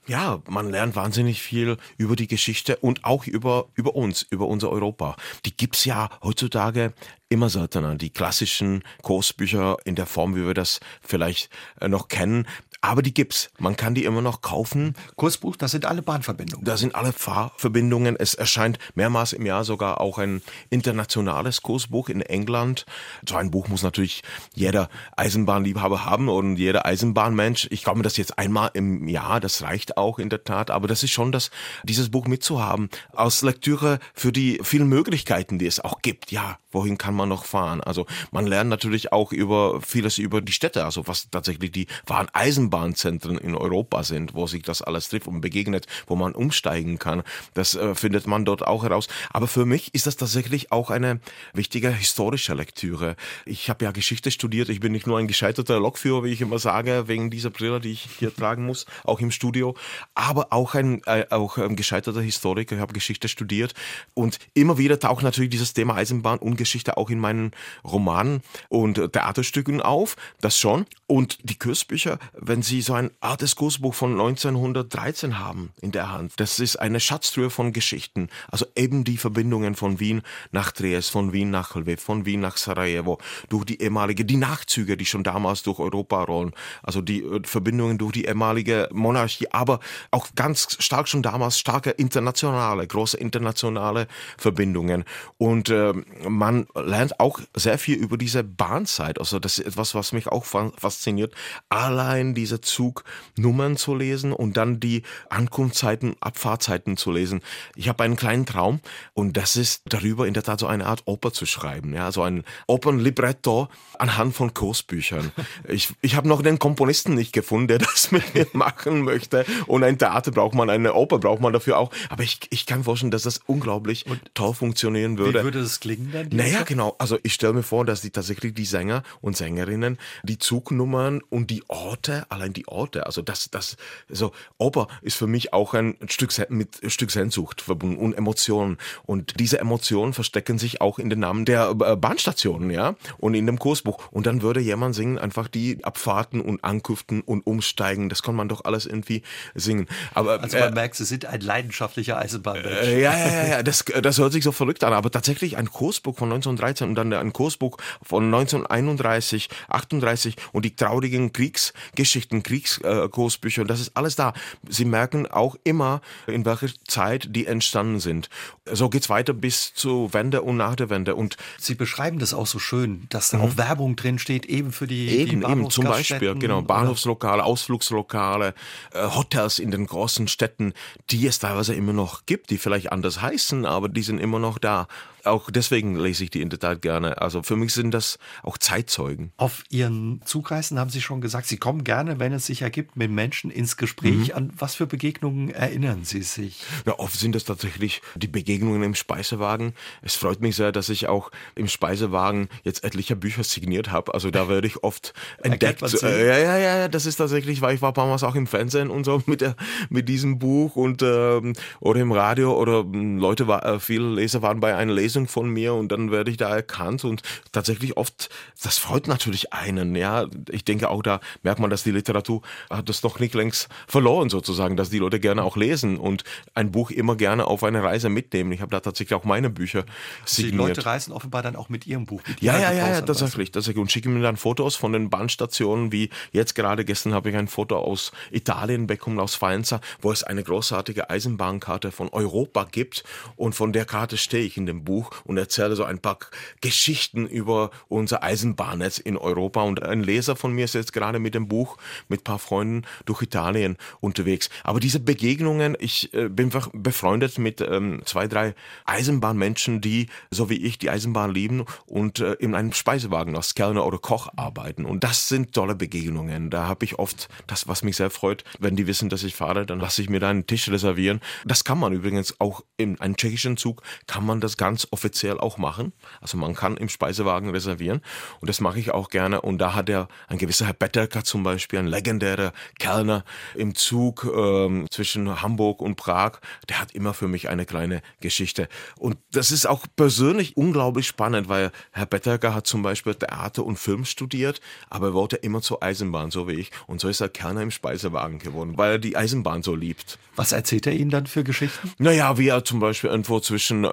Ja, 0.08 0.41
man 0.48 0.70
lernt 0.70 0.96
wahnsinnig 0.96 1.41
viel 1.41 1.78
über 1.98 2.15
die 2.15 2.28
Geschichte 2.28 2.78
und 2.78 3.06
auch 3.06 3.26
über, 3.26 3.70
über 3.74 3.96
uns, 3.96 4.22
über 4.22 4.48
unser 4.48 4.70
Europa. 4.70 5.15
Die 5.46 5.58
gibt's 5.58 5.84
ja 5.86 6.10
heutzutage 6.22 6.94
immer 7.28 7.50
seltener. 7.50 7.96
Die 7.96 8.12
klassischen 8.12 8.84
Kursbücher 9.02 9.78
in 9.84 9.96
der 9.96 10.06
Form, 10.06 10.36
wie 10.36 10.46
wir 10.46 10.54
das 10.54 10.80
vielleicht 11.02 11.50
äh, 11.82 11.88
noch 11.88 12.08
kennen, 12.08 12.48
aber 12.86 13.02
die 13.02 13.13
gibt's. 13.13 13.50
Man 13.58 13.76
kann 13.76 13.95
die 13.95 14.06
immer 14.06 14.21
noch 14.21 14.41
kaufen. 14.41 14.93
Kursbuch, 15.15 15.56
das 15.56 15.71
sind 15.71 15.86
alle 15.86 16.02
Bahnverbindungen. 16.02 16.65
Da 16.65 16.78
sind 16.78 16.95
alle 16.95 17.13
Fahrverbindungen. 17.13 18.15
Es 18.15 18.34
erscheint 18.34 18.80
mehrmals 18.95 19.34
im 19.34 19.45
Jahr 19.45 19.63
sogar 19.63 20.02
auch 20.02 20.17
ein 20.17 20.41
internationales 20.69 21.62
Kursbuch 21.62 22.10
in 22.10 22.21
England. 22.21 22.86
So 23.28 23.36
ein 23.36 23.52
Buch 23.52 23.67
muss 23.67 23.84
natürlich 23.84 24.24
jeder 24.54 24.89
Eisenbahnliebhaber 25.17 26.06
haben 26.06 26.30
und 26.30 26.58
jeder 26.58 26.86
Eisenbahnmensch. 26.86 27.67
Ich 27.71 27.84
glaube 27.84 28.00
mir 28.00 28.04
das 28.04 28.17
jetzt 28.17 28.38
einmal 28.38 28.71
im 28.74 29.08
Jahr, 29.08 29.39
das 29.39 29.62
reicht 29.63 29.98
auch 29.98 30.19
in 30.19 30.30
der 30.30 30.43
Tat. 30.43 30.69
Aber 30.71 30.88
das 30.88 31.04
ist 31.04 31.12
schon 31.12 31.32
das, 31.32 31.52
dieses 31.84 32.10
Buch 32.10 32.28
mitzuhaben. 32.28 32.89
Aus 33.13 33.41
Lektüre 33.41 34.00
für 34.13 34.32
die 34.32 34.60
vielen 34.63 34.88
Möglichkeiten, 34.88 35.60
die 35.60 35.65
es 35.65 35.80
auch 35.80 36.02
gibt. 36.02 36.32
Ja, 36.32 36.60
wohin 36.71 36.98
kann 36.98 37.15
man 37.15 37.30
noch 37.30 37.45
fahren? 37.45 37.82
Also 37.82 38.06
man 38.32 38.45
lernt 38.45 38.69
natürlich 38.69 39.12
auch 39.12 39.32
über 39.32 39.82
vieles 39.82 40.17
über 40.17 40.41
die 40.41 40.52
Städte, 40.52 40.86
also 40.86 41.08
was 41.08 41.30
tatsächlich 41.32 41.71
die 41.71 41.88
wahren 42.06 42.28
Eisenbahnzentren 42.75 43.38
in 43.38 43.55
Europa 43.55 44.03
sind, 44.03 44.33
wo 44.33 44.47
sich 44.47 44.63
das 44.63 44.81
alles 44.81 45.09
trifft 45.09 45.27
und 45.27 45.41
begegnet, 45.41 45.88
wo 46.07 46.15
man 46.15 46.33
umsteigen 46.33 46.99
kann. 46.99 47.23
Das 47.53 47.75
äh, 47.75 47.95
findet 47.95 48.27
man 48.27 48.45
dort 48.45 48.65
auch 48.65 48.83
heraus. 48.83 49.07
Aber 49.31 49.47
für 49.47 49.65
mich 49.65 49.93
ist 49.93 50.07
das 50.07 50.17
tatsächlich 50.17 50.71
auch 50.71 50.89
eine 50.89 51.19
wichtige 51.53 51.91
historische 51.91 52.53
Lektüre. 52.53 53.15
Ich 53.45 53.69
habe 53.69 53.85
ja 53.85 53.91
Geschichte 53.91 54.31
studiert. 54.31 54.69
Ich 54.69 54.79
bin 54.79 54.91
nicht 54.91 55.07
nur 55.07 55.17
ein 55.17 55.27
gescheiterter 55.27 55.79
Lokführer, 55.79 56.23
wie 56.23 56.31
ich 56.31 56.41
immer 56.41 56.59
sage, 56.59 57.07
wegen 57.07 57.29
dieser 57.29 57.49
Brille, 57.49 57.79
die 57.79 57.91
ich 57.91 58.07
hier 58.19 58.35
tragen 58.35 58.65
muss, 58.65 58.85
auch 59.03 59.19
im 59.19 59.31
Studio, 59.31 59.75
aber 60.13 60.47
auch 60.51 60.75
ein, 60.75 61.01
äh, 61.05 61.25
auch 61.29 61.57
ein 61.57 61.75
gescheiterter 61.75 62.21
Historiker. 62.21 62.75
Ich 62.75 62.81
habe 62.81 62.93
Geschichte 62.93 63.27
studiert 63.27 63.73
und 64.13 64.39
immer 64.53 64.77
wieder 64.77 64.99
taucht 64.99 65.23
natürlich 65.23 65.49
dieses 65.49 65.73
Thema 65.73 65.95
Eisenbahn 65.95 66.39
und 66.39 66.57
Geschichte 66.57 66.97
auch 66.97 67.09
in 67.09 67.19
meinen 67.19 67.51
Romanen 67.83 68.41
und 68.69 68.95
Theaterstücken 68.95 69.81
auf, 69.81 70.15
das 70.41 70.59
schon. 70.59 70.85
Und 71.07 71.38
die 71.43 71.57
Kursbücher, 71.57 72.19
wenn 72.33 72.61
Sie 72.65 72.82
so 72.82 72.93
ein 72.93 73.12
altes 73.19 73.56
Kursbuch 73.56 73.93
von 73.93 74.13
1913 74.13 75.38
haben 75.38 75.71
in 75.82 75.91
der 75.91 76.12
Hand, 76.12 76.34
das 76.38 76.60
ist 76.60 76.78
eine 76.78 76.99
Schatztruhe 76.99 77.51
von 77.51 77.73
Geschichten. 77.73 78.30
Also 78.49 78.65
eben 78.75 79.04
die 79.04 79.17
Verbindungen 79.17 79.75
von 79.75 79.99
Wien 79.99 80.23
nach 80.51 80.71
Triest, 80.71 81.12
von 81.12 81.32
Wien 81.32 81.51
nach 81.51 81.75
Lviv, 81.75 82.01
von 82.01 82.25
Wien 82.25 82.39
nach 82.39 82.58
Sarajevo, 82.58 83.19
durch 83.49 83.65
die 83.65 83.82
ehemalige, 83.82 84.25
die 84.25 84.38
Nachzüge, 84.38 84.97
die 84.97 85.06
schon 85.06 85.23
damals 85.23 85.62
durch 85.62 85.78
Europa 85.78 86.23
rollen, 86.23 86.54
also 86.82 87.01
die 87.01 87.21
äh, 87.21 87.41
Verbindungen 87.43 87.99
durch 87.99 88.13
die 88.13 88.25
ehemalige 88.25 88.89
Monarchie, 88.91 89.47
aber 89.51 89.80
auch 90.10 90.30
ganz 90.36 90.78
stark 90.80 91.08
schon 91.08 91.21
damals 91.21 91.60
starke 91.60 91.91
internationale, 91.91 92.88
große 92.88 93.17
internationale 93.17 94.08
Verbindungen. 94.38 95.04
Und 95.38 95.69
äh, 95.69 95.93
man 96.28 96.65
lernt 96.73 97.19
auch 97.19 97.39
sehr 97.56 97.78
viel 97.78 97.97
über 97.97 98.17
diese 98.17 98.43
Bahnzeit. 98.43 99.19
Also 99.19 99.38
das 99.38 99.60
ist 99.60 99.67
etwas, 99.67 99.93
was 99.93 100.13
mich 100.13 100.30
auch 100.30 100.45
fasziniert. 100.45 101.36
Allein 101.69 102.34
diese 102.45 102.62
Zugnummern 102.62 103.75
zu 103.75 103.95
lesen 103.95 104.31
und 104.31 104.55
dann 104.55 104.79
die 104.79 105.01
Ankunftszeiten, 105.29 106.15
Abfahrtzeiten 106.19 106.95
zu 106.95 107.12
lesen. 107.12 107.41
Ich 107.75 107.89
habe 107.89 108.03
einen 108.03 108.15
kleinen 108.15 108.45
Traum 108.45 108.81
und 109.13 109.36
das 109.36 109.55
ist 109.55 109.81
darüber 109.86 110.27
in 110.27 110.36
der 110.36 110.43
Tat 110.43 110.60
so 110.60 110.67
eine 110.67 110.86
Art 110.86 111.01
Oper 111.05 111.34
zu 111.34 111.47
schreiben. 111.47 111.93
Ja, 111.93 112.12
so 112.12 112.21
ein 112.21 112.43
Opernlibretto 112.67 113.67
anhand 113.97 114.36
von 114.36 114.53
Kursbüchern. 114.53 115.31
Ich, 115.67 115.93
ich 116.01 116.15
habe 116.15 116.27
noch 116.27 116.41
den 116.41 116.60
Komponisten 116.60 117.15
nicht 117.15 117.34
gefunden, 117.34 117.67
der 117.67 117.77
das 117.79 118.12
mit 118.12 118.36
mir 118.36 118.45
machen 118.53 119.01
möchte. 119.01 119.45
Und 119.65 119.84
ein 119.84 119.97
Theater 119.97 120.31
braucht 120.31 120.53
man, 120.53 120.69
eine 120.69 120.93
Oper 120.93 121.17
braucht 121.17 121.41
man 121.41 121.53
dafür 121.53 121.79
auch. 121.79 121.91
Aber 122.10 122.23
ich, 122.23 122.39
ich 122.49 122.65
kann 122.65 122.84
vorstellen, 122.84 123.10
dass 123.10 123.23
das 123.23 123.39
unglaublich 123.47 124.05
und 124.05 124.21
toll 124.36 124.53
funktionieren 124.53 125.17
würde. 125.17 125.39
Wie 125.39 125.43
würde 125.43 125.62
das 125.62 125.79
klingen 125.79 126.12
dann? 126.12 126.29
Naja, 126.29 126.63
genau. 126.63 126.95
Also 126.99 127.17
ich 127.23 127.34
stelle 127.34 127.53
mir 127.53 127.63
vor, 127.63 127.86
dass 127.86 128.01
die 128.01 128.12
tatsächlich 128.12 128.53
die 128.53 128.65
Sänger 128.65 129.01
und 129.21 129.38
Sängerinnen 129.38 129.97
die 130.23 130.38
Zugnummern 130.38 131.21
und 131.29 131.49
die 131.49 131.63
Orte, 131.67 132.25
allein 132.36 132.54
die 132.54 132.67
Orte, 132.67 133.06
also 133.06 133.21
das, 133.21 133.50
das, 133.50 133.78
so 134.10 134.32
Oper 134.58 134.88
ist 135.02 135.17
für 135.17 135.28
mich 135.28 135.54
auch 135.54 135.74
ein 135.74 135.98
Stück 136.08 136.32
mit 136.50 136.84
ein 136.84 136.89
Stück 136.89 137.12
Sehnsucht 137.12 137.62
verbunden 137.62 137.98
und 137.98 138.13
Emotionen. 138.13 138.78
Und 139.06 139.39
diese 139.39 139.60
Emotionen 139.60 140.13
verstecken 140.13 140.60
sich 140.60 140.82
auch 140.82 141.00
in 141.00 141.10
den 141.10 141.19
Namen 141.19 141.45
der 141.45 141.69
äh, 141.69 141.95
Bahnstationen, 141.95 142.69
ja, 142.69 142.95
und 143.17 143.34
in 143.34 143.45
dem 143.45 143.58
Kursbuch. 143.58 144.12
Und 144.12 144.26
dann 144.28 144.41
würde 144.41 144.60
jemand 144.60 144.95
singen, 144.95 145.17
einfach 145.17 145.48
die 145.48 145.84
Abfahrten 145.84 146.41
und 146.41 146.63
Ankünften 146.63 147.21
und 147.21 147.45
Umsteigen. 147.48 148.10
Das 148.10 148.21
kann 148.21 148.36
man 148.36 148.50
doch 148.50 148.65
alles 148.65 148.86
irgendwie 148.86 149.24
singen. 149.54 149.88
Aber 150.13 150.41
also 150.41 150.58
man 150.58 150.69
äh, 150.69 150.76
merkt, 150.76 150.95
Sie 150.95 151.06
sind 151.06 151.26
ein 151.26 151.41
leidenschaftlicher 151.41 152.17
Eisenbahnmensch. 152.17 152.88
Äh, 152.88 153.02
ja, 153.02 153.17
ja, 153.17 153.28
ja, 153.28 153.48
ja. 153.48 153.63
Das, 153.63 153.86
das 153.86 154.17
hört 154.17 154.34
sich 154.34 154.43
so 154.43 154.52
verrückt 154.52 154.84
an. 154.84 154.93
Aber 154.93 155.10
tatsächlich 155.10 155.58
ein 155.58 155.71
Kursbuch 155.71 156.17
von 156.17 156.30
1913 156.32 156.89
und 156.89 156.95
dann 156.95 157.13
ein 157.13 157.34
Kursbuch 157.34 157.78
von 158.02 158.26
1931, 158.26 159.50
38 159.69 160.36
und 160.52 160.65
die 160.65 160.76
traurigen 160.76 161.32
Kriegsgeschichten, 161.34 162.24
Kriegskursbücher, 162.31 163.63
äh, 163.63 163.65
das 163.65 163.79
ist 163.79 163.95
alles 163.95 164.15
da. 164.15 164.33
Sie 164.67 164.85
merken 164.85 165.27
auch 165.27 165.55
immer, 165.63 166.01
in 166.27 166.45
welcher 166.45 166.67
Zeit 166.88 167.27
die 167.31 167.45
entstanden 167.45 167.99
sind. 167.99 168.29
So 168.71 168.89
geht's 168.89 169.09
weiter 169.09 169.33
bis 169.33 169.73
zur 169.73 170.13
Wende 170.13 170.41
und 170.41 170.57
nach 170.57 170.75
der 170.75 170.89
Wende. 170.89 171.15
Und 171.15 171.38
Sie 171.57 171.75
beschreiben 171.75 172.19
das 172.19 172.33
auch 172.33 172.47
so 172.47 172.59
schön, 172.59 173.07
dass 173.09 173.29
da 173.29 173.38
mhm. 173.38 173.43
auch 173.43 173.57
Werbung 173.57 173.95
drin 173.95 174.19
steht, 174.19 174.45
eben 174.45 174.71
für 174.71 174.88
die, 174.88 175.09
eben, 175.09 175.41
die 175.41 175.51
eben 175.51 175.69
zum 175.69 175.85
Beispiel, 175.85 176.35
genau, 176.35 176.61
Bahnhofslokale, 176.61 177.43
Ausflugslokale, 177.43 178.53
äh, 178.93 179.07
Hotels 179.07 179.59
in 179.59 179.71
den 179.71 179.85
großen 179.85 180.27
Städten, 180.27 180.73
die 181.09 181.25
es 181.27 181.39
teilweise 181.39 181.73
immer 181.73 181.93
noch 181.93 182.25
gibt, 182.25 182.49
die 182.49 182.57
vielleicht 182.57 182.91
anders 182.91 183.21
heißen, 183.21 183.65
aber 183.65 183.89
die 183.89 184.03
sind 184.03 184.19
immer 184.19 184.39
noch 184.39 184.57
da 184.57 184.88
auch 185.25 185.49
deswegen 185.49 185.95
lese 185.97 186.23
ich 186.23 186.29
die 186.29 186.41
in 186.41 186.49
der 186.49 186.59
Tat 186.59 186.81
gerne. 186.81 187.21
Also 187.21 187.43
für 187.43 187.55
mich 187.55 187.73
sind 187.73 187.91
das 187.91 188.19
auch 188.43 188.57
Zeitzeugen. 188.57 189.31
Auf 189.38 189.63
Ihren 189.69 190.21
Zugreisen 190.25 190.79
haben 190.79 190.89
Sie 190.89 191.01
schon 191.01 191.21
gesagt, 191.21 191.47
Sie 191.47 191.57
kommen 191.57 191.83
gerne, 191.83 192.19
wenn 192.19 192.33
es 192.33 192.45
sich 192.45 192.61
ergibt, 192.61 192.95
mit 192.95 193.11
Menschen 193.11 193.51
ins 193.51 193.77
Gespräch. 193.77 194.29
Mhm. 194.29 194.35
An 194.35 194.53
was 194.57 194.75
für 194.75 194.88
Begegnungen 194.88 195.49
erinnern 195.49 196.03
Sie 196.03 196.21
sich? 196.21 196.63
Ja, 196.85 196.99
oft 196.99 197.17
sind 197.17 197.35
es 197.35 197.45
tatsächlich 197.45 198.01
die 198.15 198.27
Begegnungen 198.27 198.83
im 198.83 198.95
Speisewagen. 198.95 199.73
Es 200.01 200.15
freut 200.15 200.41
mich 200.41 200.55
sehr, 200.55 200.71
dass 200.71 200.89
ich 200.89 201.07
auch 201.07 201.31
im 201.55 201.67
Speisewagen 201.67 202.49
jetzt 202.63 202.83
etliche 202.83 203.15
Bücher 203.15 203.43
signiert 203.43 203.91
habe. 203.91 204.13
Also 204.13 204.31
da 204.31 204.49
werde 204.49 204.67
ich 204.67 204.83
oft 204.83 205.13
entdeckt. 205.43 205.81
Äh, 206.03 206.27
ja, 206.27 206.38
ja, 206.38 206.57
ja, 206.57 206.88
das 206.88 207.05
ist 207.05 207.17
tatsächlich, 207.17 207.61
weil 207.61 207.75
ich 207.75 207.81
war 207.81 207.91
ein 207.91 207.93
paar 207.93 208.07
Mal 208.07 208.15
auch 208.15 208.35
im 208.35 208.47
Fernsehen 208.47 208.89
und 208.89 209.03
so 209.03 209.21
mit, 209.27 209.41
der, 209.41 209.55
mit 209.89 210.09
diesem 210.09 210.39
Buch 210.39 210.75
und 210.75 211.01
ähm, 211.01 211.53
oder 211.79 212.01
im 212.01 212.11
Radio 212.11 212.57
oder 212.59 212.79
ähm, 212.79 213.17
Leute, 213.17 213.47
war, 213.47 213.65
äh, 213.65 213.79
viele 213.79 214.13
Leser 214.13 214.41
waren 214.41 214.59
bei 214.59 214.75
einer 214.75 214.93
Lesung 214.93 215.14
Lesung 215.15 215.28
von 215.28 215.49
mir 215.49 215.73
und 215.73 215.91
dann 215.91 216.12
werde 216.12 216.30
ich 216.30 216.38
da 216.38 216.54
erkannt 216.54 217.06
und 217.06 217.21
tatsächlich 217.51 217.95
oft, 217.95 218.30
das 218.62 218.78
freut 218.78 219.08
natürlich 219.08 219.54
einen, 219.54 219.95
ja. 219.95 220.28
Ich 220.51 220.65
denke 220.65 220.89
auch, 220.89 221.01
da 221.01 221.21
merkt 221.41 221.60
man, 221.60 221.69
dass 221.69 221.84
die 221.84 221.91
Literatur 221.91 222.41
hat 222.69 222.89
das 222.89 223.01
noch 223.04 223.19
nicht 223.19 223.34
längst 223.34 223.69
verloren 223.88 224.30
sozusagen, 224.30 224.75
dass 224.75 224.89
die 224.89 224.99
Leute 224.99 225.19
gerne 225.19 225.43
auch 225.43 225.56
lesen 225.56 225.97
und 225.97 226.23
ein 226.54 226.71
Buch 226.71 226.91
immer 226.91 227.15
gerne 227.15 227.47
auf 227.47 227.63
eine 227.63 227.82
Reise 227.82 228.10
mitnehmen. 228.10 228.51
Ich 228.51 228.62
habe 228.62 228.71
da 228.71 228.82
tatsächlich 228.82 229.15
auch 229.15 229.23
meine 229.23 229.49
Bücher 229.49 229.86
signiert. 230.25 230.54
Die 230.54 230.58
Leute 230.58 230.86
reisen 230.86 231.13
offenbar 231.13 231.41
dann 231.41 231.56
auch 231.56 231.69
mit 231.69 231.88
ihrem 231.88 232.06
Buch. 232.06 232.21
Mit 232.28 232.41
ja, 232.41 232.60
ja, 232.60 232.73
ja, 232.73 232.89
ja, 232.89 233.01
tatsächlich, 233.01 233.51
tatsächlich 233.51 233.82
und 233.82 233.91
schicken 233.91 234.13
mir 234.13 234.21
dann 234.21 234.38
Fotos 234.38 234.75
von 234.75 234.91
den 234.91 235.10
Bahnstationen, 235.10 235.91
wie 235.91 236.10
jetzt 236.34 236.56
gerade 236.56 236.84
gestern 236.84 237.13
habe 237.13 237.30
ich 237.30 237.36
ein 237.38 237.47
Foto 237.47 237.78
aus 237.78 238.12
Italien 238.32 238.88
bekommen, 238.88 239.19
aus 239.19 239.36
Faenza, 239.36 239.80
wo 240.01 240.12
es 240.12 240.23
eine 240.23 240.43
großartige 240.43 241.10
Eisenbahnkarte 241.10 241.91
von 241.91 242.10
Europa 242.10 242.65
gibt 242.69 243.04
und 243.38 243.56
von 243.56 243.71
der 243.71 243.86
Karte 243.86 244.17
stehe 244.17 244.43
ich 244.43 244.58
in 244.58 244.65
dem 244.65 244.84
Buch 244.84 245.05
Buch 245.06 245.24
und 245.26 245.38
erzähle 245.38 245.76
so 245.76 245.84
ein 245.84 246.00
paar 246.00 246.18
Geschichten 246.62 247.28
über 247.28 247.72
unser 247.88 248.24
Eisenbahnnetz 248.24 248.98
in 248.98 249.18
Europa. 249.18 249.62
Und 249.62 249.84
ein 249.84 250.04
Leser 250.04 250.36
von 250.36 250.54
mir 250.54 250.65
ist 250.65 250.76
jetzt 250.76 250.94
gerade 250.94 251.20
mit 251.20 251.36
dem 251.36 251.48
Buch 251.48 251.78
mit 252.08 252.22
ein 252.22 252.24
paar 252.24 252.39
Freunden 252.39 252.84
durch 253.06 253.22
Italien 253.22 253.78
unterwegs. 254.00 254.50
Aber 254.63 254.80
diese 254.80 255.00
Begegnungen, 255.00 255.76
ich 255.80 256.13
äh, 256.13 256.30
bin 256.30 256.52
befreundet 256.74 257.38
mit 257.38 257.62
ähm, 257.62 258.02
zwei, 258.06 258.28
drei 258.28 258.56
Eisenbahnmenschen, 258.86 259.82
die, 259.82 260.08
so 260.32 260.50
wie 260.50 260.56
ich, 260.65 260.78
die 260.78 260.89
Eisenbahn 260.89 261.34
lieben 261.34 261.65
und 261.86 262.20
äh, 262.20 262.34
in 262.34 262.56
einem 262.56 262.74
Speisewagen 262.74 263.36
als 263.36 263.56
Kellner 263.56 263.86
oder 263.86 263.98
Koch 263.98 264.30
arbeiten. 264.36 264.86
Und 264.86 265.04
das 265.04 265.28
sind 265.28 265.54
tolle 265.54 265.76
Begegnungen. 265.76 266.50
Da 266.50 266.68
habe 266.68 266.86
ich 266.86 267.00
oft 267.00 267.28
das, 267.48 267.68
was 267.68 267.84
mich 267.84 267.98
sehr 267.98 268.10
freut, 268.10 268.44
wenn 268.60 268.76
die 268.76 268.88
wissen, 268.88 269.10
dass 269.10 269.24
ich 269.24 269.36
fahre, 269.36 269.65
dann 269.65 269.80
lasse 269.80 270.02
ich 270.02 270.10
mir 270.10 270.20
da 270.20 270.30
einen 270.30 270.48
Tisch 270.48 270.70
reservieren. 270.70 271.20
Das 271.46 271.63
kann 271.63 271.80
man 271.80 271.94
übrigens 271.94 272.39
auch 272.39 272.63
in 272.78 273.00
einem 273.00 273.18
tschechischen 273.18 273.58
Zug, 273.58 273.82
kann 274.08 274.26
man 274.26 274.41
das 274.41 274.58
ganz 274.58 274.88
offiziell 274.95 275.38
auch 275.38 275.58
machen. 275.58 275.91
Also 276.21 276.38
man 276.38 276.55
kann 276.55 276.77
im 276.77 276.88
Speisewagen 276.88 277.49
reservieren 277.49 277.99
und 278.39 278.49
das 278.49 278.62
mache 278.62 278.79
ich 278.79 278.91
auch 278.91 279.10
gerne. 279.10 279.41
Und 279.41 279.58
da 279.58 279.73
hat 279.73 279.89
er 279.89 280.08
ein 280.29 280.38
gewisser 280.38 280.67
Herr 280.67 280.73
Betterka 280.73 281.25
zum 281.25 281.43
Beispiel, 281.43 281.79
ein 281.79 281.88
legendärer 281.88 282.53
Kellner 282.79 283.25
im 283.55 283.75
Zug 283.75 284.23
ähm, 284.23 284.88
zwischen 284.89 285.41
Hamburg 285.41 285.81
und 285.81 285.97
Prag, 285.97 286.39
der 286.69 286.79
hat 286.79 286.93
immer 286.93 287.13
für 287.13 287.27
mich 287.27 287.49
eine 287.49 287.65
kleine 287.65 288.01
Geschichte. 288.21 288.69
Und 288.97 289.17
das 289.34 289.51
ist 289.51 289.65
auch 289.65 289.86
persönlich 289.97 290.55
unglaublich 290.55 291.08
spannend, 291.08 291.49
weil 291.49 291.73
Herr 291.91 292.05
Betterka 292.05 292.53
hat 292.53 292.65
zum 292.65 292.82
Beispiel 292.82 293.15
Theater 293.15 293.65
und 293.65 293.78
Film 293.78 294.05
studiert, 294.05 294.61
aber 294.89 295.07
er 295.07 295.13
wollte 295.13 295.36
immer 295.36 295.61
zur 295.61 295.84
Eisenbahn, 295.84 296.32
so 296.32 296.47
wie 296.47 296.53
ich. 296.53 296.72
Und 296.88 297.01
so 297.01 297.09
ist 297.09 297.20
er 297.20 297.28
Kerner 297.28 297.63
im 297.63 297.72
Speisewagen 297.72 298.39
geworden, 298.39 298.78
weil 298.78 298.91
er 298.93 298.99
die 298.99 299.17
Eisenbahn 299.17 299.61
so 299.61 299.76
liebt. 299.76 300.17
Was 300.38 300.51
erzählt 300.51 300.88
er 300.88 300.93
Ihnen 300.93 301.11
dann 301.11 301.28
für 301.28 301.43
Geschichten? 301.43 301.91
Naja, 301.97 302.38
wie 302.38 302.47
er 302.47 302.63
zum 302.63 302.80
Beispiel 302.80 303.09
irgendwo 303.09 303.39
zwischen 303.39 303.84
äh, 303.86 303.89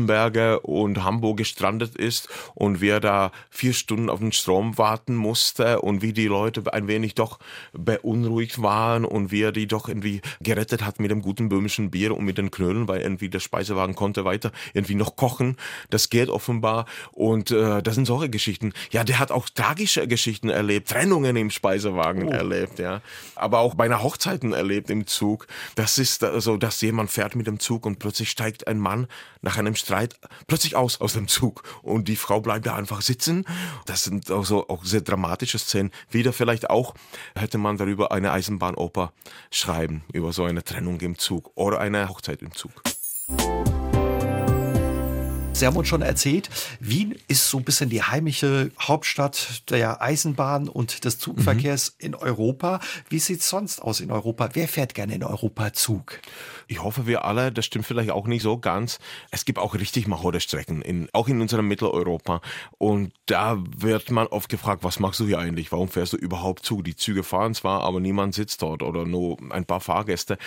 Wittenberge 0.00 0.60
und 0.60 1.04
Hamburg 1.04 1.36
gestrandet 1.38 1.96
ist 1.96 2.28
und 2.54 2.80
wie 2.80 2.88
er 2.88 3.00
da 3.00 3.32
vier 3.50 3.72
Stunden 3.72 4.08
auf 4.08 4.20
den 4.20 4.32
Strom 4.32 4.78
warten 4.78 5.14
musste 5.14 5.80
und 5.80 6.02
wie 6.02 6.12
die 6.12 6.26
Leute 6.26 6.72
ein 6.72 6.88
wenig 6.88 7.14
doch 7.14 7.38
beunruhigt 7.72 8.62
waren 8.62 9.04
und 9.04 9.30
wie 9.30 9.42
er 9.42 9.52
die 9.52 9.66
doch 9.66 9.88
irgendwie 9.88 10.20
gerettet 10.40 10.84
hat 10.84 11.00
mit 11.00 11.10
dem 11.10 11.22
guten 11.22 11.48
böhmischen 11.48 11.90
Bier 11.90 12.16
und 12.16 12.24
mit 12.24 12.38
den 12.38 12.50
Knödeln, 12.50 12.88
weil 12.88 13.02
irgendwie 13.02 13.28
der 13.28 13.40
Speisewagen 13.40 13.94
konnte 13.94 14.24
weiter 14.24 14.52
irgendwie 14.72 14.94
noch 14.94 15.16
kochen. 15.16 15.56
Das 15.90 16.08
geht 16.08 16.28
offenbar 16.28 16.86
und 17.12 17.50
äh, 17.50 17.82
das 17.82 17.94
sind 17.94 18.06
solche 18.06 18.30
Geschichten. 18.30 18.72
Ja, 18.90 19.04
der 19.04 19.18
hat 19.18 19.30
auch 19.30 19.48
tragische 19.48 20.08
Geschichten 20.08 20.48
erlebt, 20.48 20.88
Trennungen 20.88 21.36
im 21.36 21.50
Speisewagen 21.50 22.28
oh. 22.28 22.32
erlebt, 22.32 22.78
ja. 22.78 23.02
Aber 23.34 23.58
auch 23.58 23.74
bei 23.74 23.84
einer 23.84 24.02
Hochzeiten 24.02 24.52
erlebt 24.52 24.90
im 24.90 25.06
Zug. 25.06 25.46
Das 25.74 25.98
ist 25.98 26.24
so, 26.38 26.56
dass 26.56 26.80
jemand 26.80 27.10
fährt 27.10 27.36
mit 27.36 27.46
dem 27.46 27.60
Zug 27.60 27.86
und 27.86 27.98
plötzlich 27.98 28.30
steigt 28.30 28.66
ein 28.66 28.78
Mann 28.78 29.06
nach 29.42 29.56
einem 29.56 29.74
Streit 29.90 30.20
plötzlich 30.46 30.76
aus 30.76 31.00
aus 31.00 31.14
dem 31.14 31.26
Zug 31.26 31.64
und 31.82 32.06
die 32.06 32.14
Frau 32.14 32.40
bleibt 32.40 32.64
da 32.66 32.76
einfach 32.76 33.02
sitzen. 33.02 33.44
Das 33.86 34.04
sind 34.04 34.30
auch 34.30 34.44
so 34.44 34.68
auch 34.68 34.84
sehr 34.84 35.00
dramatische 35.00 35.58
Szenen. 35.58 35.90
Wieder 36.10 36.32
vielleicht 36.32 36.70
auch 36.70 36.94
hätte 37.34 37.58
man 37.58 37.76
darüber 37.76 38.12
eine 38.12 38.30
Eisenbahnoper 38.30 39.12
schreiben 39.50 40.04
über 40.12 40.32
so 40.32 40.44
eine 40.44 40.62
Trennung 40.62 41.00
im 41.00 41.18
Zug 41.18 41.50
oder 41.56 41.80
eine 41.80 42.08
Hochzeit 42.08 42.40
im 42.40 42.54
Zug. 42.54 42.70
Sie 45.60 45.66
haben 45.66 45.76
uns 45.76 45.88
schon 45.88 46.00
erzählt, 46.00 46.48
Wien 46.80 47.16
ist 47.28 47.50
so 47.50 47.58
ein 47.58 47.64
bisschen 47.64 47.90
die 47.90 48.02
heimische 48.02 48.70
Hauptstadt 48.80 49.68
der 49.68 50.00
Eisenbahn 50.00 50.70
und 50.70 51.04
des 51.04 51.18
Zugverkehrs 51.18 51.96
mhm. 51.98 52.06
in 52.06 52.14
Europa. 52.14 52.80
Wie 53.10 53.18
sieht 53.18 53.40
es 53.40 53.50
sonst 53.50 53.82
aus 53.82 54.00
in 54.00 54.10
Europa? 54.10 54.48
Wer 54.54 54.68
fährt 54.68 54.94
gerne 54.94 55.14
in 55.14 55.22
Europa 55.22 55.74
Zug? 55.74 56.18
Ich 56.66 56.82
hoffe, 56.82 57.06
wir 57.06 57.26
alle, 57.26 57.52
das 57.52 57.66
stimmt 57.66 57.84
vielleicht 57.84 58.10
auch 58.10 58.26
nicht 58.26 58.40
so 58.40 58.56
ganz. 58.56 59.00
Es 59.30 59.44
gibt 59.44 59.58
auch 59.58 59.74
richtig 59.74 60.06
marode 60.06 60.40
Strecken, 60.40 60.80
in, 60.80 61.10
auch 61.12 61.28
in 61.28 61.42
unserem 61.42 61.68
Mitteleuropa. 61.68 62.40
Und 62.78 63.12
da 63.26 63.62
wird 63.76 64.10
man 64.10 64.28
oft 64.28 64.48
gefragt, 64.48 64.82
was 64.82 64.98
machst 64.98 65.20
du 65.20 65.26
hier 65.26 65.40
eigentlich? 65.40 65.72
Warum 65.72 65.88
fährst 65.88 66.14
du 66.14 66.16
überhaupt 66.16 66.64
Zug? 66.64 66.84
Die 66.84 66.96
Züge 66.96 67.22
fahren 67.22 67.54
zwar, 67.54 67.82
aber 67.82 68.00
niemand 68.00 68.34
sitzt 68.34 68.62
dort 68.62 68.82
oder 68.82 69.04
nur 69.04 69.36
ein 69.50 69.66
paar 69.66 69.80
Fahrgäste. 69.80 70.38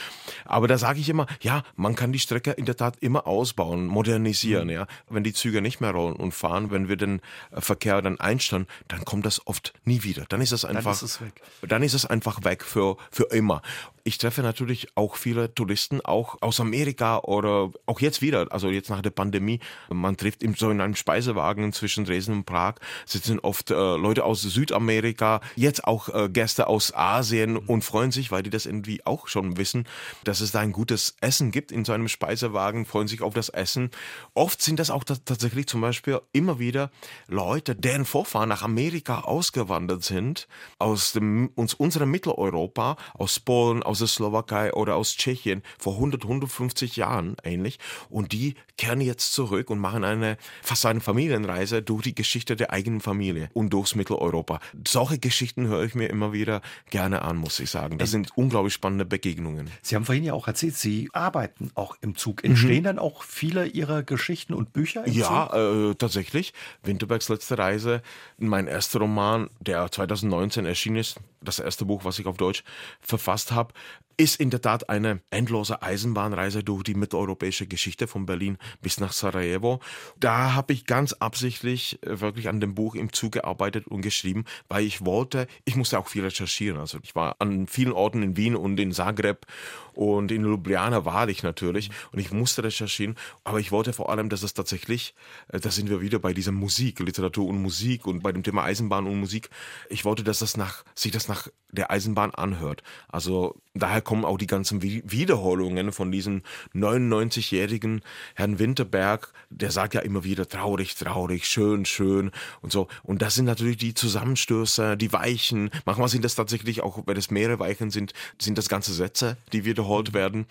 Aber 0.45 0.67
da 0.67 0.79
sage 0.79 0.99
ich 0.99 1.09
immer, 1.09 1.27
ja, 1.41 1.61
man 1.75 1.95
kann 1.95 2.11
die 2.11 2.19
Strecke 2.19 2.49
in 2.51 2.65
der 2.65 2.77
Tat 2.77 2.97
immer 2.99 3.27
ausbauen, 3.27 3.85
modernisieren. 3.85 4.69
Mhm. 4.69 4.73
Ja 4.73 4.87
wenn 5.09 5.23
die 5.23 5.33
Züge 5.33 5.61
nicht 5.61 5.81
mehr 5.81 5.91
rollen 5.91 6.15
und 6.15 6.33
fahren, 6.33 6.71
wenn 6.71 6.87
wir 6.87 6.97
den 6.97 7.21
äh, 7.51 7.61
Verkehr 7.61 8.01
dann 8.01 8.19
einstellen, 8.19 8.67
dann 8.87 9.05
kommt 9.05 9.25
das 9.25 9.45
oft 9.47 9.73
nie 9.85 10.03
wieder. 10.03 10.25
Dann 10.29 10.41
ist 10.41 10.51
es 10.51 10.65
einfach, 10.65 10.83
dann 10.83 10.93
ist 10.93 11.01
es 11.01 11.21
weg. 11.21 11.41
Dann 11.61 11.83
ist 11.83 11.93
es 11.93 12.05
einfach 12.05 12.43
weg 12.43 12.63
für, 12.63 12.97
für 13.11 13.25
immer. 13.31 13.61
Ich 14.05 14.17
treffe 14.17 14.41
natürlich 14.41 14.89
auch 14.95 15.15
viele 15.15 15.55
Touristen, 15.55 16.01
auch 16.01 16.41
aus 16.41 16.59
Amerika 16.59 17.19
oder 17.19 17.71
auch 17.85 18.01
jetzt 18.01 18.21
wieder, 18.21 18.47
also 18.51 18.69
jetzt 18.69 18.89
nach 18.89 19.01
der 19.01 19.11
Pandemie. 19.11 19.61
Man 19.89 20.17
trifft 20.17 20.41
so 20.57 20.69
in 20.71 20.81
einem 20.81 20.97
Speisewagen 20.97 21.71
zwischen 21.71 22.03
Dresden 22.03 22.33
und 22.33 22.45
Prag, 22.45 22.75
sitzen 23.05 23.39
oft 23.39 23.71
äh, 23.71 23.73
Leute 23.73 24.25
aus 24.25 24.41
Südamerika, 24.41 25.39
jetzt 25.55 25.85
auch 25.85 26.09
äh, 26.09 26.27
Gäste 26.27 26.67
aus 26.67 26.93
Asien 26.93 27.55
und 27.55 27.85
freuen 27.85 28.11
sich, 28.11 28.29
weil 28.29 28.43
die 28.43 28.49
das 28.49 28.65
irgendwie 28.65 29.05
auch 29.05 29.29
schon 29.29 29.55
wissen, 29.55 29.87
dass 30.25 30.41
es 30.41 30.51
da 30.51 30.59
ein 30.59 30.73
gutes 30.73 31.15
Essen 31.21 31.51
gibt 31.51 31.71
in 31.71 31.85
so 31.85 31.93
einem 31.93 32.09
Speisewagen, 32.09 32.85
freuen 32.85 33.07
sich 33.07 33.21
auf 33.21 33.33
das 33.33 33.47
Essen. 33.47 33.89
Oft 34.33 34.61
sind 34.61 34.79
das 34.79 34.89
auch 34.89 35.05
tatsächlich 35.05 35.67
zum 35.67 35.79
Beispiel 35.79 36.19
immer 36.33 36.59
wieder 36.59 36.91
Leute, 37.29 37.73
deren 37.73 38.03
Vorfahren 38.03 38.49
nach 38.49 38.63
Amerika 38.63 39.21
ausgewandert 39.21 40.03
sind, 40.03 40.49
aus 40.77 41.13
dem, 41.13 41.51
uns, 41.55 41.73
unserem 41.73 42.11
Mitteleuropa, 42.11 42.97
aus 43.13 43.39
Polen, 43.39 43.81
aus 43.81 43.92
aus 43.93 43.99
der 43.99 44.07
Slowakei 44.07 44.73
oder 44.73 44.95
aus 44.95 45.15
Tschechien 45.15 45.61
vor 45.77 45.93
100, 45.93 46.23
150 46.23 46.95
Jahren 46.95 47.35
ähnlich. 47.43 47.77
Und 48.09 48.31
die 48.31 48.55
kehren 48.75 49.01
jetzt 49.01 49.33
zurück 49.33 49.69
und 49.69 49.77
machen 49.77 50.03
eine 50.03 50.37
fast 50.63 50.87
eine 50.87 50.99
Familienreise 50.99 51.83
durch 51.83 52.01
die 52.01 52.15
Geschichte 52.15 52.55
der 52.55 52.73
eigenen 52.73 53.01
Familie 53.01 53.49
und 53.53 53.69
durchs 53.71 53.93
Mitteleuropa. 53.93 54.59
Solche 54.87 55.19
Geschichten 55.19 55.67
höre 55.67 55.83
ich 55.83 55.93
mir 55.93 56.07
immer 56.07 56.33
wieder 56.33 56.61
gerne 56.89 57.21
an, 57.21 57.37
muss 57.37 57.59
ich 57.59 57.69
sagen. 57.69 57.99
Das 57.99 58.09
sind 58.09 58.35
unglaublich 58.35 58.73
spannende 58.73 59.05
Begegnungen. 59.05 59.69
Sie 59.83 59.95
haben 59.95 60.05
vorhin 60.05 60.23
ja 60.23 60.33
auch 60.33 60.47
erzählt, 60.47 60.75
Sie 60.75 61.09
arbeiten 61.13 61.69
auch 61.75 61.95
im 62.01 62.15
Zug. 62.15 62.43
Entstehen 62.43 62.79
mhm. 62.79 62.85
dann 62.85 62.99
auch 62.99 63.21
viele 63.21 63.67
Ihrer 63.67 64.01
Geschichten 64.01 64.55
und 64.55 64.73
Bücher 64.73 65.05
im 65.05 65.13
ja, 65.13 65.25
Zug? 65.27 65.55
Ja, 65.55 65.89
äh, 65.91 65.95
tatsächlich. 65.95 66.53
Winterbergs 66.81 67.29
letzte 67.29 67.59
Reise, 67.59 68.01
mein 68.39 68.65
erster 68.65 68.99
Roman, 68.99 69.51
der 69.59 69.91
2019 69.91 70.65
erschienen 70.65 70.95
ist, 70.95 71.19
das 71.43 71.59
erste 71.59 71.85
Buch, 71.85 72.05
was 72.05 72.19
ich 72.19 72.25
auf 72.25 72.37
Deutsch 72.37 72.63
verfasst 73.01 73.51
habe, 73.51 73.73
ist 74.17 74.39
in 74.39 74.49
der 74.49 74.61
Tat 74.61 74.89
eine 74.89 75.21
endlose 75.29 75.81
Eisenbahnreise 75.81 76.63
durch 76.63 76.83
die 76.83 76.93
mitteleuropäische 76.93 77.67
Geschichte 77.67 78.07
von 78.07 78.25
Berlin 78.25 78.57
bis 78.81 78.99
nach 78.99 79.13
Sarajevo. 79.13 79.79
Da 80.19 80.53
habe 80.53 80.73
ich 80.73 80.85
ganz 80.85 81.13
absichtlich 81.13 82.01
äh, 82.03 82.19
wirklich 82.19 82.49
an 82.49 82.59
dem 82.59 82.75
Buch 82.75 82.95
im 82.95 83.11
Zug 83.11 83.33
gearbeitet 83.33 83.87
und 83.87 84.01
geschrieben, 84.01 84.45
weil 84.69 84.85
ich 84.85 85.05
wollte, 85.05 85.47
ich 85.65 85.75
musste 85.75 85.99
auch 85.99 86.07
viel 86.07 86.23
recherchieren. 86.23 86.79
Also 86.79 86.99
ich 87.03 87.15
war 87.15 87.35
an 87.39 87.67
vielen 87.67 87.91
Orten 87.91 88.23
in 88.23 88.37
Wien 88.37 88.55
und 88.55 88.79
in 88.79 88.91
Zagreb 88.91 89.45
und 89.93 90.31
in 90.31 90.43
Ljubljana 90.43 91.05
war 91.05 91.27
ich 91.29 91.43
natürlich 91.43 91.89
und 92.11 92.19
ich 92.19 92.31
musste 92.31 92.63
recherchieren, 92.63 93.15
aber 93.43 93.59
ich 93.59 93.71
wollte 93.71 93.93
vor 93.93 94.09
allem, 94.09 94.29
dass 94.29 94.43
es 94.43 94.53
tatsächlich, 94.53 95.15
äh, 95.49 95.59
da 95.59 95.71
sind 95.71 95.89
wir 95.89 96.01
wieder 96.01 96.19
bei 96.19 96.33
dieser 96.33 96.51
Musik, 96.51 96.99
Literatur 96.99 97.47
und 97.47 97.61
Musik 97.61 98.05
und 98.07 98.21
bei 98.21 98.31
dem 98.31 98.43
Thema 98.43 98.63
Eisenbahn 98.63 99.07
und 99.07 99.19
Musik. 99.19 99.49
Ich 99.89 100.05
wollte, 100.05 100.23
dass 100.23 100.39
das 100.39 100.57
nach, 100.57 100.83
sich 100.95 101.11
das 101.11 101.27
nach 101.27 101.47
der 101.71 101.91
Eisenbahn 101.91 102.31
anhört. 102.31 102.83
Also 103.07 103.55
daher 103.73 104.01
kommen 104.03 104.25
auch 104.25 104.37
die 104.37 104.47
ganzen 104.47 104.81
Wiederholungen 104.81 105.91
von 105.91 106.11
diesem 106.11 106.41
99-jährigen 106.75 108.01
Herrn 108.35 108.59
Winterberg, 108.59 109.33
der 109.49 109.71
sagt 109.71 109.93
ja 109.93 110.01
immer 110.01 110.23
wieder 110.23 110.47
traurig, 110.47 110.95
traurig, 110.95 111.47
schön, 111.47 111.85
schön 111.85 112.31
und 112.61 112.71
so. 112.71 112.87
Und 113.03 113.21
das 113.21 113.35
sind 113.35 113.45
natürlich 113.45 113.77
die 113.77 113.93
Zusammenstöße, 113.93 114.97
die 114.97 115.13
Weichen. 115.13 115.69
Manchmal 115.85 116.09
sind 116.09 116.25
das 116.25 116.35
tatsächlich 116.35 116.81
auch, 116.81 117.03
wenn 117.05 117.17
es 117.17 117.31
mehrere 117.31 117.59
Weichen 117.59 117.91
sind, 117.91 118.13
sind 118.41 118.57
das 118.57 118.69
ganze 118.69 118.93
Sätze, 118.93 119.37
die 119.51 119.65
wiederholt 119.65 120.13
werden. 120.13 120.45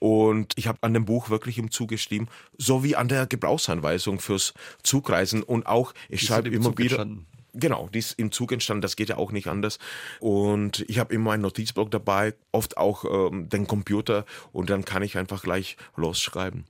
Und 0.00 0.52
ich 0.56 0.66
habe 0.66 0.78
an 0.82 0.94
dem 0.94 1.04
Buch 1.04 1.30
wirklich 1.30 1.58
im 1.58 1.70
Zug 1.70 1.88
geschrieben, 1.88 2.28
so 2.56 2.84
wie 2.84 2.96
an 2.96 3.08
der 3.08 3.26
Gebrauchsanweisung 3.26 4.20
fürs 4.20 4.54
Zugreisen 4.82 5.42
und 5.42 5.66
auch, 5.66 5.94
ich 6.08 6.22
schreibe 6.22 6.48
immer 6.48 6.76
wieder. 6.76 6.98
Entstanden? 6.98 7.27
Genau, 7.54 7.88
die 7.92 7.98
ist 7.98 8.12
im 8.18 8.30
Zug 8.30 8.52
entstanden, 8.52 8.82
das 8.82 8.96
geht 8.96 9.08
ja 9.08 9.16
auch 9.16 9.32
nicht 9.32 9.48
anders. 9.48 9.78
Und 10.20 10.84
ich 10.88 10.98
habe 10.98 11.14
immer 11.14 11.32
einen 11.32 11.42
Notizblock 11.42 11.90
dabei, 11.90 12.34
oft 12.52 12.76
auch 12.76 13.04
ähm, 13.04 13.48
den 13.48 13.66
Computer 13.66 14.24
und 14.52 14.70
dann 14.70 14.84
kann 14.84 15.02
ich 15.02 15.16
einfach 15.16 15.42
gleich 15.42 15.76
losschreiben. 15.96 16.64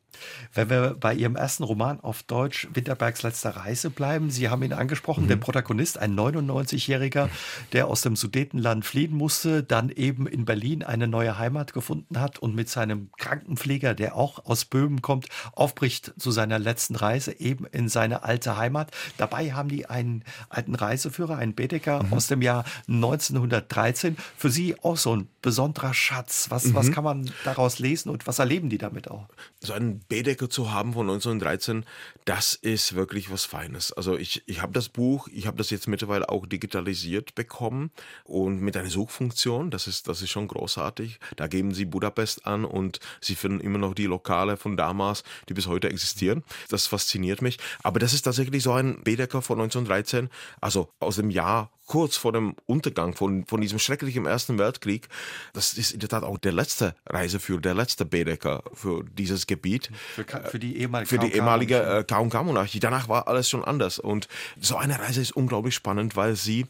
Wenn 0.52 0.70
wir 0.70 0.96
bei 0.98 1.14
Ihrem 1.14 1.36
ersten 1.36 1.62
Roman 1.62 2.00
auf 2.00 2.22
Deutsch 2.22 2.68
Winterbergs 2.72 3.22
letzte 3.22 3.56
Reise 3.56 3.90
bleiben, 3.90 4.30
Sie 4.30 4.48
haben 4.48 4.62
ihn 4.62 4.72
angesprochen, 4.72 5.24
mhm. 5.24 5.28
der 5.28 5.36
Protagonist, 5.36 5.98
ein 5.98 6.18
99-Jähriger, 6.18 7.28
der 7.72 7.86
aus 7.86 8.02
dem 8.02 8.16
Sudetenland 8.16 8.84
fliehen 8.84 9.14
musste, 9.14 9.62
dann 9.62 9.90
eben 9.90 10.26
in 10.26 10.44
Berlin 10.44 10.82
eine 10.82 11.06
neue 11.06 11.38
Heimat 11.38 11.72
gefunden 11.72 12.20
hat 12.20 12.38
und 12.38 12.54
mit 12.54 12.68
seinem 12.68 13.10
Krankenpfleger, 13.18 13.94
der 13.94 14.16
auch 14.16 14.44
aus 14.46 14.64
Böhmen 14.64 15.02
kommt, 15.02 15.28
aufbricht 15.52 16.14
zu 16.18 16.30
seiner 16.30 16.58
letzten 16.58 16.96
Reise 16.96 17.38
eben 17.38 17.66
in 17.66 17.88
seine 17.88 18.22
alte 18.22 18.56
Heimat. 18.56 18.90
Dabei 19.16 19.52
haben 19.52 19.68
die 19.68 19.86
einen, 19.86 20.24
einen 20.48 20.67
alten 20.68 20.74
Reiseführer, 20.74 21.36
ein 21.36 21.54
Bedecker 21.54 22.02
Mhm. 22.02 22.12
aus 22.12 22.26
dem 22.26 22.42
Jahr 22.42 22.64
1913. 22.86 24.16
Für 24.36 24.50
Sie 24.50 24.76
auch 24.82 24.96
so 24.96 25.16
ein 25.16 25.28
besonderer 25.42 25.94
Schatz. 25.94 26.46
Was, 26.50 26.66
Mhm. 26.66 26.74
was 26.74 26.90
kann 26.92 27.04
man 27.04 27.30
daraus 27.44 27.78
lesen 27.78 28.10
und 28.10 28.26
was 28.26 28.38
erleben 28.38 28.68
die 28.68 28.78
damit 28.78 29.10
auch? 29.10 29.26
so 29.60 29.72
einen 29.72 30.00
Bedecker 30.08 30.48
zu 30.48 30.70
haben 30.72 30.92
von 30.92 31.06
1913, 31.06 31.84
das 32.24 32.54
ist 32.54 32.94
wirklich 32.94 33.30
was 33.30 33.44
Feines. 33.44 33.92
Also 33.92 34.16
ich, 34.16 34.42
ich 34.46 34.62
habe 34.62 34.72
das 34.72 34.88
Buch, 34.88 35.26
ich 35.32 35.46
habe 35.48 35.56
das 35.56 35.70
jetzt 35.70 35.88
mittlerweile 35.88 36.28
auch 36.28 36.46
digitalisiert 36.46 37.34
bekommen 37.34 37.90
und 38.24 38.60
mit 38.60 38.76
einer 38.76 38.88
Suchfunktion, 38.88 39.70
das 39.72 39.88
ist, 39.88 40.06
das 40.06 40.22
ist 40.22 40.30
schon 40.30 40.46
großartig. 40.46 41.18
Da 41.36 41.48
geben 41.48 41.74
Sie 41.74 41.86
Budapest 41.86 42.46
an 42.46 42.64
und 42.64 43.00
Sie 43.20 43.34
finden 43.34 43.58
immer 43.60 43.78
noch 43.78 43.94
die 43.94 44.06
Lokale 44.06 44.56
von 44.56 44.76
damals, 44.76 45.24
die 45.48 45.54
bis 45.54 45.66
heute 45.66 45.88
existieren. 45.90 46.44
Das 46.68 46.86
fasziniert 46.86 47.42
mich. 47.42 47.58
Aber 47.82 47.98
das 47.98 48.12
ist 48.12 48.22
tatsächlich 48.22 48.62
so 48.62 48.72
ein 48.72 49.02
Bedecker 49.02 49.42
von 49.42 49.58
1913, 49.58 50.28
also 50.60 50.88
aus 51.00 51.16
dem 51.16 51.30
Jahr 51.30 51.70
kurz 51.88 52.16
vor 52.16 52.32
dem 52.32 52.54
Untergang 52.66 53.14
von, 53.14 53.44
von 53.46 53.60
diesem 53.60 53.78
schrecklichen 53.80 54.26
Ersten 54.26 54.58
Weltkrieg. 54.58 55.08
Das 55.54 55.74
ist 55.74 55.92
in 55.92 56.00
der 56.00 56.08
Tat 56.08 56.22
auch 56.22 56.38
der 56.38 56.52
letzte 56.52 56.94
Reiseführer, 57.06 57.60
der 57.60 57.74
letzte 57.74 58.04
Bedecker 58.04 58.62
für 58.74 59.02
dieses 59.04 59.46
Gebiet. 59.46 59.90
Für, 60.14 60.24
für 60.24 60.58
die 60.58 60.76
ehemalige, 60.76 61.08
Für 61.08 61.18
die 61.18 61.30
KK 61.30 61.36
ehemalige 61.36 62.04
äh. 62.06 62.80
Danach 62.80 63.08
war 63.08 63.26
alles 63.26 63.48
schon 63.48 63.64
anders. 63.64 63.98
Und 63.98 64.28
so 64.60 64.76
eine 64.76 65.00
Reise 65.00 65.20
ist 65.20 65.32
unglaublich 65.32 65.74
spannend, 65.74 66.14
weil 66.14 66.36
sie 66.36 66.66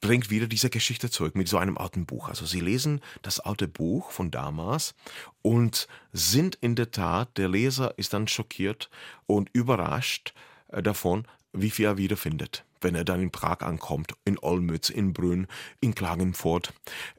bringt 0.00 0.30
wieder 0.30 0.48
diese 0.48 0.68
Geschichte 0.68 1.10
zurück 1.10 1.36
mit 1.36 1.48
so 1.48 1.58
einem 1.58 1.78
alten 1.78 2.06
Buch. 2.06 2.28
Also 2.28 2.44
sie 2.46 2.60
lesen 2.60 3.00
das 3.20 3.40
alte 3.40 3.68
Buch 3.68 4.10
von 4.10 4.30
damals 4.30 4.94
und 5.42 5.86
sind 6.12 6.56
in 6.56 6.74
der 6.74 6.90
Tat, 6.90 7.36
der 7.36 7.48
Leser 7.48 7.94
ist 7.98 8.12
dann 8.12 8.26
schockiert 8.26 8.90
und 9.26 9.48
überrascht 9.52 10.34
äh, 10.68 10.82
davon, 10.82 11.26
wie 11.52 11.70
viel 11.70 11.84
er 11.84 11.98
wiederfindet 11.98 12.64
wenn 12.82 12.94
er 12.94 13.04
dann 13.04 13.20
in 13.20 13.30
Prag 13.30 13.60
ankommt, 13.60 14.14
in 14.24 14.38
Olmütz, 14.38 14.90
in 14.90 15.12
Brünn, 15.12 15.46
in 15.80 15.94
Klagenfurt, 15.94 16.72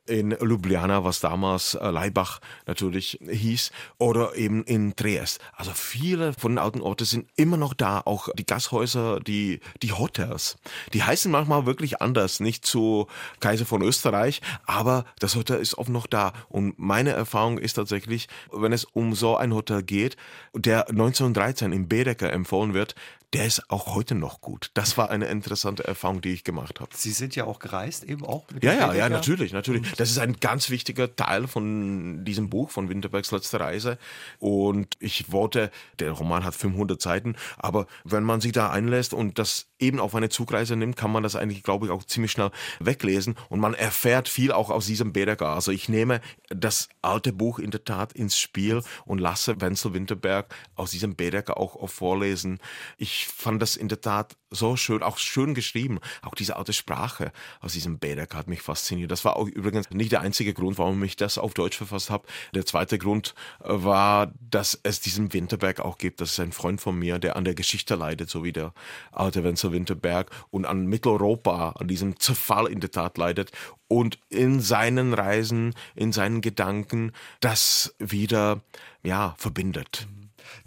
in 0.05 0.31
Ljubljana, 0.31 1.03
was 1.03 1.21
damals 1.21 1.75
äh, 1.75 1.89
Leibach 1.89 2.39
natürlich 2.67 3.19
hieß, 3.21 3.71
oder 3.97 4.35
eben 4.35 4.63
in 4.63 4.95
Triest. 4.95 5.39
Also 5.53 5.71
viele 5.73 6.33
von 6.33 6.53
den 6.53 6.59
alten 6.59 6.81
Orten 6.81 7.05
sind 7.05 7.29
immer 7.35 7.57
noch 7.57 7.73
da, 7.73 8.01
auch 8.03 8.29
die 8.37 8.45
Gasthäuser, 8.45 9.19
die, 9.19 9.61
die 9.81 9.93
Hotels. 9.93 10.57
Die 10.93 11.03
heißen 11.03 11.31
manchmal 11.31 11.65
wirklich 11.65 12.01
anders, 12.01 12.39
nicht 12.39 12.65
zu 12.65 13.07
Kaiser 13.39 13.65
von 13.65 13.81
Österreich, 13.81 14.41
aber 14.65 15.05
das 15.19 15.35
Hotel 15.35 15.59
ist 15.59 15.77
oft 15.77 15.89
noch 15.89 16.07
da. 16.07 16.33
Und 16.49 16.77
meine 16.77 17.11
Erfahrung 17.11 17.57
ist 17.57 17.73
tatsächlich, 17.73 18.27
wenn 18.51 18.73
es 18.73 18.83
um 18.85 19.15
so 19.15 19.37
ein 19.37 19.53
Hotel 19.53 19.83
geht, 19.83 20.17
der 20.53 20.89
1913 20.89 21.71
im 21.71 21.87
Bedecker 21.87 22.31
empfohlen 22.31 22.73
wird, 22.73 22.95
der 23.33 23.47
ist 23.47 23.69
auch 23.69 23.95
heute 23.95 24.13
noch 24.13 24.41
gut. 24.41 24.69
Das 24.75 24.97
war 24.97 25.09
eine 25.09 25.25
interessante 25.25 25.83
Erfahrung, 25.83 26.21
die 26.21 26.33
ich 26.33 26.43
gemacht 26.43 26.79
habe. 26.79 26.91
Sie 26.93 27.11
sind 27.11 27.35
ja 27.35 27.45
auch 27.45 27.59
gereist, 27.59 28.03
eben 28.03 28.25
auch 28.25 28.49
mit 28.51 28.63
Ja, 28.63 28.73
ja, 28.73 28.93
ja, 28.93 29.09
natürlich, 29.09 29.53
natürlich. 29.53 29.91
Das 29.93 30.11
ist 30.11 30.19
ein 30.19 30.37
ganz 30.39 30.69
wichtiger 30.69 31.15
Teil 31.15 31.47
von 31.47 32.23
diesem 32.25 32.49
Buch, 32.49 32.69
von 32.69 32.89
Winterbergs 32.89 33.31
letzte 33.31 33.59
Reise. 33.59 33.97
Und 34.39 34.95
ich 34.99 35.31
wollte, 35.31 35.71
der 35.99 36.11
Roman 36.11 36.43
hat 36.43 36.53
500 36.53 37.01
Seiten, 37.01 37.35
aber 37.57 37.87
wenn 38.03 38.23
man 38.23 38.39
sich 38.39 38.51
da 38.51 38.69
einlässt 38.69 39.13
und 39.13 39.39
das 39.39 39.67
eben 39.83 39.99
auf 39.99 40.15
eine 40.15 40.29
Zugreise 40.29 40.75
nimmt, 40.75 40.95
kann 40.95 41.11
man 41.11 41.23
das 41.23 41.35
eigentlich, 41.35 41.63
glaube 41.63 41.85
ich, 41.85 41.91
auch 41.91 42.03
ziemlich 42.03 42.31
schnell 42.31 42.51
weglesen. 42.79 43.35
Und 43.49 43.59
man 43.59 43.73
erfährt 43.73 44.29
viel 44.29 44.51
auch 44.51 44.69
aus 44.69 44.85
diesem 44.85 45.13
Bedecker. 45.13 45.49
Also 45.49 45.71
ich 45.71 45.89
nehme 45.89 46.21
das 46.49 46.89
alte 47.01 47.33
Buch 47.33 47.59
in 47.59 47.71
der 47.71 47.83
Tat 47.83 48.13
ins 48.13 48.37
Spiel 48.37 48.81
und 49.05 49.19
lasse 49.19 49.59
Wenzel 49.61 49.93
Winterberg 49.93 50.53
aus 50.75 50.91
diesem 50.91 51.15
auch, 51.49 51.75
auch 51.75 51.89
vorlesen. 51.89 52.59
Ich 52.97 53.27
fand 53.27 53.61
das 53.61 53.75
in 53.75 53.87
der 53.87 54.01
Tat 54.01 54.35
so 54.53 54.75
schön, 54.75 55.03
auch 55.03 55.17
schön 55.17 55.53
geschrieben. 55.53 55.99
Auch 56.21 56.35
diese 56.35 56.55
alte 56.55 56.73
Sprache 56.73 57.31
aus 57.59 57.73
diesem 57.73 57.99
Bedecker 57.99 58.37
hat 58.37 58.47
mich 58.47 58.61
fasziniert. 58.61 59.11
Das 59.11 59.25
war 59.25 59.35
auch 59.35 59.47
übrigens 59.47 59.89
nicht 59.89 60.11
der 60.11 60.21
einzige 60.21 60.53
Grund, 60.53 60.77
warum 60.77 61.03
ich 61.03 61.15
das 61.15 61.37
auf 61.37 61.53
Deutsch 61.53 61.77
verfasst 61.77 62.09
habe. 62.09 62.27
Der 62.53 62.65
zweite 62.65 62.97
Grund 62.97 63.33
äh, 63.63 63.69
war, 63.69 64.31
dass 64.49 64.79
es 64.83 65.01
diesen 65.01 65.33
Winterberg 65.33 65.79
auch 65.79 65.97
gibt. 65.97 66.21
Das 66.21 66.31
ist 66.31 66.39
ein 66.39 66.51
Freund 66.51 66.81
von 66.81 66.97
mir, 66.97 67.19
der 67.19 67.35
an 67.35 67.45
der 67.45 67.55
Geschichte 67.55 67.95
leidet, 67.95 68.29
so 68.29 68.43
wie 68.43 68.53
der 68.53 68.73
alte 69.11 69.43
Wenzel 69.43 69.71
Winterberg 69.71 70.29
und 70.51 70.65
an 70.65 70.85
Mitteleuropa, 70.85 71.71
an 71.79 71.87
diesem 71.87 72.19
Zerfall 72.19 72.67
in 72.67 72.79
der 72.79 72.91
Tat 72.91 73.17
leidet 73.17 73.51
und 73.87 74.19
in 74.29 74.59
seinen 74.59 75.13
Reisen, 75.13 75.73
in 75.95 76.11
seinen 76.11 76.41
Gedanken 76.41 77.11
das 77.39 77.95
wieder, 77.99 78.61
ja, 79.03 79.35
verbindet. 79.37 80.07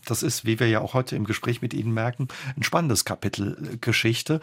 Das 0.06 0.22
ist, 0.22 0.46
wie 0.46 0.58
wir 0.58 0.68
ja 0.68 0.80
auch 0.80 0.94
heute 0.94 1.16
im 1.16 1.24
Gespräch 1.24 1.60
mit 1.60 1.74
Ihnen 1.74 1.92
merken, 1.92 2.28
ein 2.56 2.62
spannendes 2.62 3.04
Kapitel 3.04 3.72
äh, 3.74 3.76
Geschichte, 3.76 4.40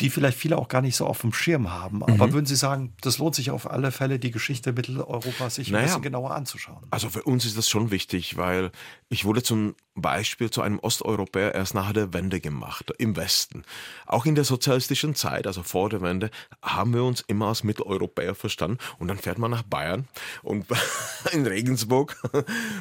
die 0.00 0.10
vielleicht 0.10 0.36
viele 0.38 0.58
auch 0.58 0.68
gar 0.68 0.82
nicht 0.82 0.96
so 0.96 1.06
auf 1.06 1.20
dem 1.20 1.32
Schirm 1.32 1.72
haben. 1.72 2.02
Aber 2.02 2.32
würden 2.32 2.46
Sie 2.46 2.56
sagen, 2.56 2.94
das 3.00 3.18
lohnt 3.18 3.34
sich 3.36 3.50
auf 3.52 3.70
alle 3.70 3.92
Fälle, 3.92 4.18
die 4.18 4.32
Geschichte 4.32 4.72
Mitteleuropas 4.72 5.54
sich 5.54 5.68
ein 5.68 5.72
Naja. 5.74 5.84
bisschen 5.86 6.02
genauer 6.02 6.32
anzuschauen? 6.32 6.84
Also 6.90 7.08
für 7.10 7.22
uns 7.22 7.44
ist 7.44 7.56
das 7.56 7.68
schon 7.68 7.90
wichtig, 7.92 8.36
weil 8.36 8.72
ich 9.08 9.24
wurde 9.24 9.42
zum 9.42 9.76
Beispiel 9.96 10.50
zu 10.50 10.60
einem 10.62 10.80
Osteuropäer 10.80 11.54
erst 11.54 11.74
nach 11.74 11.92
der 11.92 12.12
Wende 12.12 12.40
gemacht, 12.40 12.92
im 12.98 13.14
Westen. 13.14 13.62
Auch 14.06 14.26
in 14.26 14.34
der 14.34 14.42
sozialistischen 14.42 15.14
Zeit, 15.14 15.46
also 15.46 15.62
vor 15.62 15.88
der 15.88 16.02
Wende, 16.02 16.30
haben 16.60 16.92
wir 16.92 17.04
uns 17.04 17.20
immer 17.20 17.46
als 17.46 17.62
Mitteleuropäer 17.62 18.34
verstanden. 18.34 18.78
Und 18.98 19.06
dann 19.06 19.18
fährt 19.18 19.38
man 19.38 19.52
nach 19.52 19.62
Bayern 19.62 20.08
und 20.42 20.66
in 21.32 21.46
Regensburg 21.46 22.20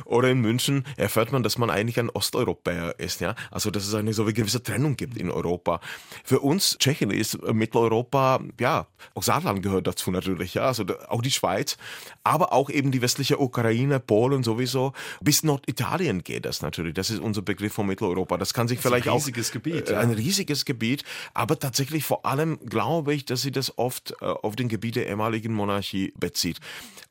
oder 0.05 0.29
in 0.31 0.39
München 0.41 0.85
erfährt 0.97 1.31
man, 1.31 1.43
dass 1.43 1.59
man 1.59 1.69
eigentlich 1.69 1.99
ein 1.99 2.09
Osteuropäer 2.09 2.99
ist. 2.99 3.21
Ja? 3.21 3.35
Also 3.51 3.69
dass 3.69 3.85
es 3.85 3.93
eine 3.93 4.13
so 4.13 4.23
eine 4.23 4.33
gewisse 4.33 4.63
Trennung 4.63 4.95
gibt 4.95 5.15
in 5.15 5.29
Europa. 5.29 5.79
Für 6.23 6.39
uns 6.39 6.77
Tschechien 6.79 7.02
ist 7.11 7.41
Mitteleuropa, 7.51 8.39
ja, 8.59 8.87
auch 9.13 9.23
Saarland 9.23 9.61
gehört 9.61 9.87
dazu 9.87 10.11
natürlich, 10.11 10.53
ja, 10.53 10.63
also 10.65 10.85
auch 11.07 11.21
die 11.21 11.31
Schweiz, 11.31 11.77
aber 12.23 12.53
auch 12.53 12.69
eben 12.69 12.91
die 12.91 13.01
westliche 13.01 13.39
Ukraine, 13.39 13.99
Polen 13.99 14.43
sowieso. 14.43 14.93
Bis 15.21 15.43
Norditalien 15.43 16.23
geht 16.23 16.45
das 16.45 16.61
natürlich. 16.61 16.93
Das 16.93 17.09
ist 17.09 17.19
unser 17.19 17.41
Begriff 17.41 17.73
von 17.73 17.87
Mitteleuropa. 17.87 18.37
Das 18.37 18.53
kann 18.53 18.67
sich 18.67 18.79
ein 18.79 18.81
vielleicht 18.81 19.07
auch 19.07 19.15
riesiges 19.15 19.51
Gebiet, 19.51 19.89
äh, 19.89 19.93
ja. 19.93 19.99
ein 19.99 20.11
riesiges 20.11 20.65
Gebiet, 20.65 21.03
aber 21.33 21.59
tatsächlich 21.59 22.03
vor 22.03 22.25
allem 22.25 22.59
glaube 22.65 23.13
ich, 23.13 23.25
dass 23.25 23.41
sie 23.41 23.51
das 23.51 23.77
oft 23.77 24.15
äh, 24.21 24.25
auf 24.25 24.55
den 24.55 24.67
Gebiet 24.67 24.95
der 24.95 25.07
ehemaligen 25.07 25.53
Monarchie 25.53 26.13
bezieht. 26.17 26.59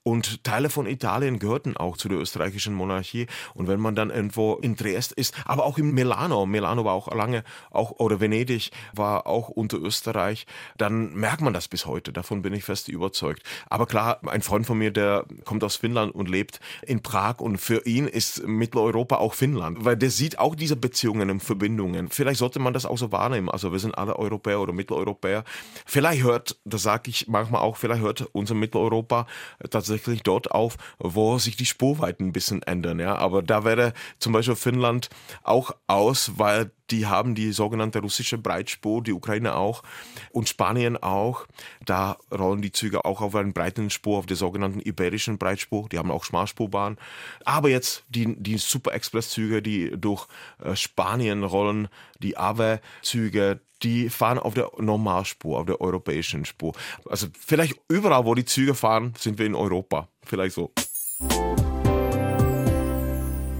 Und 0.05 0.43
Teile 0.43 0.69
von 0.69 0.87
Italien 0.87 1.39
gehörten 1.39 1.77
auch 1.77 1.97
zu 1.97 2.09
der 2.09 2.19
österreichischen 2.19 2.75
Monarchie. 2.75 3.27
Und 3.55 3.69
wenn 3.69 3.79
man 3.79 3.95
dann 3.95 4.11
irgendwo 4.11 4.55
in 4.55 4.77
Triest 4.77 5.13
ist, 5.13 5.35
aber 5.45 5.65
auch 5.65 5.79
in 5.79 5.93
Milano, 5.93 6.45
Milano 6.45 6.85
war 6.85 6.95
auch 6.95 7.15
lange, 7.15 7.45
auch, 7.71 7.93
oder 7.93 8.21
Venedig 8.21 8.73
war 8.95 9.27
auch 9.27 9.49
unter 9.49 9.79
Österreich, 9.83 10.47
dann 10.77 11.15
merkt 11.15 11.41
man 11.41 11.53
das 11.53 11.69
bis 11.69 11.87
heute. 11.87 12.13
Davon 12.13 12.43
bin 12.43 12.55
ich 12.55 12.65
fest 12.65 12.89
überzeugt. 12.89 13.43
Aber 13.69 13.87
klar, 13.87 14.21
ein 14.27 14.43
Freund 14.43 14.67
von 14.67 14.79
mir, 14.79 14.91
der 14.91 15.25
kommt 15.45 15.65
aus 15.65 15.77
Finnland 15.77 16.15
und 16.15 16.29
lebt 16.29 16.61
in 16.83 17.03
Prag 17.03 17.41
und 17.41 17.59
für 17.59 17.87
ihn 17.87 18.07
ist 18.07 18.47
Mitteleuropa 18.47 19.17
auch 19.17 19.35
Finnland, 19.35 19.85
weil 19.85 19.97
der 19.97 20.11
sieht 20.11 20.39
auch 20.39 20.55
diese 20.55 20.77
Beziehungen 20.77 21.31
und 21.31 21.41
Verbindungen. 21.41 22.09
Vielleicht 22.09 22.39
sollte 22.39 22.59
man 22.59 22.73
das 22.73 22.87
auch 22.87 22.99
so 22.99 23.13
wahrnehmen. 23.13 23.49
Also 23.49 23.73
wir 23.73 23.79
sind 23.79 23.97
alle 23.97 24.17
Europäer 24.17 24.61
oder 24.61 24.73
Mitteleuropäer. 24.73 25.45
Vielleicht 25.87 26.23
hört, 26.23 26.57
das 26.65 26.83
sage 26.83 27.11
ich 27.11 27.29
manchmal 27.29 27.63
auch, 27.63 27.77
vielleicht 27.77 28.03
hört 28.03 28.29
unser 28.33 28.55
Mitteleuropa 28.55 29.27
tatsächlich 29.71 30.23
dort 30.23 30.51
auf, 30.51 30.77
wo 30.99 31.39
sich 31.39 31.57
die 31.57 31.67
Spurweiten 31.67 32.29
ein 32.29 32.33
bisschen 32.33 32.63
ändern. 32.63 32.99
Ja, 32.99 33.17
aber 33.17 33.43
da 33.43 33.65
wäre 33.65 33.93
zum 34.19 34.33
Beispiel 34.33 34.57
Finnland 34.57 35.09
auch 35.43 35.75
aus, 35.87 36.33
weil 36.37 36.71
die 36.93 37.07
haben 37.07 37.35
die 37.35 37.53
sogenannte 37.53 38.01
russische 38.01 38.39
Breitspur, 38.39 39.03
die 39.03 39.13
Ukraine 39.13 39.57
auch 39.57 39.83
und 40.31 40.49
Spanien 40.49 40.97
auch. 40.97 41.47
Da 41.85 42.19
rollen 42.31 42.63
die 42.63 42.71
Züge 42.71 43.05
auch 43.05 43.23
auf 43.23 43.35
einen 43.35 43.55
breiten 43.55 43.91
Spur, 43.91 44.19
auf 44.19 44.27
der 44.27 44.37
sogenannten 44.37 44.81
iberischen 44.81 45.39
Breitspur. 45.39 45.89
Die 45.89 45.99
haben 45.99 46.11
auch 46.11 46.25
Schmalspurbahn. 46.25 46.99
Aber 47.45 47.71
jetzt 47.71 48.05
die, 48.09 48.37
die 48.37 48.59
Super-Express-Züge, 48.59 49.63
die 49.63 49.93
durch 49.99 50.27
äh, 50.63 50.77
Spanien 50.77 51.43
rollen, 51.43 51.89
die 52.19 52.37
AVE-Züge, 52.37 53.61
die 53.83 54.11
fahren 54.11 54.39
auf 54.39 54.55
der 54.55 54.71
Normalspur, 54.79 55.59
auf 55.59 55.67
der 55.67 55.81
europäischen 55.81 56.45
Spur. 56.45 56.75
Also 57.09 57.27
vielleicht 57.39 57.75
überall, 57.89 58.27
wo 58.27 58.35
die 58.35 58.45
Züge 58.45 58.75
fahren, 58.75 59.15
sind 59.19 59.39
wir 59.39 59.47
in 59.47 59.55
Europa. 59.55 60.09
Vielleicht 60.23 60.55
so. 60.55 60.71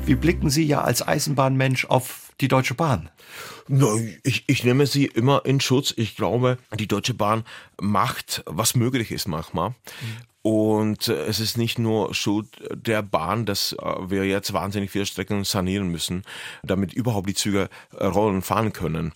Wie 0.05 0.17
blicken 0.17 0.51
Sie 0.51 0.65
ja 0.65 0.83
als 0.83 1.07
Eisenbahnmensch 1.07 1.85
auf 1.85 2.33
die 2.41 2.49
Deutsche 2.49 2.75
Bahn? 2.75 3.09
Ich, 4.25 4.45
ich 4.49 4.65
nehme 4.65 4.87
sie 4.87 5.07
immer 5.07 5.47
in 5.47 5.61
Schutz. 5.61 5.95
Ich 5.97 6.17
glaube, 6.17 6.59
die 6.77 6.89
Deutsche 6.89 7.15
Bahn 7.15 7.45
macht, 7.81 8.43
was 8.47 8.75
möglich 8.75 9.13
ist 9.13 9.29
manchmal. 9.29 9.75
Und 10.43 11.07
äh, 11.07 11.25
es 11.27 11.39
ist 11.39 11.57
nicht 11.57 11.79
nur 11.79 12.15
Schuld 12.15 12.49
der 12.73 13.03
Bahn, 13.03 13.47
dass 13.47 13.75
äh, 13.75 14.11
wir 14.11 14.27
jetzt 14.27 14.53
wahnsinnig 14.53 14.91
viele 14.91 15.07
Strecken 15.07 15.45
sanieren 15.45 15.87
müssen, 15.87 16.25
damit 16.65 16.93
überhaupt 16.93 17.29
die 17.29 17.35
Züge 17.35 17.69
äh, 17.97 18.05
rollen 18.05 18.37
und 18.37 18.43
fahren 18.43 18.73
können. 18.73 19.13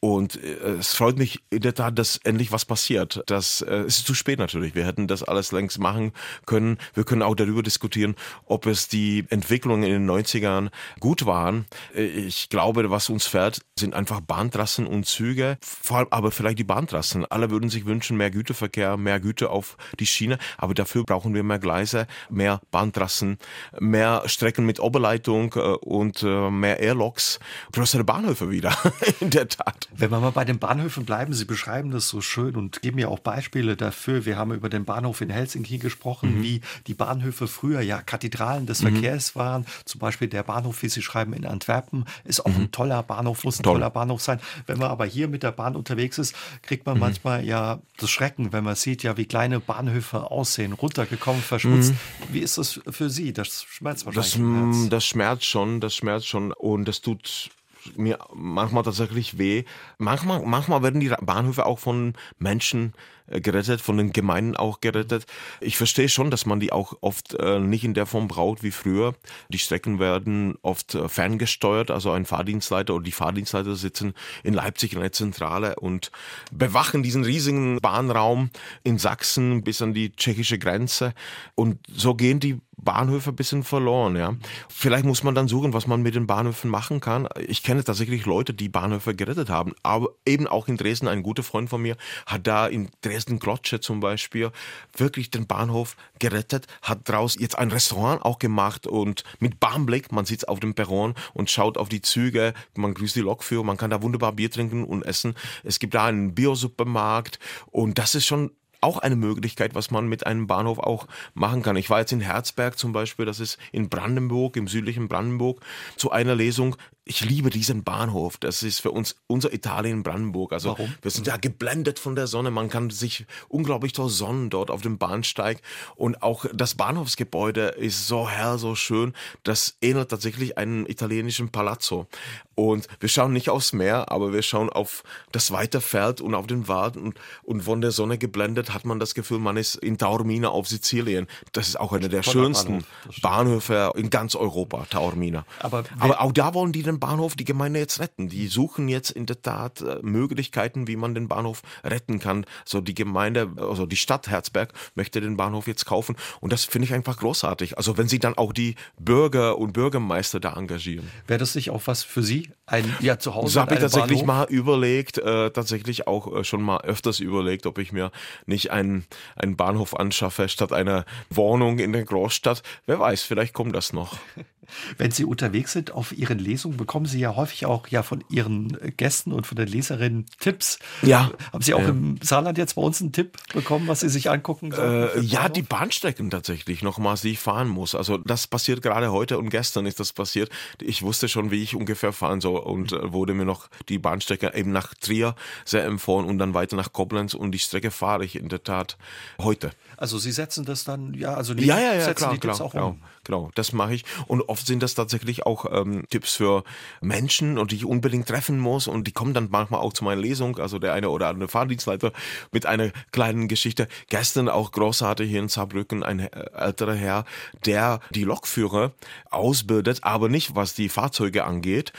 Und 0.00 0.42
äh, 0.42 0.76
es 0.78 0.94
freut 0.94 1.18
mich 1.18 1.40
in 1.50 1.60
der 1.60 1.74
Tat, 1.74 1.98
dass 1.98 2.18
endlich 2.18 2.52
was 2.52 2.64
passiert. 2.64 3.22
Das 3.26 3.62
äh, 3.62 3.84
ist 3.84 4.06
zu 4.06 4.14
spät 4.14 4.38
natürlich. 4.38 4.74
Wir 4.74 4.86
hätten 4.86 5.08
das 5.08 5.24
alles 5.24 5.50
längst 5.50 5.78
machen 5.78 6.12
können. 6.46 6.78
Wir 6.94 7.04
können 7.04 7.22
auch 7.22 7.34
darüber 7.34 7.62
diskutieren, 7.62 8.14
ob 8.44 8.66
es 8.66 8.86
die 8.86 9.24
Entwicklungen 9.30 9.82
in 9.82 10.06
den 10.06 10.10
90ern 10.10 10.70
gut 11.00 11.26
waren. 11.26 11.66
Äh, 11.94 12.04
ich 12.04 12.48
glaube, 12.48 12.90
was 12.90 13.08
uns 13.08 13.26
fährt, 13.26 13.60
sind 13.78 13.94
einfach 13.94 14.20
Bahntrassen 14.20 14.86
und 14.86 15.06
Züge. 15.06 15.58
Vor 15.60 15.98
allem 15.98 16.08
aber 16.10 16.30
vielleicht 16.30 16.60
die 16.60 16.64
Bahntrassen. 16.64 17.26
Alle 17.26 17.50
würden 17.50 17.68
sich 17.68 17.84
wünschen, 17.84 18.16
mehr 18.16 18.30
Güterverkehr, 18.30 18.96
mehr 18.96 19.18
Güter 19.18 19.50
auf 19.50 19.76
die 19.98 20.06
Schiene. 20.06 20.38
Aber 20.58 20.74
dafür 20.74 21.04
brauchen 21.04 21.34
wir 21.34 21.42
mehr 21.42 21.58
Gleise, 21.58 22.06
mehr 22.30 22.60
Bahntrassen, 22.70 23.38
mehr 23.80 24.22
Strecken 24.26 24.64
mit 24.64 24.78
Oberleitung 24.78 25.52
äh, 25.56 25.58
und 25.58 26.22
mehr 26.22 26.80
Airlocks, 26.80 27.40
größere 27.72 28.04
Bahnhöfe 28.04 28.50
wieder. 28.50 28.76
in 29.20 29.30
der 29.30 29.48
Tat. 29.48 29.87
Wenn 29.96 30.10
wir 30.10 30.20
mal 30.20 30.32
bei 30.32 30.44
den 30.44 30.58
Bahnhöfen 30.58 31.04
bleiben, 31.04 31.32
Sie 31.32 31.44
beschreiben 31.44 31.90
das 31.90 32.08
so 32.08 32.20
schön 32.20 32.56
und 32.56 32.82
geben 32.82 32.98
ja 32.98 33.08
auch 33.08 33.20
Beispiele 33.20 33.76
dafür. 33.76 34.26
Wir 34.26 34.36
haben 34.36 34.52
über 34.52 34.68
den 34.68 34.84
Bahnhof 34.84 35.20
in 35.20 35.30
Helsinki 35.30 35.78
gesprochen, 35.78 36.38
mhm. 36.38 36.42
wie 36.42 36.60
die 36.86 36.94
Bahnhöfe 36.94 37.48
früher 37.48 37.80
ja 37.80 38.02
Kathedralen 38.02 38.66
des 38.66 38.82
mhm. 38.82 38.92
Verkehrs 38.92 39.34
waren. 39.34 39.66
Zum 39.84 39.98
Beispiel 39.98 40.28
der 40.28 40.42
Bahnhof, 40.42 40.82
wie 40.82 40.88
Sie 40.88 41.02
schreiben, 41.02 41.32
in 41.32 41.46
Antwerpen 41.46 42.04
ist 42.24 42.44
auch 42.44 42.50
mhm. 42.50 42.62
ein 42.62 42.72
toller 42.72 43.02
Bahnhof, 43.02 43.44
muss 43.44 43.60
ein 43.60 43.62
Toll. 43.62 43.74
toller 43.74 43.90
Bahnhof 43.90 44.20
sein. 44.20 44.40
Wenn 44.66 44.78
man 44.78 44.90
aber 44.90 45.06
hier 45.06 45.28
mit 45.28 45.42
der 45.42 45.52
Bahn 45.52 45.74
unterwegs 45.74 46.18
ist, 46.18 46.34
kriegt 46.62 46.84
man 46.84 46.96
mhm. 46.96 47.00
manchmal 47.00 47.44
ja 47.44 47.80
das 47.96 48.10
Schrecken, 48.10 48.52
wenn 48.52 48.64
man 48.64 48.74
sieht 48.74 49.02
ja, 49.02 49.16
wie 49.16 49.26
kleine 49.26 49.60
Bahnhöfe 49.60 50.30
aussehen, 50.30 50.72
runtergekommen, 50.72 51.42
verschmutzt. 51.42 51.92
Mhm. 51.92 52.34
Wie 52.34 52.40
ist 52.40 52.58
das 52.58 52.80
für 52.90 53.08
Sie? 53.08 53.32
Das 53.32 53.64
schmerzt 53.64 54.06
wahrscheinlich. 54.06 54.32
Das, 54.32 54.40
mm, 54.40 54.88
das 54.90 55.06
schmerzt 55.06 55.44
schon, 55.44 55.80
das 55.80 55.94
schmerzt 55.94 56.26
schon 56.26 56.52
und 56.52 56.86
das 56.86 57.00
tut 57.00 57.50
mir 57.96 58.18
manchmal 58.34 58.82
tatsächlich 58.82 59.38
weh. 59.38 59.64
Manchmal, 59.98 60.42
manchmal 60.44 60.82
werden 60.82 61.00
die 61.00 61.12
Bahnhöfe 61.20 61.66
auch 61.66 61.78
von 61.78 62.14
Menschen 62.38 62.92
äh, 63.28 63.40
gerettet, 63.40 63.80
von 63.80 63.96
den 63.96 64.12
Gemeinden 64.12 64.56
auch 64.56 64.80
gerettet. 64.80 65.26
Ich 65.60 65.76
verstehe 65.76 66.08
schon, 66.08 66.30
dass 66.30 66.46
man 66.46 66.60
die 66.60 66.72
auch 66.72 66.94
oft 67.00 67.34
äh, 67.34 67.58
nicht 67.58 67.84
in 67.84 67.94
der 67.94 68.06
Form 68.06 68.28
braucht 68.28 68.62
wie 68.62 68.70
früher. 68.70 69.14
Die 69.48 69.58
Strecken 69.58 69.98
werden 69.98 70.56
oft 70.62 70.94
äh, 70.94 71.08
ferngesteuert, 71.08 71.90
also 71.90 72.10
ein 72.10 72.24
Fahrdienstleiter 72.24 72.94
oder 72.94 73.04
die 73.04 73.12
Fahrdienstleiter 73.12 73.76
sitzen 73.76 74.14
in 74.44 74.54
Leipzig 74.54 74.94
in 74.94 75.00
der 75.00 75.12
Zentrale 75.12 75.76
und 75.76 76.10
bewachen 76.52 77.02
diesen 77.02 77.24
riesigen 77.24 77.80
Bahnraum 77.80 78.50
in 78.82 78.98
Sachsen 78.98 79.62
bis 79.62 79.82
an 79.82 79.94
die 79.94 80.12
tschechische 80.12 80.58
Grenze. 80.58 81.12
Und 81.54 81.78
so 81.88 82.14
gehen 82.14 82.40
die 82.40 82.58
Bahnhöfe 82.78 83.30
ein 83.30 83.36
bisschen 83.36 83.62
verloren, 83.62 84.16
ja. 84.16 84.34
Vielleicht 84.68 85.04
muss 85.04 85.22
man 85.22 85.34
dann 85.34 85.48
suchen, 85.48 85.72
was 85.72 85.86
man 85.86 86.02
mit 86.02 86.14
den 86.14 86.26
Bahnhöfen 86.26 86.70
machen 86.70 87.00
kann. 87.00 87.28
Ich 87.46 87.62
kenne 87.62 87.84
tatsächlich 87.84 88.26
Leute, 88.26 88.54
die 88.54 88.68
Bahnhöfe 88.68 89.14
gerettet 89.14 89.50
haben, 89.50 89.74
aber 89.82 90.08
eben 90.26 90.46
auch 90.46 90.68
in 90.68 90.76
Dresden, 90.76 91.08
ein 91.08 91.22
guter 91.22 91.42
Freund 91.42 91.68
von 91.68 91.82
mir 91.82 91.96
hat 92.26 92.46
da 92.46 92.66
in 92.66 92.88
Dresden 93.02 93.18
Dresden-Glotsche 93.18 93.80
zum 93.80 94.00
Beispiel 94.00 94.50
wirklich 94.96 95.30
den 95.30 95.46
Bahnhof 95.46 95.96
gerettet, 96.18 96.66
hat 96.82 97.08
daraus 97.08 97.36
jetzt 97.38 97.58
ein 97.58 97.70
Restaurant 97.70 98.22
auch 98.24 98.38
gemacht 98.38 98.86
und 98.86 99.24
mit 99.40 99.60
Bahnblick, 99.60 100.12
man 100.12 100.24
sitzt 100.24 100.48
auf 100.48 100.60
dem 100.60 100.74
Perron 100.74 101.14
und 101.34 101.50
schaut 101.50 101.76
auf 101.78 101.88
die 101.88 102.00
Züge, 102.00 102.54
man 102.74 102.94
grüßt 102.94 103.16
die 103.16 103.20
Lokführer, 103.20 103.64
man 103.64 103.76
kann 103.76 103.90
da 103.90 104.02
wunderbar 104.02 104.32
Bier 104.32 104.50
trinken 104.50 104.84
und 104.84 105.02
essen. 105.02 105.34
Es 105.64 105.78
gibt 105.78 105.94
da 105.94 106.06
einen 106.06 106.34
Biosupermarkt 106.34 107.38
und 107.70 107.98
das 107.98 108.14
ist 108.14 108.26
schon 108.26 108.50
auch 108.80 108.98
eine 108.98 109.16
Möglichkeit, 109.16 109.74
was 109.74 109.90
man 109.90 110.08
mit 110.08 110.26
einem 110.26 110.46
Bahnhof 110.46 110.78
auch 110.78 111.06
machen 111.34 111.62
kann. 111.62 111.76
Ich 111.76 111.90
war 111.90 112.00
jetzt 112.00 112.12
in 112.12 112.20
Herzberg 112.20 112.78
zum 112.78 112.92
Beispiel, 112.92 113.26
das 113.26 113.40
ist 113.40 113.58
in 113.72 113.88
Brandenburg, 113.88 114.56
im 114.56 114.68
südlichen 114.68 115.08
Brandenburg, 115.08 115.60
zu 115.96 116.10
einer 116.10 116.34
Lesung 116.34 116.76
ich 117.08 117.24
liebe 117.24 117.48
diesen 117.48 117.84
Bahnhof. 117.84 118.36
Das 118.36 118.62
ist 118.62 118.80
für 118.80 118.90
uns 118.90 119.16
unser 119.26 119.52
Italien 119.52 120.02
Brandenburg. 120.02 120.52
Also 120.52 120.70
Warum? 120.70 120.94
wir 121.00 121.10
sind 121.10 121.26
ja 121.26 121.38
geblendet 121.38 121.98
von 121.98 122.14
der 122.14 122.26
Sonne. 122.26 122.50
Man 122.50 122.68
kann 122.68 122.90
sich 122.90 123.24
unglaublich 123.48 123.94
toll 123.94 124.10
sonnen 124.10 124.50
dort 124.50 124.70
auf 124.70 124.82
dem 124.82 124.98
Bahnsteig. 124.98 125.62
Und 125.96 126.22
auch 126.22 126.44
das 126.52 126.74
Bahnhofsgebäude 126.74 127.68
ist 127.68 128.06
so 128.06 128.28
hell, 128.28 128.58
so 128.58 128.74
schön. 128.74 129.14
Das 129.42 129.78
ähnelt 129.80 130.10
tatsächlich 130.10 130.58
einem 130.58 130.86
italienischen 130.86 131.48
Palazzo. 131.48 132.06
Und 132.54 132.88
wir 133.00 133.08
schauen 133.08 133.32
nicht 133.32 133.50
aufs 133.50 133.72
Meer, 133.72 134.10
aber 134.10 134.32
wir 134.32 134.42
schauen 134.42 134.68
auf 134.68 135.02
das 135.32 135.50
weite 135.50 135.80
Feld 135.80 136.20
und 136.20 136.34
auf 136.34 136.46
den 136.46 136.68
Wald. 136.68 136.96
Und, 136.96 137.18
und 137.44 137.62
von 137.62 137.80
der 137.80 137.92
Sonne 137.92 138.18
geblendet 138.18 138.74
hat 138.74 138.84
man 138.84 138.98
das 138.98 139.14
Gefühl, 139.14 139.38
man 139.38 139.56
ist 139.56 139.76
in 139.76 139.96
Taormina 139.96 140.48
auf 140.48 140.68
Sizilien. 140.68 141.26
Das 141.52 141.68
ist 141.68 141.80
auch 141.80 141.92
einer 141.92 142.08
der 142.08 142.22
schönsten 142.22 142.84
Bahnhof. 143.22 143.22
Bahnhöfe 143.22 143.92
in 143.94 144.10
ganz 144.10 144.34
Europa, 144.34 144.84
Taormina. 144.90 145.46
Aber, 145.60 145.84
aber 146.00 146.20
auch 146.20 146.32
da 146.32 146.52
wollen 146.52 146.72
die 146.72 146.82
den 146.82 146.97
Bahnhof 147.00 147.34
die 147.34 147.44
Gemeinde 147.44 147.78
jetzt 147.80 148.00
retten. 148.00 148.28
Die 148.28 148.48
suchen 148.48 148.88
jetzt 148.88 149.10
in 149.10 149.26
der 149.26 149.42
Tat 149.42 149.80
äh, 149.80 149.98
Möglichkeiten, 150.02 150.86
wie 150.86 150.96
man 150.96 151.14
den 151.14 151.28
Bahnhof 151.28 151.62
retten 151.84 152.18
kann. 152.18 152.46
So 152.64 152.80
die 152.80 152.94
Gemeinde, 152.94 153.50
also 153.56 153.86
die 153.86 153.96
Stadt 153.96 154.28
Herzberg 154.28 154.72
möchte 154.94 155.20
den 155.20 155.36
Bahnhof 155.36 155.66
jetzt 155.66 155.86
kaufen 155.86 156.16
und 156.40 156.52
das 156.52 156.64
finde 156.64 156.86
ich 156.86 156.94
einfach 156.94 157.16
großartig. 157.18 157.76
Also 157.76 157.96
wenn 157.98 158.08
sie 158.08 158.18
dann 158.18 158.34
auch 158.34 158.52
die 158.52 158.74
Bürger 158.98 159.58
und 159.58 159.72
Bürgermeister 159.72 160.40
da 160.40 160.54
engagieren. 160.54 161.10
Wäre 161.26 161.38
das 161.38 161.54
nicht 161.54 161.70
auch 161.70 161.82
was 161.86 162.02
für 162.02 162.22
Sie? 162.22 162.50
Ein 162.66 162.94
ja 163.00 163.18
zu 163.18 163.34
Hause. 163.34 163.54
So 163.54 163.60
habe 163.60 163.74
ich 163.74 163.80
tatsächlich 163.80 164.20
Bahnhof? 164.20 164.26
mal 164.26 164.44
überlegt, 164.50 165.18
äh, 165.18 165.50
tatsächlich 165.50 166.06
auch 166.06 166.34
äh, 166.34 166.44
schon 166.44 166.62
mal 166.62 166.78
öfters 166.82 167.20
überlegt, 167.20 167.66
ob 167.66 167.78
ich 167.78 167.92
mir 167.92 168.10
nicht 168.46 168.70
einen, 168.70 169.04
einen 169.36 169.56
Bahnhof 169.56 169.94
anschaffe 169.94 170.48
statt 170.48 170.72
einer 170.72 171.04
Wohnung 171.30 171.78
in 171.78 171.92
der 171.92 172.04
Großstadt. 172.04 172.62
Wer 172.86 172.98
weiß, 173.00 173.22
vielleicht 173.22 173.54
kommt 173.54 173.74
das 173.74 173.92
noch. 173.92 174.18
Wenn 174.98 175.10
Sie 175.10 175.24
unterwegs 175.24 175.72
sind 175.72 175.92
auf 175.92 176.12
Ihren 176.12 176.38
Lesungen, 176.38 176.76
bekommen 176.88 177.04
Sie 177.04 177.20
ja 177.20 177.36
häufig 177.36 177.66
auch 177.66 177.86
ja 177.88 178.02
von 178.02 178.24
Ihren 178.30 178.78
Gästen 178.96 179.32
und 179.32 179.46
von 179.46 179.56
den 179.56 179.68
Leserinnen 179.68 180.24
Tipps. 180.40 180.78
Ja. 181.02 181.30
Haben 181.52 181.62
Sie 181.62 181.74
auch 181.74 181.80
ja. 181.80 181.90
im 181.90 182.18
Saarland 182.22 182.56
jetzt 182.56 182.76
bei 182.76 182.82
uns 182.82 183.02
einen 183.02 183.12
Tipp 183.12 183.36
bekommen, 183.52 183.88
was 183.88 184.00
Sie 184.00 184.08
sich 184.08 184.30
angucken 184.30 184.72
sollen? 184.72 185.10
Äh, 185.14 185.20
ja, 185.20 185.50
die 185.50 185.60
Bahnstrecken 185.60 186.30
tatsächlich 186.30 186.82
nochmals, 186.82 187.20
die 187.20 187.32
ich 187.32 187.40
fahren 187.40 187.68
muss. 187.68 187.94
Also 187.94 188.16
das 188.16 188.46
passiert 188.46 188.80
gerade 188.80 189.12
heute 189.12 189.36
und 189.36 189.50
gestern 189.50 189.84
ist 189.84 190.00
das 190.00 190.14
passiert. 190.14 190.48
Ich 190.80 191.02
wusste 191.02 191.28
schon, 191.28 191.50
wie 191.50 191.62
ich 191.62 191.76
ungefähr 191.76 192.14
fahren 192.14 192.40
soll 192.40 192.60
und 192.60 192.92
äh, 192.92 193.12
wurde 193.12 193.34
mir 193.34 193.44
noch 193.44 193.68
die 193.90 193.98
Bahnstrecke 193.98 194.54
eben 194.54 194.72
nach 194.72 194.94
Trier 194.94 195.34
sehr 195.66 195.84
empfohlen 195.84 196.26
und 196.26 196.38
dann 196.38 196.54
weiter 196.54 196.74
nach 196.74 196.94
Koblenz 196.94 197.34
und 197.34 197.52
die 197.52 197.58
Strecke 197.58 197.90
fahre 197.90 198.24
ich 198.24 198.34
in 198.34 198.48
der 198.48 198.64
Tat 198.64 198.96
heute. 199.38 199.72
Also 199.98 200.16
Sie 200.16 200.32
setzen 200.32 200.64
das 200.64 200.84
dann, 200.84 201.12
ja, 201.12 201.34
also 201.34 201.52
die 201.52 201.66
ja, 201.66 201.78
ja, 201.78 201.92
ja, 201.92 202.00
setzen 202.00 202.14
klar, 202.14 202.32
die 202.32 202.40
Tipps 202.40 202.56
klar, 202.56 202.68
auch 202.68 202.74
um. 202.74 202.80
Genau, 202.80 202.96
genau, 203.28 203.50
das 203.54 203.72
mache 203.72 203.94
ich. 203.94 204.04
Und 204.26 204.48
oft 204.48 204.66
sind 204.66 204.82
das 204.82 204.94
tatsächlich 204.94 205.44
auch 205.44 205.66
ähm, 205.70 206.04
Tipps 206.08 206.34
für 206.34 206.64
Menschen 207.00 207.58
und 207.58 207.70
die 207.70 207.76
ich 207.76 207.84
unbedingt 207.84 208.26
treffen 208.26 208.58
muss 208.58 208.88
und 208.88 209.06
die 209.06 209.12
kommen 209.12 209.34
dann 209.34 209.48
manchmal 209.50 209.80
auch 209.80 209.92
zu 209.92 210.02
meiner 210.02 210.20
Lesung, 210.20 210.58
also 210.58 210.78
der 210.78 210.94
eine 210.94 211.10
oder 211.10 211.28
andere 211.28 211.48
Fahrdienstleiter 211.48 212.12
mit 212.52 212.64
einer 212.64 212.90
kleinen 213.12 213.46
Geschichte. 213.46 213.86
Gestern 214.08 214.48
auch 214.48 214.72
großartig 214.72 215.28
hier 215.30 215.40
in 215.40 215.48
Saarbrücken 215.48 216.02
ein 216.02 216.20
äh, 216.20 216.30
älterer 216.56 216.94
Herr, 216.94 217.24
der 217.66 218.00
die 218.10 218.24
Lokführer 218.24 218.92
ausbildet, 219.30 220.00
aber 220.02 220.28
nicht 220.30 220.56
was 220.56 220.74
die 220.74 220.88
Fahrzeuge 220.88 221.44
angeht, 221.44 221.92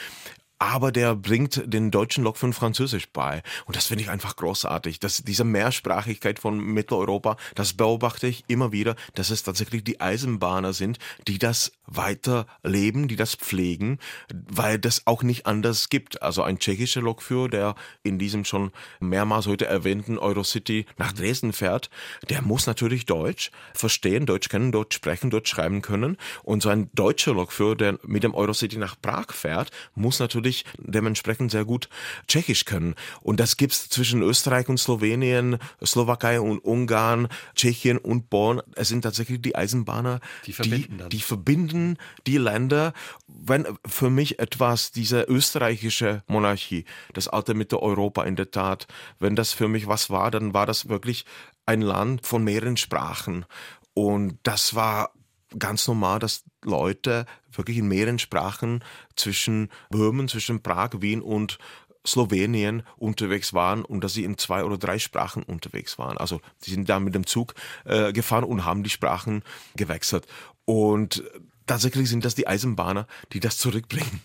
aber 0.60 0.92
der 0.92 1.16
bringt 1.16 1.64
den 1.66 1.90
deutschen 1.90 2.26
Lokführern 2.26 2.54
Französisch 2.54 3.10
bei. 3.12 3.42
Und 3.66 3.76
das 3.76 3.88
finde 3.88 4.04
ich 4.04 4.10
einfach 4.10 4.36
großartig. 4.36 5.00
Das, 5.00 5.24
diese 5.24 5.46
Mehrsprachigkeit 5.46 6.38
von 6.38 6.60
Mitteleuropa, 6.60 7.38
das 7.56 7.74
beobachte 7.74 8.28
ich 8.28 8.44
immer 8.48 8.72
wieder, 8.74 8.96
dass 9.16 9.30
es 9.30 9.44
tatsächlich 9.44 9.86
die 9.86 10.02
Eisenbahner 10.02 10.74
sind, 10.74 11.00
die 11.28 11.40
das 11.40 11.72
weiterleben, 11.86 13.08
die 13.08 13.16
das 13.16 13.36
pflegen, 13.36 14.00
weil 14.32 14.78
das 14.78 15.08
auch 15.08 15.24
nicht 15.24 15.46
anders 15.46 15.90
gibt. 15.90 16.22
Also 16.22 16.44
ein 16.44 16.60
tschechischer 16.60 17.02
Lokführer, 17.02 17.50
der 17.50 17.76
in 18.04 18.20
diesem 18.20 18.44
schon 18.44 18.72
mehrmals 19.00 19.48
heute 19.48 19.66
erwähnten 19.66 20.18
Eurocity 20.18 20.86
nach 20.98 21.14
Dresden 21.14 21.54
fährt, 21.54 21.90
der 22.30 22.42
muss 22.42 22.68
natürlich 22.68 23.06
Deutsch 23.06 23.52
verstehen, 23.74 24.26
Deutsch 24.26 24.50
kennen, 24.50 24.72
Deutsch 24.72 24.96
sprechen, 24.96 25.30
Deutsch 25.30 25.50
schreiben 25.50 25.82
können. 25.82 26.18
Und 26.44 26.62
so 26.62 26.70
ein 26.70 26.90
deutscher 26.94 27.34
Lokführer, 27.34 27.76
der 27.76 28.00
mit 28.04 28.24
dem 28.24 28.36
Eurocity 28.36 28.78
nach 28.78 29.00
Prag 29.02 29.32
fährt, 29.32 29.72
muss 29.96 30.20
natürlich 30.20 30.49
natürlich 30.50 30.66
dementsprechend 30.78 31.52
sehr 31.52 31.66
gut 31.66 31.90
Tschechisch 32.28 32.66
können. 32.66 32.96
Und 33.22 33.40
das 33.40 33.58
gibt's 33.58 33.90
zwischen 33.90 34.22
Österreich 34.22 34.70
und 34.70 34.78
Slowenien, 34.78 35.58
Slowakei 35.84 36.40
und 36.40 36.60
Ungarn, 36.60 37.28
Tschechien 37.56 37.98
und 37.98 38.30
Bonn. 38.30 38.62
Es 38.76 38.90
sind 38.90 39.02
tatsächlich 39.02 39.42
die 39.42 39.56
Eisenbahner, 39.56 40.20
die 40.46 40.54
verbinden, 40.54 40.98
die, 41.04 41.18
die, 41.18 41.22
verbinden 41.22 41.98
die 42.28 42.38
Länder. 42.38 42.94
Wenn 43.28 43.66
für 43.86 44.10
mich 44.10 44.40
etwas 44.40 44.92
diese 44.92 45.24
österreichische 45.24 46.24
Monarchie, 46.28 46.86
das 47.14 47.28
alte 47.28 47.54
Mitte-Europa 47.54 48.24
in 48.24 48.36
der 48.36 48.52
Tat, 48.52 48.88
wenn 49.20 49.36
das 49.36 49.54
für 49.54 49.68
mich 49.68 49.88
was 49.88 50.10
war, 50.10 50.32
dann 50.32 50.54
war 50.54 50.66
das 50.66 50.90
wirklich 50.90 51.26
ein 51.66 51.82
Land 51.82 52.26
von 52.26 52.44
mehreren 52.44 52.78
Sprachen. 52.78 53.46
Und 53.94 54.40
das 54.44 54.76
war 54.76 55.12
ganz 55.58 55.88
normal, 55.88 56.20
dass 56.20 56.44
Leute 56.64 57.26
wirklich 57.52 57.78
in 57.78 57.88
mehreren 57.88 58.20
Sprachen 58.20 58.84
zwischen 59.16 59.70
Böhmen, 59.90 60.28
zwischen 60.28 60.62
Prag, 60.62 61.02
Wien 61.02 61.22
und 61.22 61.58
Slowenien 62.06 62.84
unterwegs 62.98 63.54
waren 63.54 63.84
und 63.84 64.04
dass 64.04 64.14
sie 64.14 64.24
in 64.24 64.38
zwei 64.38 64.64
oder 64.64 64.78
drei 64.78 65.00
Sprachen 65.00 65.44
unterwegs 65.44 65.98
waren. 65.98 66.18
Also 66.18 66.42
sie 66.58 66.72
sind 66.72 66.90
da 66.90 67.00
mit 67.00 67.16
dem 67.16 67.26
Zug 67.26 67.56
äh, 67.86 68.14
gefahren 68.14 68.44
und 68.44 68.66
haben 68.66 68.84
die 68.84 68.90
Sprachen 68.90 69.44
gewechselt. 69.76 70.26
Und 70.66 71.24
tatsächlich 71.68 72.10
sind 72.10 72.26
das 72.26 72.36
die 72.36 72.48
Eisenbahner, 72.48 73.08
die 73.34 73.40
das 73.40 73.58
zurückbringen. 73.58 74.22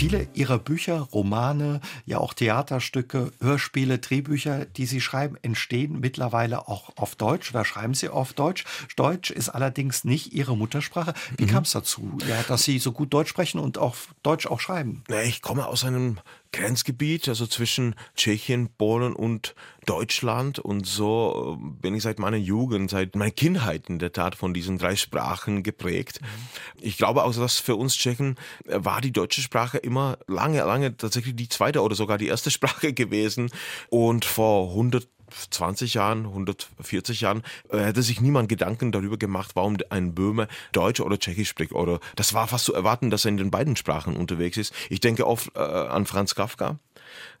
Viele 0.00 0.28
Ihrer 0.32 0.58
Bücher, 0.58 1.00
Romane, 1.12 1.82
ja 2.06 2.16
auch 2.16 2.32
Theaterstücke, 2.32 3.32
Hörspiele, 3.38 3.98
Drehbücher, 3.98 4.64
die 4.64 4.86
Sie 4.86 5.02
schreiben, 5.02 5.36
entstehen 5.42 6.00
mittlerweile 6.00 6.68
auch 6.68 6.96
auf 6.96 7.16
Deutsch 7.16 7.50
oder 7.50 7.66
schreiben 7.66 7.92
Sie 7.92 8.08
auf 8.08 8.32
Deutsch. 8.32 8.64
Deutsch 8.96 9.30
ist 9.30 9.50
allerdings 9.50 10.04
nicht 10.04 10.32
Ihre 10.32 10.56
Muttersprache. 10.56 11.12
Wie 11.36 11.44
mhm. 11.44 11.50
kam 11.50 11.64
es 11.64 11.72
dazu, 11.72 12.16
ja, 12.26 12.42
dass 12.48 12.62
Sie 12.62 12.78
so 12.78 12.92
gut 12.92 13.12
Deutsch 13.12 13.28
sprechen 13.28 13.60
und 13.60 13.76
auch 13.76 13.94
Deutsch 14.22 14.46
auch 14.46 14.60
schreiben? 14.60 15.04
Ich 15.26 15.42
komme 15.42 15.66
aus 15.66 15.84
einem 15.84 16.18
Grenzgebiet, 16.52 17.28
also 17.28 17.46
zwischen 17.46 17.94
Tschechien, 18.16 18.70
Polen 18.78 19.12
und 19.12 19.54
Deutschland. 19.90 20.60
Und 20.60 20.86
so 20.86 21.58
äh, 21.60 21.64
bin 21.82 21.96
ich 21.96 22.04
seit 22.04 22.20
meiner 22.20 22.36
Jugend, 22.36 22.90
seit 22.90 23.16
meiner 23.16 23.32
Kindheit 23.32 23.88
in 23.88 23.98
der 23.98 24.12
Tat 24.12 24.36
von 24.36 24.54
diesen 24.54 24.78
drei 24.78 24.94
Sprachen 24.94 25.64
geprägt. 25.64 26.20
Mhm. 26.20 26.26
Ich 26.80 26.96
glaube 26.96 27.24
auch, 27.24 27.34
dass 27.34 27.58
für 27.58 27.74
uns 27.74 27.96
Tschechen 27.96 28.36
äh, 28.66 28.78
war 28.78 29.00
die 29.00 29.10
deutsche 29.10 29.40
Sprache 29.40 29.78
immer 29.78 30.16
lange, 30.28 30.60
lange 30.60 30.96
tatsächlich 30.96 31.34
die 31.34 31.48
zweite 31.48 31.82
oder 31.82 31.96
sogar 31.96 32.18
die 32.18 32.28
erste 32.28 32.50
Sprache 32.56 32.92
gewesen. 32.92 33.50
Und 33.88 34.24
vor 34.24 34.68
100 34.68 35.08
20 35.50 35.94
Jahren, 35.94 36.26
140 36.26 37.20
Jahren, 37.20 37.42
äh, 37.70 37.78
hätte 37.78 38.02
sich 38.02 38.20
niemand 38.20 38.48
Gedanken 38.48 38.92
darüber 38.92 39.16
gemacht, 39.16 39.52
warum 39.54 39.76
ein 39.90 40.14
Böhme 40.14 40.48
Deutsch 40.72 41.00
oder 41.00 41.18
Tschechisch 41.18 41.48
spricht. 41.48 41.72
Oder 41.72 42.00
das 42.16 42.34
war 42.34 42.48
fast 42.48 42.64
zu 42.64 42.74
erwarten, 42.74 43.10
dass 43.10 43.24
er 43.24 43.30
in 43.30 43.36
den 43.36 43.50
beiden 43.50 43.76
Sprachen 43.76 44.16
unterwegs 44.16 44.56
ist. 44.56 44.74
Ich 44.88 45.00
denke 45.00 45.26
oft 45.26 45.54
äh, 45.56 45.60
an 45.60 46.06
Franz 46.06 46.34
Kafka, 46.34 46.78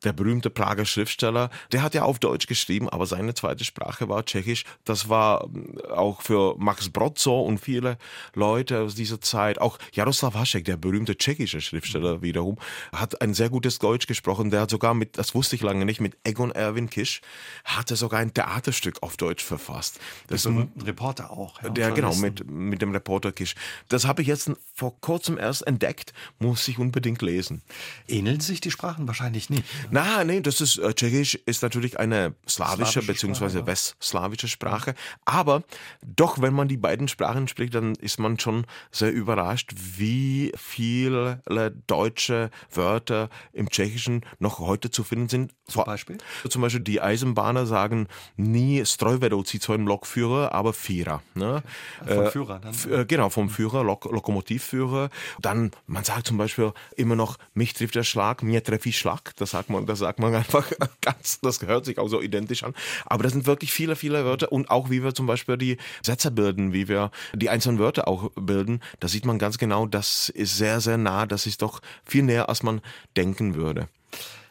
der 0.04 0.12
berühmte 0.12 0.50
Prager 0.50 0.84
Schriftsteller, 0.84 1.50
der 1.72 1.82
hat 1.82 1.94
ja 1.94 2.02
auf 2.02 2.18
Deutsch 2.18 2.46
geschrieben, 2.46 2.88
aber 2.88 3.06
seine 3.06 3.34
zweite 3.34 3.64
Sprache 3.64 4.08
war 4.08 4.24
Tschechisch. 4.24 4.64
Das 4.84 5.08
war 5.08 5.44
ähm, 5.44 5.78
auch 5.90 6.22
für 6.22 6.56
Max 6.58 6.88
Brodzo 6.88 7.40
und 7.40 7.58
viele 7.58 7.98
Leute 8.34 8.80
aus 8.80 8.94
dieser 8.94 9.20
Zeit, 9.20 9.60
auch 9.60 9.78
Jaroslav 9.92 10.34
Hašek, 10.34 10.64
der 10.64 10.76
berühmte 10.76 11.16
tschechische 11.16 11.60
Schriftsteller 11.60 12.22
wiederum, 12.22 12.56
hat 12.92 13.20
ein 13.20 13.34
sehr 13.34 13.50
gutes 13.50 13.78
Deutsch 13.78 14.06
gesprochen. 14.06 14.50
Der 14.50 14.62
hat 14.62 14.70
sogar 14.70 14.94
mit, 14.94 15.18
das 15.18 15.34
wusste 15.34 15.56
ich 15.56 15.62
lange 15.62 15.84
nicht, 15.84 16.00
mit 16.00 16.16
Egon 16.24 16.50
Erwin 16.50 16.88
Kisch, 16.88 17.20
hatte 17.64 17.96
sogar 17.96 18.20
ein 18.20 18.32
Theaterstück 18.32 19.02
auf 19.02 19.16
Deutsch 19.16 19.44
verfasst. 19.44 20.00
Das 20.28 20.40
ist 20.40 20.46
ein 20.46 20.72
Reporter 20.84 21.30
auch. 21.30 21.62
Ja, 21.62 21.68
der, 21.68 21.90
genau, 21.92 22.14
mit, 22.14 22.48
mit 22.48 22.82
dem 22.82 22.92
Reporter 22.92 23.32
Kisch. 23.32 23.54
Das 23.88 24.06
habe 24.06 24.22
ich 24.22 24.28
jetzt 24.28 24.50
vor 24.74 24.98
kurzem 25.00 25.38
erst 25.38 25.66
entdeckt, 25.66 26.12
muss 26.38 26.66
ich 26.68 26.78
unbedingt 26.78 27.22
lesen. 27.22 27.62
Ähneln 28.08 28.40
sich 28.40 28.60
die 28.60 28.70
Sprachen 28.70 29.06
wahrscheinlich 29.06 29.50
nicht. 29.50 29.64
Na, 29.90 30.24
nee, 30.24 30.40
das 30.40 30.60
ist 30.60 30.78
äh, 30.78 30.94
Tschechisch 30.94 31.34
ist 31.46 31.62
natürlich 31.62 31.98
eine 31.98 32.34
slawische, 32.48 33.02
bzw. 33.02 33.66
westslawische 33.66 34.48
Sprache. 34.48 34.94
Aber 35.24 35.62
doch, 36.04 36.40
wenn 36.40 36.54
man 36.54 36.68
die 36.68 36.76
beiden 36.76 37.08
Sprachen 37.08 37.48
spricht, 37.48 37.74
dann 37.74 37.94
ist 37.94 38.18
man 38.18 38.38
schon 38.38 38.66
sehr 38.90 39.12
überrascht, 39.12 39.72
wie 39.96 40.52
viele 40.56 41.42
deutsche 41.86 42.50
Wörter 42.72 43.28
im 43.52 43.68
Tschechischen 43.68 44.24
noch 44.38 44.58
heute 44.58 44.90
zu 44.90 45.04
finden 45.04 45.28
sind. 45.28 45.54
Zum 45.66 45.84
Beispiel? 45.84 46.18
Zum 46.48 46.62
Beispiel 46.62 46.80
die 46.80 47.00
Eisenbahner 47.00 47.66
sagen 47.66 48.08
nie 48.36 48.84
Streuvedouzi 48.84 49.60
zu 49.60 49.72
einem 49.72 49.86
Lokführer, 49.86 50.52
aber 50.52 50.72
Vierer. 50.72 51.22
Ne? 51.34 51.62
Vom 52.06 52.24
äh, 52.24 52.30
Führer 52.30 52.60
dann? 52.60 52.74
Äh, 52.90 53.04
genau, 53.06 53.30
vom 53.30 53.50
Führer, 53.50 53.84
Lok 53.84 54.04
Lokomotivführer. 54.04 55.10
Dann, 55.40 55.70
man 55.86 56.04
sagt 56.04 56.26
zum 56.26 56.38
Beispiel 56.38 56.72
immer 56.96 57.16
noch, 57.16 57.38
mich 57.54 57.74
trifft 57.74 57.94
der 57.94 58.04
Schlag, 58.04 58.42
mir 58.42 58.62
treffe 58.62 58.88
ich 58.88 58.98
Schlag. 58.98 59.34
Das 59.36 59.50
sagt 59.50 59.70
man, 59.70 59.79
das 59.86 59.98
sagt 59.98 60.18
man 60.18 60.34
einfach 60.40 60.70
ganz, 61.00 61.40
das 61.40 61.62
hört 61.62 61.84
sich 61.84 61.98
auch 61.98 62.08
so 62.08 62.20
identisch 62.20 62.64
an. 62.64 62.74
Aber 63.06 63.22
das 63.22 63.32
sind 63.32 63.46
wirklich 63.46 63.72
viele, 63.72 63.96
viele 63.96 64.24
Wörter 64.24 64.52
und 64.52 64.70
auch 64.70 64.90
wie 64.90 65.02
wir 65.02 65.14
zum 65.14 65.26
Beispiel 65.26 65.56
die 65.56 65.76
Sätze 66.02 66.30
bilden, 66.30 66.72
wie 66.72 66.88
wir 66.88 67.10
die 67.34 67.50
einzelnen 67.50 67.78
Wörter 67.78 68.08
auch 68.08 68.30
bilden, 68.34 68.80
da 69.00 69.08
sieht 69.08 69.24
man 69.24 69.38
ganz 69.38 69.58
genau, 69.58 69.86
das 69.86 70.28
ist 70.28 70.56
sehr, 70.56 70.80
sehr 70.80 70.98
nah, 70.98 71.26
das 71.26 71.46
ist 71.46 71.62
doch 71.62 71.80
viel 72.04 72.22
näher, 72.22 72.48
als 72.48 72.62
man 72.62 72.80
denken 73.16 73.54
würde. 73.54 73.88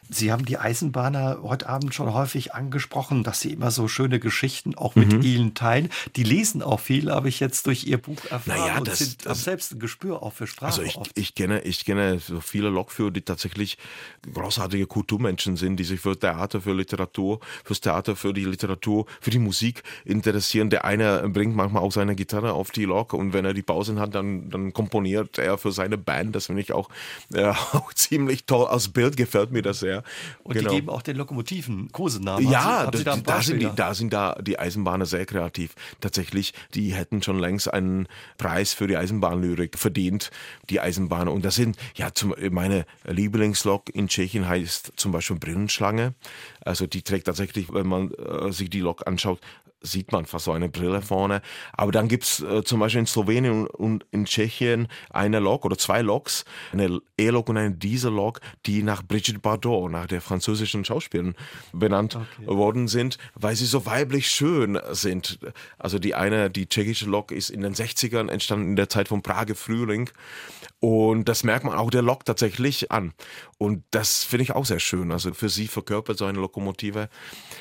Sie 0.10 0.32
haben 0.32 0.46
die 0.46 0.58
Eisenbahner 0.58 1.40
heute 1.44 1.70
Abend 1.70 1.94
schon 1.94 2.12
häufig 2.14 2.56
angesprochen, 2.56 3.24
dass 3.24 3.42
sie 3.42 3.54
immer 3.54 3.70
so 3.70 3.88
schöne 3.88 4.20
Geschichten 4.20 4.74
auch 4.76 4.96
mit 4.96 5.14
mhm. 5.14 5.22
ihnen 5.22 5.54
teilen. 5.54 5.90
Die 6.16 6.24
lesen 6.24 6.64
auch 6.64 6.80
viel, 6.80 7.12
habe 7.12 7.30
ich 7.30 7.40
jetzt 7.40 7.68
durch 7.68 7.86
ihr 7.86 8.00
Buch 8.00 8.26
erfahren 8.30 8.60
naja, 8.60 8.80
das, 8.82 9.02
und 9.02 9.08
sind, 9.08 9.26
das, 9.26 9.30
haben 9.30 9.44
selbst 9.44 9.72
ein 9.74 9.80
Gespür 9.80 10.24
auch 10.24 10.34
für 10.34 10.48
Sprache. 10.48 10.82
Also 10.82 10.82
ich, 10.82 10.98
ich, 11.14 11.36
kenne, 11.36 11.62
ich 11.62 11.86
kenne 11.86 12.18
so 12.20 12.42
viele 12.42 12.70
Lokführer, 12.70 13.12
die 13.12 13.22
tatsächlich 13.22 13.78
großartige 14.34 14.88
Kulturmenschen 14.88 15.58
sind, 15.58 15.78
die 15.78 15.84
sich 15.84 16.00
für 16.00 16.18
Theater, 16.18 16.60
für 16.60 16.74
Literatur, 16.74 17.40
fürs 17.64 17.80
Theater, 17.80 18.16
für 18.16 18.34
die 18.34 18.46
Literatur, 18.46 19.06
für 19.22 19.30
die 19.30 19.40
Musik 19.40 19.84
interessieren. 20.06 20.72
Der 20.72 20.86
eine 20.86 21.30
bringt 21.30 21.56
manchmal 21.56 21.84
auch 21.84 21.92
seine 21.92 22.16
Gitarre 22.16 22.54
auf 22.54 22.72
die 22.72 22.86
Lok 22.86 23.14
und 23.14 23.34
wenn 23.34 23.46
er 23.46 23.54
die 23.54 23.62
Pausen 23.62 24.00
hat, 24.00 24.16
dann, 24.16 24.50
dann 24.50 24.74
komponiert 24.74 25.38
er 25.38 25.60
für 25.60 25.72
seine 25.72 26.00
Band. 26.00 26.36
Das 26.36 26.48
finde 26.48 26.64
ich 26.64 26.74
auch, 26.74 26.90
äh, 27.32 27.46
auch 27.74 27.94
ziemlich 27.94 28.46
toll. 28.46 28.66
Als 28.66 28.88
Bild 28.88 29.16
gefällt 29.16 29.52
mir 29.52 29.62
das 29.62 29.80
sehr. 29.80 29.99
Und 30.44 30.54
genau. 30.54 30.70
die 30.70 30.76
geben 30.76 30.90
auch 30.90 31.02
den 31.02 31.18
Lokomotiven 31.18 31.92
Kosenamen. 31.92 32.50
Ja, 32.50 32.90
Sie 32.94 33.04
da, 33.04 33.16
da, 33.18 33.42
sind 33.42 33.60
die, 33.60 33.70
da 33.76 33.94
sind 33.94 34.14
da 34.14 34.36
die 34.42 34.60
Eisenbahner 34.60 35.06
sehr 35.06 35.26
kreativ. 35.26 35.76
Tatsächlich, 36.02 36.54
die 36.74 36.94
hätten 36.94 37.22
schon 37.22 37.40
längst 37.40 37.72
einen 37.72 38.08
Preis 38.38 38.74
für 38.74 38.88
die 38.88 38.98
Eisenbahnlyrik 38.98 39.78
verdient, 39.78 40.32
die 40.70 40.80
Eisenbahner. 40.80 41.32
Und 41.32 41.46
das 41.46 41.56
sind, 41.56 41.78
ja, 41.96 42.14
zum, 42.14 42.36
meine 42.52 42.86
Lieblingslok 43.06 43.94
in 43.94 44.08
Tschechien 44.08 44.48
heißt 44.48 44.94
zum 44.96 45.12
Beispiel 45.12 45.38
Brillenschlange. 45.38 46.14
Also 46.62 46.88
die 46.88 47.02
trägt 47.02 47.26
tatsächlich, 47.26 47.74
wenn 47.74 47.88
man 47.88 48.12
äh, 48.12 48.52
sich 48.52 48.70
die 48.70 48.82
Lok 48.82 49.08
anschaut, 49.08 49.40
sieht 49.82 50.12
man 50.12 50.26
fast 50.26 50.46
so 50.46 50.52
eine 50.52 50.70
Brille 50.70 51.02
vorne. 51.02 51.42
Aber 51.74 51.92
dann 51.92 52.08
gibt's 52.08 52.42
äh, 52.42 52.64
zum 52.64 52.80
Beispiel 52.80 53.02
in 53.02 53.06
Slowenien 53.06 53.68
und 53.68 54.06
in 54.12 54.26
Tschechien 54.26 54.88
eine 55.10 55.40
Lok 55.40 55.66
oder 55.66 55.78
zwei 55.78 56.02
Loks, 56.02 56.46
eine 56.72 57.00
E-Lok 57.18 57.50
und 57.50 57.58
eine 57.58 57.72
Diesel-Lok, 57.72 58.42
die 58.66 58.84
nach 58.84 59.04
Brigitte 59.04 59.40
Bardot, 59.40 59.92
nach 59.92 60.08
der 60.08 60.22
französischen 60.22 60.86
Schauspielerin 60.86 61.36
benannt 61.74 62.16
okay. 62.16 62.48
worden 62.48 62.88
sind, 62.88 63.18
weil 63.36 63.56
sie 63.56 63.66
so 63.66 63.86
weiblich 63.86 64.30
schön 64.30 64.80
sind. 64.92 65.40
Also 65.78 66.00
die 66.00 66.16
eine, 66.16 66.50
die 66.50 66.68
tschechische 66.68 67.06
Lok 67.06 67.32
ist 67.32 67.50
in 67.50 67.62
den 67.62 67.74
60ern 67.74 68.30
entstanden 68.30 68.70
in 68.70 68.76
der 68.76 68.90
Zeit 68.90 69.08
vom 69.08 69.22
Prager 69.22 69.56
Frühling. 69.56 70.10
Und 70.80 71.26
das 71.28 71.44
merkt 71.44 71.66
man 71.66 71.78
auch 71.78 71.90
der 71.90 72.02
Lok 72.02 72.24
tatsächlich 72.26 72.92
an. 72.92 73.14
Und 73.58 73.84
das 73.92 74.24
finde 74.24 74.44
ich 74.44 74.52
auch 74.54 74.66
sehr 74.66 74.80
schön. 74.80 75.12
Also 75.12 75.34
für 75.34 75.50
sie 75.50 75.68
verkörpert 75.68 76.18
so 76.18 76.26
eine 76.26 76.40
Lokomotive 76.40 77.10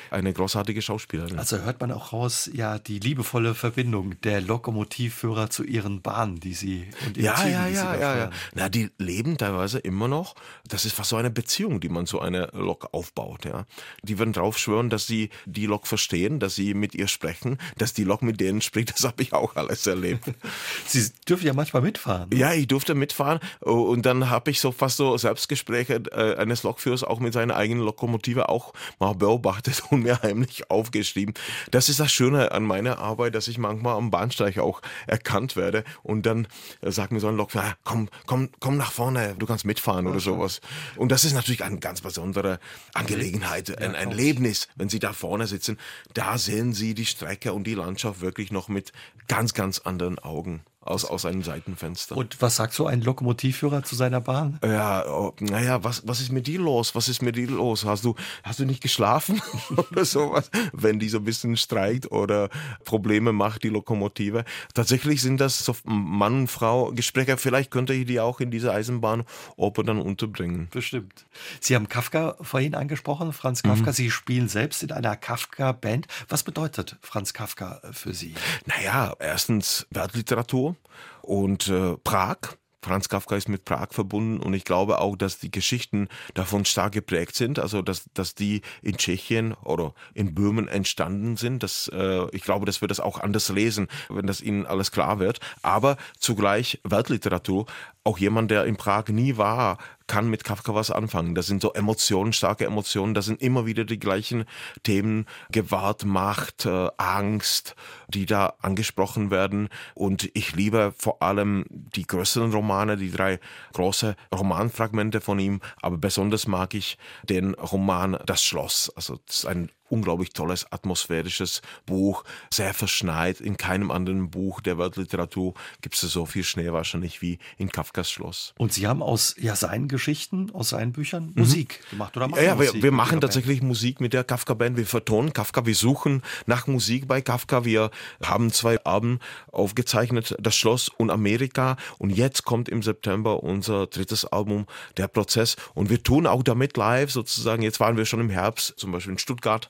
eine 0.09 0.31
großartige 0.31 0.81
Schauspielerin. 0.81 1.37
Also 1.37 1.57
hört 1.57 1.81
man 1.81 1.91
auch 1.91 2.08
raus, 2.13 2.49
ja, 2.53 2.79
die 2.79 2.99
liebevolle 2.99 3.55
Verbindung 3.55 4.19
der 4.21 4.41
Lokomotivführer 4.41 5.49
zu 5.49 5.63
ihren 5.63 6.01
Bahnen, 6.01 6.39
die 6.39 6.53
sie 6.53 6.87
und 7.05 7.17
ihren 7.17 7.25
ja, 7.25 7.35
Zügen, 7.35 7.51
ja, 7.51 7.67
ja, 7.67 7.95
ja, 7.95 8.17
ja. 8.17 8.29
Na, 8.53 8.69
die 8.69 8.89
leben 8.97 9.37
teilweise 9.37 9.79
immer 9.79 10.07
noch. 10.07 10.35
Das 10.67 10.85
ist 10.85 10.95
fast 10.95 11.09
so 11.09 11.15
eine 11.15 11.29
Beziehung, 11.29 11.79
die 11.79 11.89
man 11.89 12.05
zu 12.05 12.19
einer 12.19 12.49
Lok 12.53 12.89
aufbaut. 12.91 13.45
Ja, 13.45 13.65
die 14.03 14.17
würden 14.17 14.33
drauf 14.33 14.57
schwören, 14.57 14.89
dass 14.89 15.07
sie 15.07 15.29
die 15.45 15.65
Lok 15.65 15.87
verstehen, 15.87 16.39
dass 16.39 16.55
sie 16.55 16.73
mit 16.73 16.95
ihr 16.95 17.07
sprechen, 17.07 17.57
dass 17.77 17.93
die 17.93 18.03
Lok 18.03 18.21
mit 18.21 18.39
denen 18.39 18.61
spricht. 18.61 18.89
Das 18.99 19.05
habe 19.05 19.23
ich 19.23 19.31
auch 19.31 19.55
alles 19.55 19.87
erlebt. 19.87 20.25
sie 20.85 21.09
dürfen 21.27 21.45
ja 21.45 21.53
manchmal 21.53 21.81
mitfahren. 21.81 22.29
Ne? 22.29 22.37
Ja, 22.37 22.53
ich 22.53 22.67
durfte 22.67 22.95
mitfahren 22.95 23.39
und 23.61 24.05
dann 24.05 24.29
habe 24.29 24.51
ich 24.51 24.59
so 24.59 24.71
fast 24.71 24.97
so 24.97 25.17
Selbstgespräche 25.17 26.03
äh, 26.11 26.35
eines 26.35 26.63
Lokführers 26.63 27.03
auch 27.03 27.19
mit 27.19 27.33
seiner 27.33 27.55
eigenen 27.55 27.83
Lokomotive 27.83 28.49
auch 28.49 28.73
mal 28.99 29.13
beobachtet 29.13 29.83
und 29.89 30.03
mir 30.03 30.21
heimlich 30.21 30.69
aufgeschrieben. 30.69 31.33
Das 31.71 31.87
ist 31.87 31.98
das 31.99 32.11
Schöne 32.11 32.51
an 32.51 32.63
meiner 32.63 32.99
Arbeit, 32.99 33.35
dass 33.35 33.47
ich 33.47 33.57
manchmal 33.57 33.95
am 33.95 34.11
Bahnsteig 34.11 34.57
auch 34.57 34.81
erkannt 35.07 35.55
werde 35.55 35.83
und 36.03 36.25
dann 36.25 36.47
äh, 36.81 36.91
sagt 36.91 37.11
mir 37.11 37.19
so 37.19 37.27
ein 37.27 37.37
Lokführer, 37.37 37.65
ah, 37.65 37.75
komm, 37.83 38.09
komm, 38.25 38.49
komm 38.59 38.77
nach 38.77 38.91
vorne, 38.91 39.35
du 39.37 39.45
kannst 39.45 39.65
mitfahren 39.65 40.07
oder 40.07 40.19
sowas. 40.19 40.61
Und 40.95 41.11
das 41.11 41.25
ist 41.25 41.33
natürlich 41.33 41.63
eine 41.63 41.79
ganz 41.79 42.01
besondere 42.01 42.59
Angelegenheit, 42.93 43.77
ein, 43.77 43.95
ein 43.95 44.09
Erlebnis, 44.09 44.67
wenn 44.75 44.89
Sie 44.89 44.99
da 44.99 45.13
vorne 45.13 45.47
sitzen. 45.47 45.77
Da 46.13 46.37
sehen 46.37 46.73
Sie 46.73 46.93
die 46.93 47.05
Strecke 47.05 47.53
und 47.53 47.65
die 47.65 47.75
Landschaft 47.75 48.21
wirklich 48.21 48.51
noch 48.51 48.67
mit 48.67 48.91
ganz, 49.27 49.53
ganz 49.53 49.79
anderen 49.79 50.19
Augen 50.19 50.61
aus, 50.89 51.05
aus 51.05 51.25
einem 51.25 51.43
Seitenfenster. 51.43 52.17
Und 52.17 52.41
was 52.41 52.55
sagt 52.55 52.73
so 52.73 52.87
ein 52.87 53.01
Lokomotivführer 53.01 53.83
zu 53.83 53.95
seiner 53.95 54.21
Bahn? 54.21 54.59
Ja, 54.63 55.05
oh, 55.07 55.33
naja, 55.39 55.83
was, 55.83 56.07
was 56.07 56.19
ist 56.19 56.31
mit 56.31 56.47
dir 56.47 56.59
los? 56.59 56.95
Was 56.95 57.07
ist 57.07 57.21
mit 57.21 57.35
dir 57.35 57.47
los? 57.47 57.85
Hast 57.85 58.03
du, 58.03 58.15
hast 58.43 58.59
du 58.59 58.65
nicht 58.65 58.81
geschlafen 58.81 59.41
oder 59.91 60.03
sowas? 60.03 60.49
Wenn 60.73 60.99
die 60.99 61.09
so 61.09 61.19
ein 61.19 61.23
bisschen 61.23 61.57
streikt 61.57 62.11
oder 62.11 62.49
Probleme 62.85 63.31
macht, 63.31 63.63
die 63.63 63.69
Lokomotive. 63.69 64.45
Tatsächlich 64.73 65.21
sind 65.21 65.39
das 65.39 65.59
so 65.59 65.75
Mann 65.83 66.41
und 66.41 66.47
Frau 66.47 66.91
Gespräche. 66.91 67.37
Vielleicht 67.37 67.71
könnte 67.71 67.93
ich 67.93 68.07
die 68.07 68.19
auch 68.19 68.39
in 68.39 68.49
dieser 68.49 68.73
Eisenbahnoper 68.73 69.83
dann 69.83 70.01
unterbringen. 70.01 70.69
Bestimmt. 70.71 71.25
Sie 71.59 71.75
haben 71.75 71.87
Kafka 71.87 72.35
vorhin 72.41 72.73
angesprochen, 72.75 73.33
Franz 73.33 73.63
Kafka. 73.63 73.91
Mhm. 73.91 73.95
Sie 73.95 74.11
spielen 74.11 74.49
selbst 74.49 74.81
in 74.81 74.91
einer 74.91 75.15
Kafka-Band. 75.15 76.07
Was 76.27 76.43
bedeutet 76.43 76.97
Franz 77.01 77.33
Kafka 77.33 77.81
für 77.91 78.13
Sie? 78.13 78.33
Naja, 78.65 79.13
erstens 79.19 79.85
Weltliteratur 79.91 80.75
und 81.21 81.67
äh, 81.67 81.97
Prag. 82.03 82.37
Franz 82.81 83.09
Kafka 83.09 83.35
ist 83.35 83.49
mit 83.49 83.65
Prag 83.65 83.89
verbunden 83.91 84.39
und 84.39 84.53
ich 84.53 84.63
glaube 84.63 84.99
auch, 84.99 85.17
dass 85.17 85.37
die 85.37 85.51
Geschichten 85.51 86.07
davon 86.33 86.63
stark 86.63 86.93
geprägt 86.93 87.35
sind, 87.35 87.59
also 87.59 87.81
dass, 87.81 88.05
dass 88.13 88.35
die 88.35 88.61
in 88.81 88.95
Tschechien 88.95 89.53
oder 89.65 89.93
in 90.13 90.33
Böhmen 90.33 90.69
entstanden 90.69 91.35
sind. 91.35 91.61
Das, 91.61 91.89
äh, 91.93 92.27
ich 92.31 92.41
glaube, 92.41 92.65
dass 92.65 92.79
wir 92.79 92.87
das 92.87 93.01
auch 93.01 93.19
anders 93.19 93.49
lesen, 93.49 93.89
wenn 94.09 94.27
das 94.27 94.39
Ihnen 94.39 94.65
alles 94.65 94.91
klar 94.91 95.19
wird. 95.19 95.39
Aber 95.61 95.97
zugleich 96.19 96.79
Weltliteratur 96.85 97.65
auch 98.09 98.17
jemand, 98.17 98.49
der 98.49 98.65
in 98.65 98.75
Prag 98.75 99.09
nie 99.09 99.37
war, 99.37 99.77
kann 100.07 100.31
mit 100.31 100.43
Kafka 100.43 100.73
was 100.73 100.89
anfangen. 100.89 101.35
Das 101.35 101.45
sind 101.45 101.61
so 101.61 101.73
Emotionen, 101.73 102.33
starke 102.33 102.65
Emotionen. 102.65 103.13
Das 103.13 103.25
sind 103.25 103.39
immer 103.39 103.67
wieder 103.67 103.85
die 103.85 103.99
gleichen 103.99 104.45
Themen. 104.81 105.27
Gewalt, 105.51 106.05
Macht, 106.05 106.65
äh, 106.65 106.89
Angst, 106.97 107.75
die 108.07 108.25
da 108.25 108.55
angesprochen 108.63 109.29
werden. 109.29 109.69
Und 109.93 110.31
ich 110.33 110.55
liebe 110.55 110.91
vor 110.97 111.21
allem 111.21 111.65
die 111.69 112.07
größeren 112.07 112.51
Romane, 112.51 112.97
die 112.97 113.11
drei 113.11 113.39
große 113.73 114.15
Romanfragmente 114.33 115.21
von 115.21 115.37
ihm. 115.37 115.61
Aber 115.79 115.99
besonders 115.99 116.47
mag 116.47 116.73
ich 116.73 116.97
den 117.21 117.53
Roman 117.53 118.17
Das 118.25 118.43
Schloss. 118.43 118.91
Also 118.95 119.19
das 119.27 119.35
ist 119.37 119.45
ein 119.45 119.69
unglaublich 119.89 120.31
tolles 120.31 120.71
atmosphärisches 120.71 121.61
Buch, 121.85 122.23
sehr 122.49 122.73
verschneit. 122.73 123.41
In 123.41 123.57
keinem 123.57 123.91
anderen 123.91 124.29
Buch 124.29 124.61
der 124.61 124.77
Weltliteratur 124.77 125.53
gibt 125.81 125.95
es 125.95 126.01
so 126.01 126.25
viel 126.25 126.43
Schnee 126.43 126.71
wahrscheinlich 126.71 127.21
wie 127.21 127.39
in 127.57 127.71
Kafkas 127.71 128.09
Schloss. 128.11 128.53
Und 128.57 128.73
Sie 128.73 128.87
haben 128.87 129.01
aus 129.01 129.35
ja, 129.37 129.55
seinen 129.55 129.87
Geschichten, 129.87 130.51
aus 130.53 130.69
seinen 130.69 130.91
Büchern 130.91 131.27
mhm. 131.27 131.33
Musik 131.35 131.81
gemacht 131.89 132.15
oder 132.17 132.27
machen 132.27 132.43
Ja, 132.43 132.55
ja 132.55 132.59
wir, 132.59 132.83
wir 132.83 132.91
machen 132.91 133.21
tatsächlich 133.21 133.59
Band? 133.59 133.69
Musik 133.69 134.01
mit 134.01 134.13
der 134.13 134.23
Kafka-Band. 134.23 134.77
Wir 134.77 134.85
vertonen 134.85 135.33
Kafka, 135.33 135.65
wir 135.65 135.75
suchen 135.75 136.21
nach 136.45 136.67
Musik 136.67 137.07
bei 137.07 137.21
Kafka. 137.21 137.65
Wir 137.65 137.91
haben 138.23 138.51
zwei 138.51 138.83
Alben 138.83 139.19
aufgezeichnet, 139.51 140.35
Das 140.39 140.55
Schloss 140.55 140.89
und 140.89 141.11
Amerika. 141.11 141.77
Und 141.97 142.11
jetzt 142.11 142.43
kommt 142.43 142.69
im 142.69 142.83
September 142.83 143.43
unser 143.43 143.87
drittes 143.87 144.25
Album, 144.25 144.65
Der 144.97 145.07
Prozess. 145.07 145.55
Und 145.73 145.89
wir 145.89 146.03
tun 146.03 146.27
auch 146.27 146.43
damit 146.43 146.77
live 146.77 147.11
sozusagen. 147.11 147.61
Jetzt 147.61 147.79
waren 147.79 147.97
wir 147.97 148.05
schon 148.05 148.19
im 148.19 148.29
Herbst, 148.29 148.73
zum 148.77 148.91
Beispiel 148.91 149.13
in 149.13 149.19
Stuttgart 149.19 149.69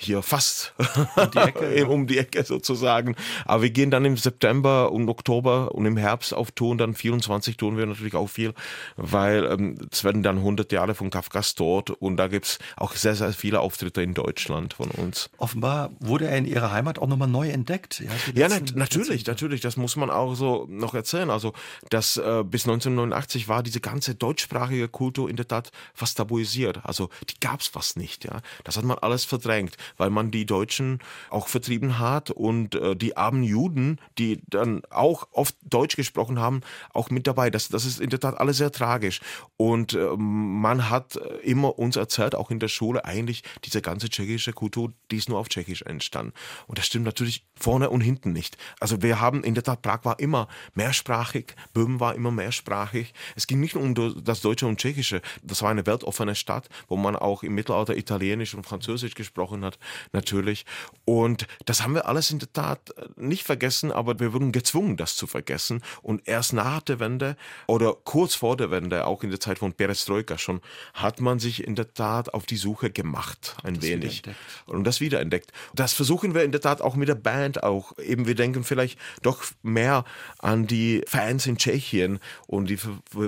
hier 0.00 0.22
fast 0.22 0.74
um 1.16 1.30
die, 1.30 1.38
Ecke, 1.38 1.86
um 1.88 2.06
die 2.06 2.18
Ecke 2.18 2.44
sozusagen. 2.44 3.16
Aber 3.44 3.62
wir 3.62 3.70
gehen 3.70 3.90
dann 3.90 4.04
im 4.04 4.16
September 4.16 4.92
und 4.92 5.08
Oktober 5.08 5.74
und 5.74 5.86
im 5.86 5.96
Herbst 5.96 6.34
auf 6.34 6.50
Tour 6.52 6.70
und 6.70 6.78
dann 6.78 6.94
24 6.94 7.56
tun 7.56 7.76
wir 7.76 7.86
natürlich 7.86 8.14
auch 8.14 8.28
viel, 8.28 8.54
weil 8.96 9.44
ähm, 9.44 9.78
es 9.90 10.04
werden 10.04 10.22
dann 10.22 10.38
100 10.38 10.72
Jahre 10.72 10.94
von 10.94 11.10
Kafkas 11.10 11.54
Tod 11.54 11.90
und 11.90 12.16
da 12.16 12.28
gibt 12.28 12.46
es 12.46 12.58
auch 12.76 12.94
sehr, 12.94 13.14
sehr 13.14 13.32
viele 13.32 13.60
Auftritte 13.60 14.02
in 14.02 14.14
Deutschland 14.14 14.74
von 14.74 14.90
uns. 14.90 15.30
Offenbar 15.38 15.90
wurde 16.00 16.28
er 16.28 16.38
in 16.38 16.46
Ihrer 16.46 16.72
Heimat 16.72 16.98
auch 16.98 17.06
nochmal 17.06 17.28
neu 17.28 17.48
entdeckt. 17.50 18.00
Ja, 18.00 18.10
ja 18.34 18.48
na, 18.48 18.60
natürlich, 18.74 19.26
natürlich, 19.26 19.60
das 19.60 19.76
muss 19.76 19.96
man 19.96 20.10
auch 20.10 20.34
so 20.34 20.66
noch 20.68 20.94
erzählen. 20.94 21.30
Also, 21.30 21.52
dass 21.90 22.16
äh, 22.16 22.44
bis 22.44 22.64
1989 22.64 23.48
war 23.48 23.62
diese 23.62 23.80
ganze 23.80 24.14
deutschsprachige 24.14 24.88
Kultur 24.88 25.28
in 25.28 25.36
der 25.36 25.48
Tat 25.48 25.70
fast 25.94 26.16
tabuisiert. 26.16 26.80
Also, 26.84 27.10
die 27.28 27.38
gab 27.40 27.60
es 27.60 27.66
fast 27.66 27.96
nicht, 27.96 28.24
ja. 28.24 28.40
Das 28.64 28.76
hat 28.76 28.84
man 28.84 28.98
alles 28.98 29.24
verdrängt 29.24 29.76
weil 29.96 30.10
man 30.10 30.30
die 30.30 30.46
Deutschen 30.46 30.98
auch 31.30 31.48
vertrieben 31.48 31.98
hat 31.98 32.30
und 32.30 32.74
äh, 32.74 32.96
die 32.96 33.16
armen 33.16 33.42
Juden, 33.42 33.98
die 34.18 34.42
dann 34.48 34.82
auch 34.90 35.28
oft 35.32 35.56
Deutsch 35.62 35.96
gesprochen 35.96 36.38
haben, 36.38 36.60
auch 36.92 37.10
mit 37.10 37.26
dabei. 37.26 37.50
Das, 37.50 37.68
das 37.68 37.84
ist 37.84 38.00
in 38.00 38.10
der 38.10 38.20
Tat 38.20 38.38
alles 38.38 38.58
sehr 38.58 38.72
tragisch. 38.72 39.20
Und 39.56 39.94
äh, 39.94 40.16
man 40.16 40.90
hat 40.90 41.18
immer 41.42 41.78
uns 41.78 41.96
erzählt, 41.96 42.34
auch 42.34 42.50
in 42.50 42.60
der 42.60 42.68
Schule, 42.68 43.04
eigentlich 43.04 43.42
diese 43.64 43.82
ganze 43.82 44.08
tschechische 44.08 44.52
Kultur, 44.52 44.92
die 45.10 45.16
ist 45.16 45.28
nur 45.28 45.38
auf 45.38 45.48
Tschechisch 45.48 45.82
entstanden. 45.82 46.32
Und 46.66 46.78
das 46.78 46.86
stimmt 46.86 47.04
natürlich 47.04 47.46
vorne 47.54 47.90
und 47.90 48.00
hinten 48.00 48.32
nicht. 48.32 48.56
Also 48.80 49.02
wir 49.02 49.20
haben 49.20 49.44
in 49.44 49.54
der 49.54 49.64
Tat, 49.64 49.82
Prag 49.82 50.04
war 50.04 50.18
immer 50.18 50.48
mehrsprachig, 50.74 51.54
Böhmen 51.72 52.00
war 52.00 52.14
immer 52.14 52.30
mehrsprachig. 52.30 53.12
Es 53.36 53.46
ging 53.46 53.60
nicht 53.60 53.74
nur 53.74 53.84
um 53.84 54.24
das 54.24 54.40
Deutsche 54.40 54.66
und 54.66 54.78
Tschechische. 54.78 55.22
Das 55.42 55.62
war 55.62 55.70
eine 55.70 55.86
weltoffene 55.86 56.34
Stadt, 56.34 56.68
wo 56.88 56.96
man 56.96 57.16
auch 57.16 57.42
im 57.42 57.54
Mittelalter 57.54 57.96
Italienisch 57.96 58.54
und 58.54 58.64
Französisch 58.64 59.14
gesprochen 59.14 59.64
hat 59.64 59.78
natürlich. 60.12 60.64
Und 61.04 61.46
das 61.64 61.82
haben 61.82 61.94
wir 61.94 62.06
alles 62.06 62.30
in 62.30 62.38
der 62.38 62.52
Tat 62.52 62.90
äh, 62.96 63.06
nicht 63.16 63.44
vergessen, 63.44 63.92
aber 63.92 64.20
wir 64.20 64.32
wurden 64.32 64.52
gezwungen, 64.52 64.96
das 64.96 65.16
zu 65.16 65.26
vergessen. 65.26 65.82
Und 66.02 66.26
erst 66.28 66.52
nach 66.52 66.82
der 66.82 67.00
Wende 67.00 67.36
oder 67.66 67.94
kurz 68.04 68.34
vor 68.34 68.56
der 68.56 68.70
Wende, 68.70 69.06
auch 69.06 69.22
in 69.22 69.30
der 69.30 69.40
Zeit 69.40 69.58
von 69.58 69.72
Perestroika 69.72 70.38
schon, 70.38 70.60
hat 70.94 71.20
man 71.20 71.38
sich 71.38 71.64
in 71.64 71.74
der 71.74 71.92
Tat 71.92 72.34
auf 72.34 72.46
die 72.46 72.56
Suche 72.56 72.90
gemacht, 72.90 73.56
ein 73.62 73.74
das 73.74 73.84
wenig. 73.84 74.22
Und 74.66 74.84
das 74.84 75.00
wiederentdeckt. 75.00 75.52
Das 75.74 75.92
versuchen 75.92 76.34
wir 76.34 76.44
in 76.44 76.52
der 76.52 76.60
Tat 76.60 76.80
auch 76.80 76.96
mit 76.96 77.08
der 77.08 77.14
Band 77.14 77.62
auch. 77.62 77.98
Eben, 77.98 78.26
wir 78.26 78.34
denken 78.34 78.64
vielleicht 78.64 78.98
doch 79.22 79.42
mehr 79.62 80.04
an 80.38 80.66
die 80.66 81.02
Fans 81.06 81.46
in 81.46 81.56
Tschechien 81.56 82.20
und 82.46 82.70
die 82.70 82.78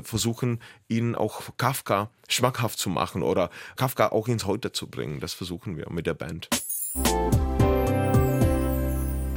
versuchen 0.03 0.61
ihnen 0.97 1.15
auch 1.15 1.43
Kafka 1.57 2.11
schmackhaft 2.29 2.79
zu 2.79 2.91
machen 2.91 3.23
oder 3.23 3.51
Kafka 3.77 4.09
auch 4.09 4.29
ins 4.29 4.47
Heute 4.47 4.73
zu 4.73 4.89
bringen. 4.89 5.21
Das 5.21 5.33
versuchen 5.33 5.77
wir 5.77 5.91
mit 5.91 6.07
der 6.07 6.15
Band. 6.15 6.49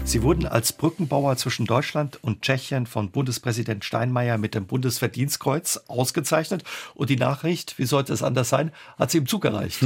Sie 0.08 0.22
wurden 0.22 0.46
als 0.46 0.72
Brückenbauer 0.72 1.36
zwischen 1.36 1.66
Deutschland 1.66 2.24
und 2.24 2.44
Tschechien 2.44 2.86
von 2.86 3.10
Bundespräsident 3.10 3.84
Steinmeier 3.84 4.38
mit 4.38 4.54
dem 4.54 4.68
Bundesverdienstkreuz 4.68 5.78
ausgezeichnet. 5.88 6.64
Und 6.94 7.10
die 7.10 7.16
Nachricht, 7.16 7.80
wie 7.80 7.86
sollte 7.86 8.14
es 8.14 8.22
anders 8.22 8.50
sein, 8.50 8.72
hat 9.00 9.10
sie 9.10 9.18
im 9.18 9.26
Zug 9.26 9.46
erreicht. 9.46 9.80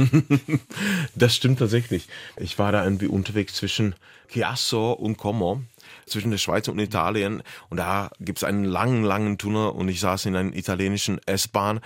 das 1.14 1.34
stimmt 1.34 1.58
tatsächlich. 1.58 2.06
Ich 2.36 2.58
war 2.58 2.70
da 2.70 2.84
irgendwie 2.84 3.06
unterwegs 3.06 3.54
zwischen 3.54 3.94
Chiasso 4.28 4.92
und 4.92 5.16
Como 5.16 5.62
zwischen 6.10 6.30
der 6.30 6.38
Schweiz 6.38 6.68
und 6.68 6.78
Italien 6.78 7.42
und 7.68 7.78
da 7.78 8.10
gibt 8.20 8.38
es 8.38 8.44
einen 8.44 8.64
langen, 8.64 9.02
langen 9.02 9.38
Tunnel 9.38 9.70
und 9.70 9.88
ich 9.88 10.00
saß 10.00 10.26
in 10.26 10.36
einer 10.36 10.54
italienischen 10.54 11.20
S-Bahn 11.26 11.80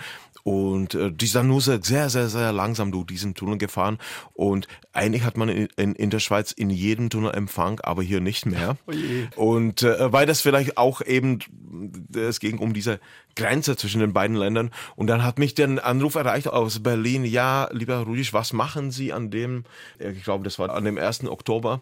und 0.45 0.93
äh, 0.93 1.11
die 1.11 1.25
Sanuse 1.25 1.79
sehr, 1.81 2.11
sehr, 2.11 2.29
sehr 2.29 2.53
langsam 2.53 2.91
durch 2.91 3.07
diesen 3.07 3.33
Tunnel 3.33 3.57
gefahren. 3.57 3.97
Und 4.35 4.67
eigentlich 4.93 5.23
hat 5.23 5.37
man 5.37 5.49
in, 5.49 5.67
in, 5.75 5.95
in 5.95 6.11
der 6.11 6.19
Schweiz 6.19 6.51
in 6.51 6.69
jedem 6.69 7.09
Tunnel 7.09 7.31
Empfang, 7.33 7.79
aber 7.79 8.03
hier 8.03 8.21
nicht 8.21 8.45
mehr. 8.45 8.77
Oh 9.37 9.53
und 9.55 9.83
äh, 9.83 10.11
weil 10.11 10.25
das 10.25 10.41
vielleicht 10.41 10.77
auch 10.77 11.01
eben, 11.01 11.39
es 12.13 12.39
ging 12.39 12.59
um 12.59 12.73
diese 12.73 12.99
Grenze 13.35 13.75
zwischen 13.75 13.99
den 13.99 14.13
beiden 14.13 14.35
Ländern. 14.35 14.71
Und 14.95 15.07
dann 15.07 15.23
hat 15.23 15.39
mich 15.39 15.55
der 15.55 15.85
Anruf 15.85 16.15
erreicht 16.15 16.47
aus 16.47 16.81
Berlin, 16.81 17.25
ja, 17.25 17.67
lieber 17.71 17.97
Rudisch, 17.97 18.33
was 18.33 18.53
machen 18.53 18.91
Sie 18.91 19.13
an 19.13 19.31
dem, 19.31 19.63
ich 19.99 20.23
glaube, 20.23 20.43
das 20.43 20.59
war 20.59 20.69
an 20.69 20.85
dem 20.85 20.97
1. 20.97 21.25
Oktober, 21.25 21.81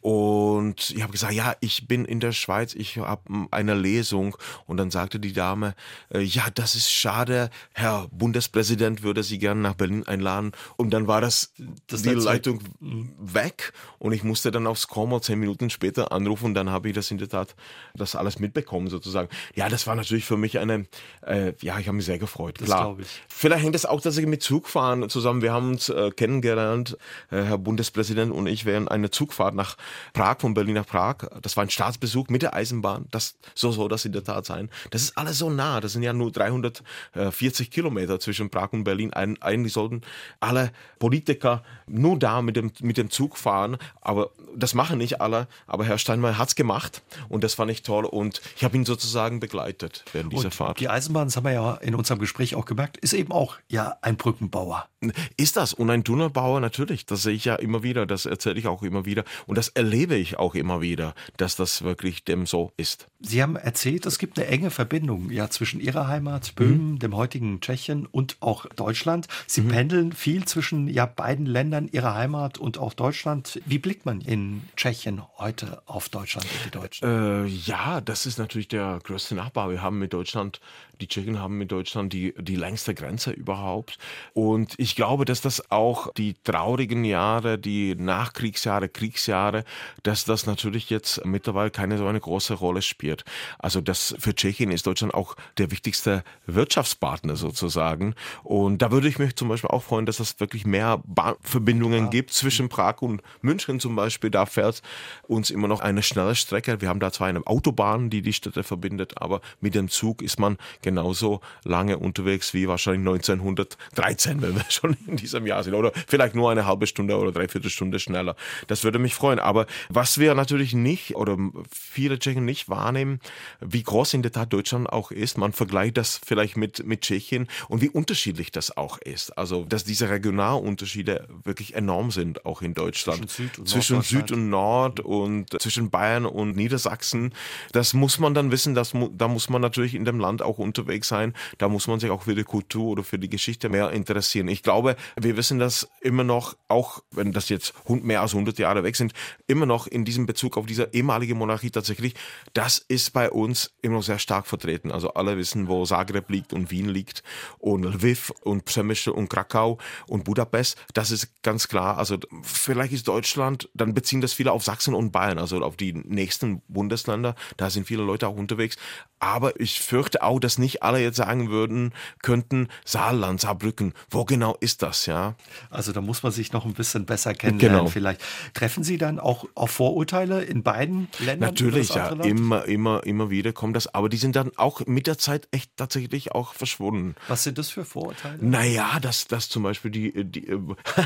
und 0.00 0.90
ich 0.90 1.02
habe 1.02 1.12
gesagt, 1.12 1.34
ja, 1.34 1.54
ich 1.60 1.86
bin 1.86 2.06
in 2.06 2.20
der 2.20 2.32
Schweiz, 2.32 2.74
ich 2.74 2.96
habe 2.96 3.48
eine 3.50 3.74
Lesung. 3.74 4.36
Und 4.66 4.78
dann 4.78 4.90
sagte 4.90 5.20
die 5.20 5.32
Dame, 5.32 5.74
äh, 6.12 6.20
ja, 6.20 6.44
das 6.54 6.74
ist 6.74 6.90
schade, 6.90 7.50
Herr 7.74 8.08
Bundespräsident 8.10 9.02
würde 9.02 9.22
Sie 9.22 9.38
gerne 9.38 9.60
nach 9.60 9.74
Berlin 9.74 10.06
einladen. 10.06 10.52
Und 10.76 10.90
dann 10.90 11.06
war 11.06 11.20
das, 11.20 11.52
das 11.86 12.02
die 12.02 12.10
Leitung 12.10 12.60
weg 12.80 13.72
und 13.98 14.12
ich 14.12 14.24
musste 14.24 14.50
dann 14.50 14.66
aufs 14.66 14.88
Como 14.88 15.20
zehn 15.20 15.38
Minuten 15.38 15.68
später 15.68 16.12
anrufen 16.12 16.46
und 16.46 16.54
dann 16.54 16.70
habe 16.70 16.88
ich 16.88 16.94
das 16.94 17.10
in 17.10 17.18
der 17.18 17.28
Tat, 17.28 17.54
das 17.94 18.14
alles 18.14 18.38
mitbekommen 18.38 18.88
sozusagen. 18.88 19.28
Ja, 19.54 19.68
das 19.68 19.86
war 19.86 19.94
natürlich 19.94 20.24
für 20.24 20.36
mich 20.36 20.58
eine, 20.58 20.86
äh, 21.26 21.52
ja, 21.60 21.78
ich 21.78 21.88
habe 21.88 21.96
mich 21.96 22.06
sehr 22.06 22.18
gefreut, 22.18 22.60
das 22.60 22.66
klar. 22.66 22.96
Ich. 22.98 23.06
Vielleicht 23.28 23.64
hängt 23.64 23.74
das 23.74 23.84
auch, 23.84 24.00
dass 24.00 24.16
ich 24.16 24.26
mit 24.26 24.42
Zugfahren 24.42 25.08
zusammen, 25.10 25.42
wir 25.42 25.52
haben 25.52 25.70
uns 25.70 25.88
äh, 25.90 26.10
kennengelernt, 26.10 26.96
äh, 27.30 27.42
Herr 27.42 27.58
Bundespräsident 27.58 28.32
und 28.32 28.46
ich 28.46 28.64
während 28.64 28.90
einer 28.90 29.10
Zugfahrt 29.10 29.54
nach 29.54 29.76
Prag, 30.12 30.40
von 30.40 30.54
Berlin 30.54 30.74
nach 30.74 30.86
Prag. 30.86 31.16
Das 31.42 31.56
war 31.56 31.64
ein 31.64 31.70
Staatsbesuch 31.70 32.28
mit 32.28 32.42
der 32.42 32.54
Eisenbahn. 32.54 33.06
Das, 33.10 33.36
so 33.54 33.72
soll 33.72 33.88
das 33.88 34.04
in 34.04 34.12
der 34.12 34.24
Tat 34.24 34.46
sein. 34.46 34.70
Das 34.90 35.02
ist 35.02 35.16
alles 35.16 35.38
so 35.38 35.50
nah. 35.50 35.80
Das 35.80 35.92
sind 35.92 36.02
ja 36.02 36.12
nur 36.12 36.30
340 36.32 37.70
Kilometer 37.70 38.20
zwischen 38.20 38.50
Prag 38.50 38.72
und 38.72 38.84
Berlin. 38.84 39.12
Eigentlich 39.12 39.72
sollten 39.72 40.02
alle 40.40 40.72
Politiker 40.98 41.62
nur 41.86 42.18
da 42.18 42.42
mit 42.42 42.56
dem, 42.56 42.72
mit 42.80 42.96
dem 42.96 43.10
Zug 43.10 43.36
fahren. 43.36 43.76
Aber 44.00 44.30
das 44.54 44.74
machen 44.74 44.98
nicht 44.98 45.20
alle. 45.20 45.48
Aber 45.66 45.84
Herr 45.84 45.98
Steinmeier 45.98 46.38
hat's 46.38 46.54
gemacht. 46.54 47.02
Und 47.28 47.44
das 47.44 47.54
fand 47.54 47.70
ich 47.70 47.82
toll. 47.82 48.04
Und 48.04 48.40
ich 48.56 48.64
habe 48.64 48.76
ihn 48.76 48.84
sozusagen 48.84 49.40
begleitet 49.40 50.04
während 50.12 50.32
dieser 50.32 50.46
und 50.46 50.54
Fahrt. 50.54 50.80
Die 50.80 50.88
Eisenbahn, 50.88 51.28
das 51.28 51.36
haben 51.36 51.44
wir 51.44 51.52
ja 51.52 51.74
in 51.74 51.94
unserem 51.94 52.18
Gespräch 52.18 52.54
auch 52.54 52.64
gemerkt, 52.64 52.96
ist 52.98 53.12
eben 53.12 53.32
auch 53.32 53.56
ja 53.68 53.96
ein 54.02 54.16
Brückenbauer. 54.16 54.88
Ist 55.36 55.56
das. 55.56 55.72
Und 55.72 55.90
ein 55.90 56.04
Tunnelbauer 56.04 56.60
natürlich. 56.60 57.06
Das 57.06 57.22
sehe 57.22 57.34
ich 57.34 57.44
ja 57.44 57.54
immer 57.56 57.82
wieder. 57.82 58.06
Das 58.06 58.26
erzähle 58.26 58.58
ich 58.58 58.66
auch 58.66 58.82
immer 58.82 59.04
wieder. 59.04 59.24
Und 59.46 59.56
das 59.56 59.68
erlebe 59.80 60.14
ich 60.14 60.38
auch 60.38 60.54
immer 60.54 60.82
wieder, 60.82 61.14
dass 61.38 61.56
das 61.56 61.80
wirklich 61.80 62.22
dem 62.24 62.44
so 62.44 62.70
ist. 62.76 63.08
Sie 63.18 63.42
haben 63.42 63.56
erzählt, 63.56 64.04
es 64.04 64.18
gibt 64.18 64.38
eine 64.38 64.46
enge 64.46 64.70
Verbindung 64.70 65.30
ja 65.30 65.48
zwischen 65.48 65.80
Ihrer 65.80 66.06
Heimat, 66.06 66.54
Böhmen, 66.54 66.92
mhm. 66.92 66.98
dem 66.98 67.16
heutigen 67.16 67.62
Tschechien 67.62 68.04
und 68.04 68.36
auch 68.40 68.66
Deutschland. 68.66 69.26
Sie 69.46 69.62
mhm. 69.62 69.68
pendeln 69.68 70.12
viel 70.12 70.44
zwischen 70.44 70.86
ja 70.86 71.06
beiden 71.06 71.46
Ländern, 71.46 71.88
Ihrer 71.90 72.14
Heimat 72.14 72.58
und 72.58 72.76
auch 72.76 72.92
Deutschland. 72.92 73.58
Wie 73.64 73.78
blickt 73.78 74.04
man 74.04 74.20
in 74.20 74.68
Tschechien 74.76 75.22
heute 75.38 75.80
auf 75.86 76.10
Deutschland 76.10 76.46
und 76.46 76.66
die 76.66 76.78
Deutschen? 76.78 77.08
Äh, 77.08 77.46
ja, 77.46 78.02
das 78.02 78.26
ist 78.26 78.38
natürlich 78.38 78.68
der 78.68 78.98
größte 79.02 79.34
Nachbar. 79.34 79.70
Wir 79.70 79.80
haben 79.80 79.98
mit 79.98 80.12
Deutschland 80.12 80.60
die 81.00 81.08
Tschechen 81.08 81.40
haben 81.40 81.58
mit 81.58 81.72
Deutschland 81.72 82.12
die, 82.12 82.34
die 82.38 82.56
längste 82.56 82.94
Grenze 82.94 83.30
überhaupt. 83.30 83.98
Und 84.32 84.74
ich 84.78 84.96
glaube, 84.96 85.24
dass 85.24 85.40
das 85.40 85.70
auch 85.70 86.12
die 86.14 86.34
traurigen 86.44 87.04
Jahre, 87.04 87.58
die 87.58 87.94
Nachkriegsjahre, 87.94 88.88
Kriegsjahre 88.88 89.64
dass 90.02 90.24
das 90.24 90.46
natürlich 90.46 90.90
jetzt 90.90 91.24
mittlerweile 91.24 91.70
keine 91.70 91.98
so 91.98 92.06
eine 92.06 92.20
große 92.20 92.54
Rolle 92.54 92.82
spielt. 92.82 93.24
Also 93.58 93.80
das 93.80 94.14
für 94.18 94.34
Tschechien 94.34 94.70
ist 94.70 94.86
Deutschland 94.86 95.14
auch 95.14 95.36
der 95.58 95.70
wichtigste 95.70 96.24
Wirtschaftspartner 96.46 97.36
sozusagen. 97.36 98.14
Und 98.42 98.82
da 98.82 98.90
würde 98.90 99.08
ich 99.08 99.18
mich 99.18 99.36
zum 99.36 99.48
Beispiel 99.48 99.70
auch 99.70 99.82
freuen, 99.82 100.06
dass 100.06 100.20
es 100.20 100.40
wirklich 100.40 100.66
mehr 100.66 101.00
Bahnverbindungen 101.04 102.04
ja. 102.04 102.10
gibt 102.10 102.32
zwischen 102.32 102.68
Prag 102.68 103.02
und 103.02 103.22
München 103.42 103.80
zum 103.80 103.96
Beispiel. 103.96 104.30
Da 104.30 104.46
fährt 104.46 104.82
uns 105.26 105.50
immer 105.50 105.68
noch 105.68 105.80
eine 105.80 106.02
schnelle 106.02 106.34
Strecke. 106.34 106.80
Wir 106.80 106.88
haben 106.88 107.00
da 107.00 107.12
zwar 107.12 107.28
eine 107.28 107.46
Autobahn, 107.46 108.10
die 108.10 108.22
die 108.22 108.32
Städte 108.32 108.62
verbindet, 108.62 109.20
aber 109.20 109.40
mit 109.60 109.74
dem 109.74 109.88
Zug 109.88 110.22
ist 110.22 110.38
man 110.38 110.56
genauso 110.90 111.40
lange 111.64 111.98
unterwegs 111.98 112.52
wie 112.52 112.66
wahrscheinlich 112.66 113.00
1913, 113.00 114.42
wenn 114.42 114.56
wir 114.56 114.64
schon 114.68 114.96
in 115.06 115.16
diesem 115.16 115.46
Jahr 115.46 115.62
sind. 115.62 115.74
Oder 115.74 115.92
vielleicht 116.06 116.34
nur 116.34 116.50
eine 116.50 116.66
halbe 116.66 116.86
Stunde 116.86 117.16
oder 117.16 117.32
dreiviertel 117.32 117.70
Stunde 117.70 117.98
schneller. 117.98 118.34
Das 118.66 118.82
würde 118.82 118.98
mich 118.98 119.14
freuen. 119.14 119.38
Aber 119.38 119.66
was 119.88 120.18
wir 120.18 120.34
natürlich 120.34 120.74
nicht 120.74 121.14
oder 121.14 121.36
viele 121.70 122.18
Tschechen 122.18 122.44
nicht 122.44 122.68
wahrnehmen, 122.68 123.20
wie 123.60 123.82
groß 123.82 124.14
in 124.14 124.22
der 124.22 124.32
Tat 124.32 124.52
Deutschland 124.52 124.88
auch 124.92 125.10
ist. 125.10 125.38
Man 125.38 125.52
vergleicht 125.52 125.96
das 125.96 126.20
vielleicht 126.24 126.56
mit, 126.56 126.84
mit 126.84 127.02
Tschechien 127.02 127.48
und 127.68 127.80
wie 127.82 127.88
unterschiedlich 127.88 128.50
das 128.50 128.76
auch 128.76 128.98
ist. 128.98 129.36
Also, 129.38 129.64
dass 129.64 129.84
diese 129.84 130.10
Regionalunterschiede 130.10 131.28
wirklich 131.44 131.74
enorm 131.74 132.10
sind, 132.10 132.44
auch 132.44 132.62
in 132.62 132.74
Deutschland. 132.74 133.30
Zwischen 133.30 133.48
Süd 133.48 133.58
und, 133.58 133.68
zwischen 133.68 134.02
Süd 134.02 134.32
und 134.32 134.50
Nord 134.50 135.00
und 135.00 135.62
zwischen 135.62 135.90
Bayern 135.90 136.26
und 136.26 136.56
Niedersachsen. 136.56 137.32
Das 137.72 137.94
muss 137.94 138.18
man 138.18 138.34
dann 138.34 138.50
wissen, 138.50 138.74
dass, 138.74 138.92
da 139.12 139.28
muss 139.28 139.48
man 139.48 139.62
natürlich 139.62 139.94
in 139.94 140.04
dem 140.04 140.18
Land 140.18 140.42
auch 140.42 140.58
unterwegs 140.80 141.08
sein. 141.08 141.34
Da 141.58 141.68
muss 141.68 141.86
man 141.86 142.00
sich 142.00 142.10
auch 142.10 142.22
für 142.22 142.34
die 142.34 142.44
Kultur 142.44 142.88
oder 142.88 143.04
für 143.04 143.18
die 143.18 143.28
Geschichte 143.28 143.68
mehr 143.68 143.90
interessieren. 143.90 144.48
Ich 144.48 144.62
glaube, 144.62 144.96
wir 145.20 145.36
wissen 145.36 145.58
das 145.58 145.88
immer 146.00 146.24
noch, 146.24 146.56
auch 146.68 147.02
wenn 147.10 147.32
das 147.32 147.48
jetzt 147.48 147.74
mehr 147.88 148.20
als 148.20 148.32
100 148.32 148.58
Jahre 148.58 148.82
weg 148.82 148.96
sind, 148.96 149.12
immer 149.46 149.66
noch 149.66 149.86
in 149.86 150.04
diesem 150.04 150.26
Bezug 150.26 150.56
auf 150.56 150.66
diese 150.66 150.90
ehemalige 150.92 151.34
Monarchie 151.34 151.70
tatsächlich, 151.70 152.14
das 152.52 152.78
ist 152.78 153.12
bei 153.12 153.30
uns 153.30 153.72
immer 153.82 153.96
noch 153.96 154.02
sehr 154.02 154.18
stark 154.18 154.46
vertreten. 154.46 154.90
Also 154.90 155.14
alle 155.14 155.36
wissen, 155.36 155.68
wo 155.68 155.84
Zagreb 155.84 156.30
liegt 156.30 156.52
und 156.52 156.70
Wien 156.70 156.88
liegt 156.88 157.22
und 157.58 157.84
Lviv 157.84 158.32
und 158.42 158.64
Przemysl 158.64 159.10
und 159.10 159.28
Krakau 159.28 159.78
und 160.06 160.24
Budapest. 160.24 160.76
Das 160.94 161.10
ist 161.10 161.42
ganz 161.42 161.68
klar. 161.68 161.98
Also 161.98 162.18
vielleicht 162.42 162.92
ist 162.92 163.08
Deutschland, 163.08 163.68
dann 163.74 163.94
beziehen 163.94 164.20
das 164.20 164.32
viele 164.32 164.52
auf 164.52 164.64
Sachsen 164.64 164.94
und 164.94 165.10
Bayern, 165.10 165.38
also 165.38 165.60
auf 165.62 165.76
die 165.76 165.92
nächsten 165.92 166.62
Bundesländer. 166.68 167.34
Da 167.56 167.70
sind 167.70 167.86
viele 167.86 168.02
Leute 168.02 168.28
auch 168.28 168.36
unterwegs. 168.36 168.76
Aber 169.18 169.60
ich 169.60 169.80
fürchte 169.80 170.22
auch, 170.22 170.40
dass 170.40 170.58
nicht 170.58 170.69
alle 170.82 171.00
jetzt 171.00 171.16
sagen 171.16 171.50
würden, 171.50 171.92
könnten 172.22 172.68
Saarland, 172.84 173.40
Saarbrücken, 173.40 173.94
wo 174.10 174.24
genau 174.24 174.56
ist 174.60 174.82
das, 174.82 175.06
ja? 175.06 175.34
Also 175.70 175.92
da 175.92 176.00
muss 176.00 176.22
man 176.22 176.32
sich 176.32 176.52
noch 176.52 176.64
ein 176.64 176.74
bisschen 176.74 177.06
besser 177.06 177.34
kennenlernen 177.34 177.80
genau. 177.80 177.90
vielleicht. 177.90 178.20
Treffen 178.54 178.84
Sie 178.84 178.98
dann 178.98 179.18
auch 179.18 179.46
auf 179.54 179.70
Vorurteile 179.70 180.42
in 180.42 180.62
beiden 180.62 181.08
Ländern? 181.18 181.50
Natürlich, 181.50 181.90
ja, 181.90 182.08
immer, 182.08 182.64
immer, 182.66 183.04
immer 183.04 183.30
wieder 183.30 183.52
kommt 183.52 183.76
das, 183.76 183.92
aber 183.94 184.08
die 184.08 184.16
sind 184.16 184.36
dann 184.36 184.50
auch 184.56 184.86
mit 184.86 185.06
der 185.06 185.18
Zeit 185.18 185.48
echt 185.50 185.70
tatsächlich 185.76 186.32
auch 186.32 186.54
verschwunden. 186.54 187.14
Was 187.28 187.44
sind 187.44 187.58
das 187.58 187.70
für 187.70 187.84
Vorurteile? 187.84 188.38
Naja, 188.40 188.98
dass, 189.00 189.26
dass 189.26 189.48
zum 189.48 189.62
Beispiel 189.62 189.90
die, 189.90 190.24
die, 190.24 190.56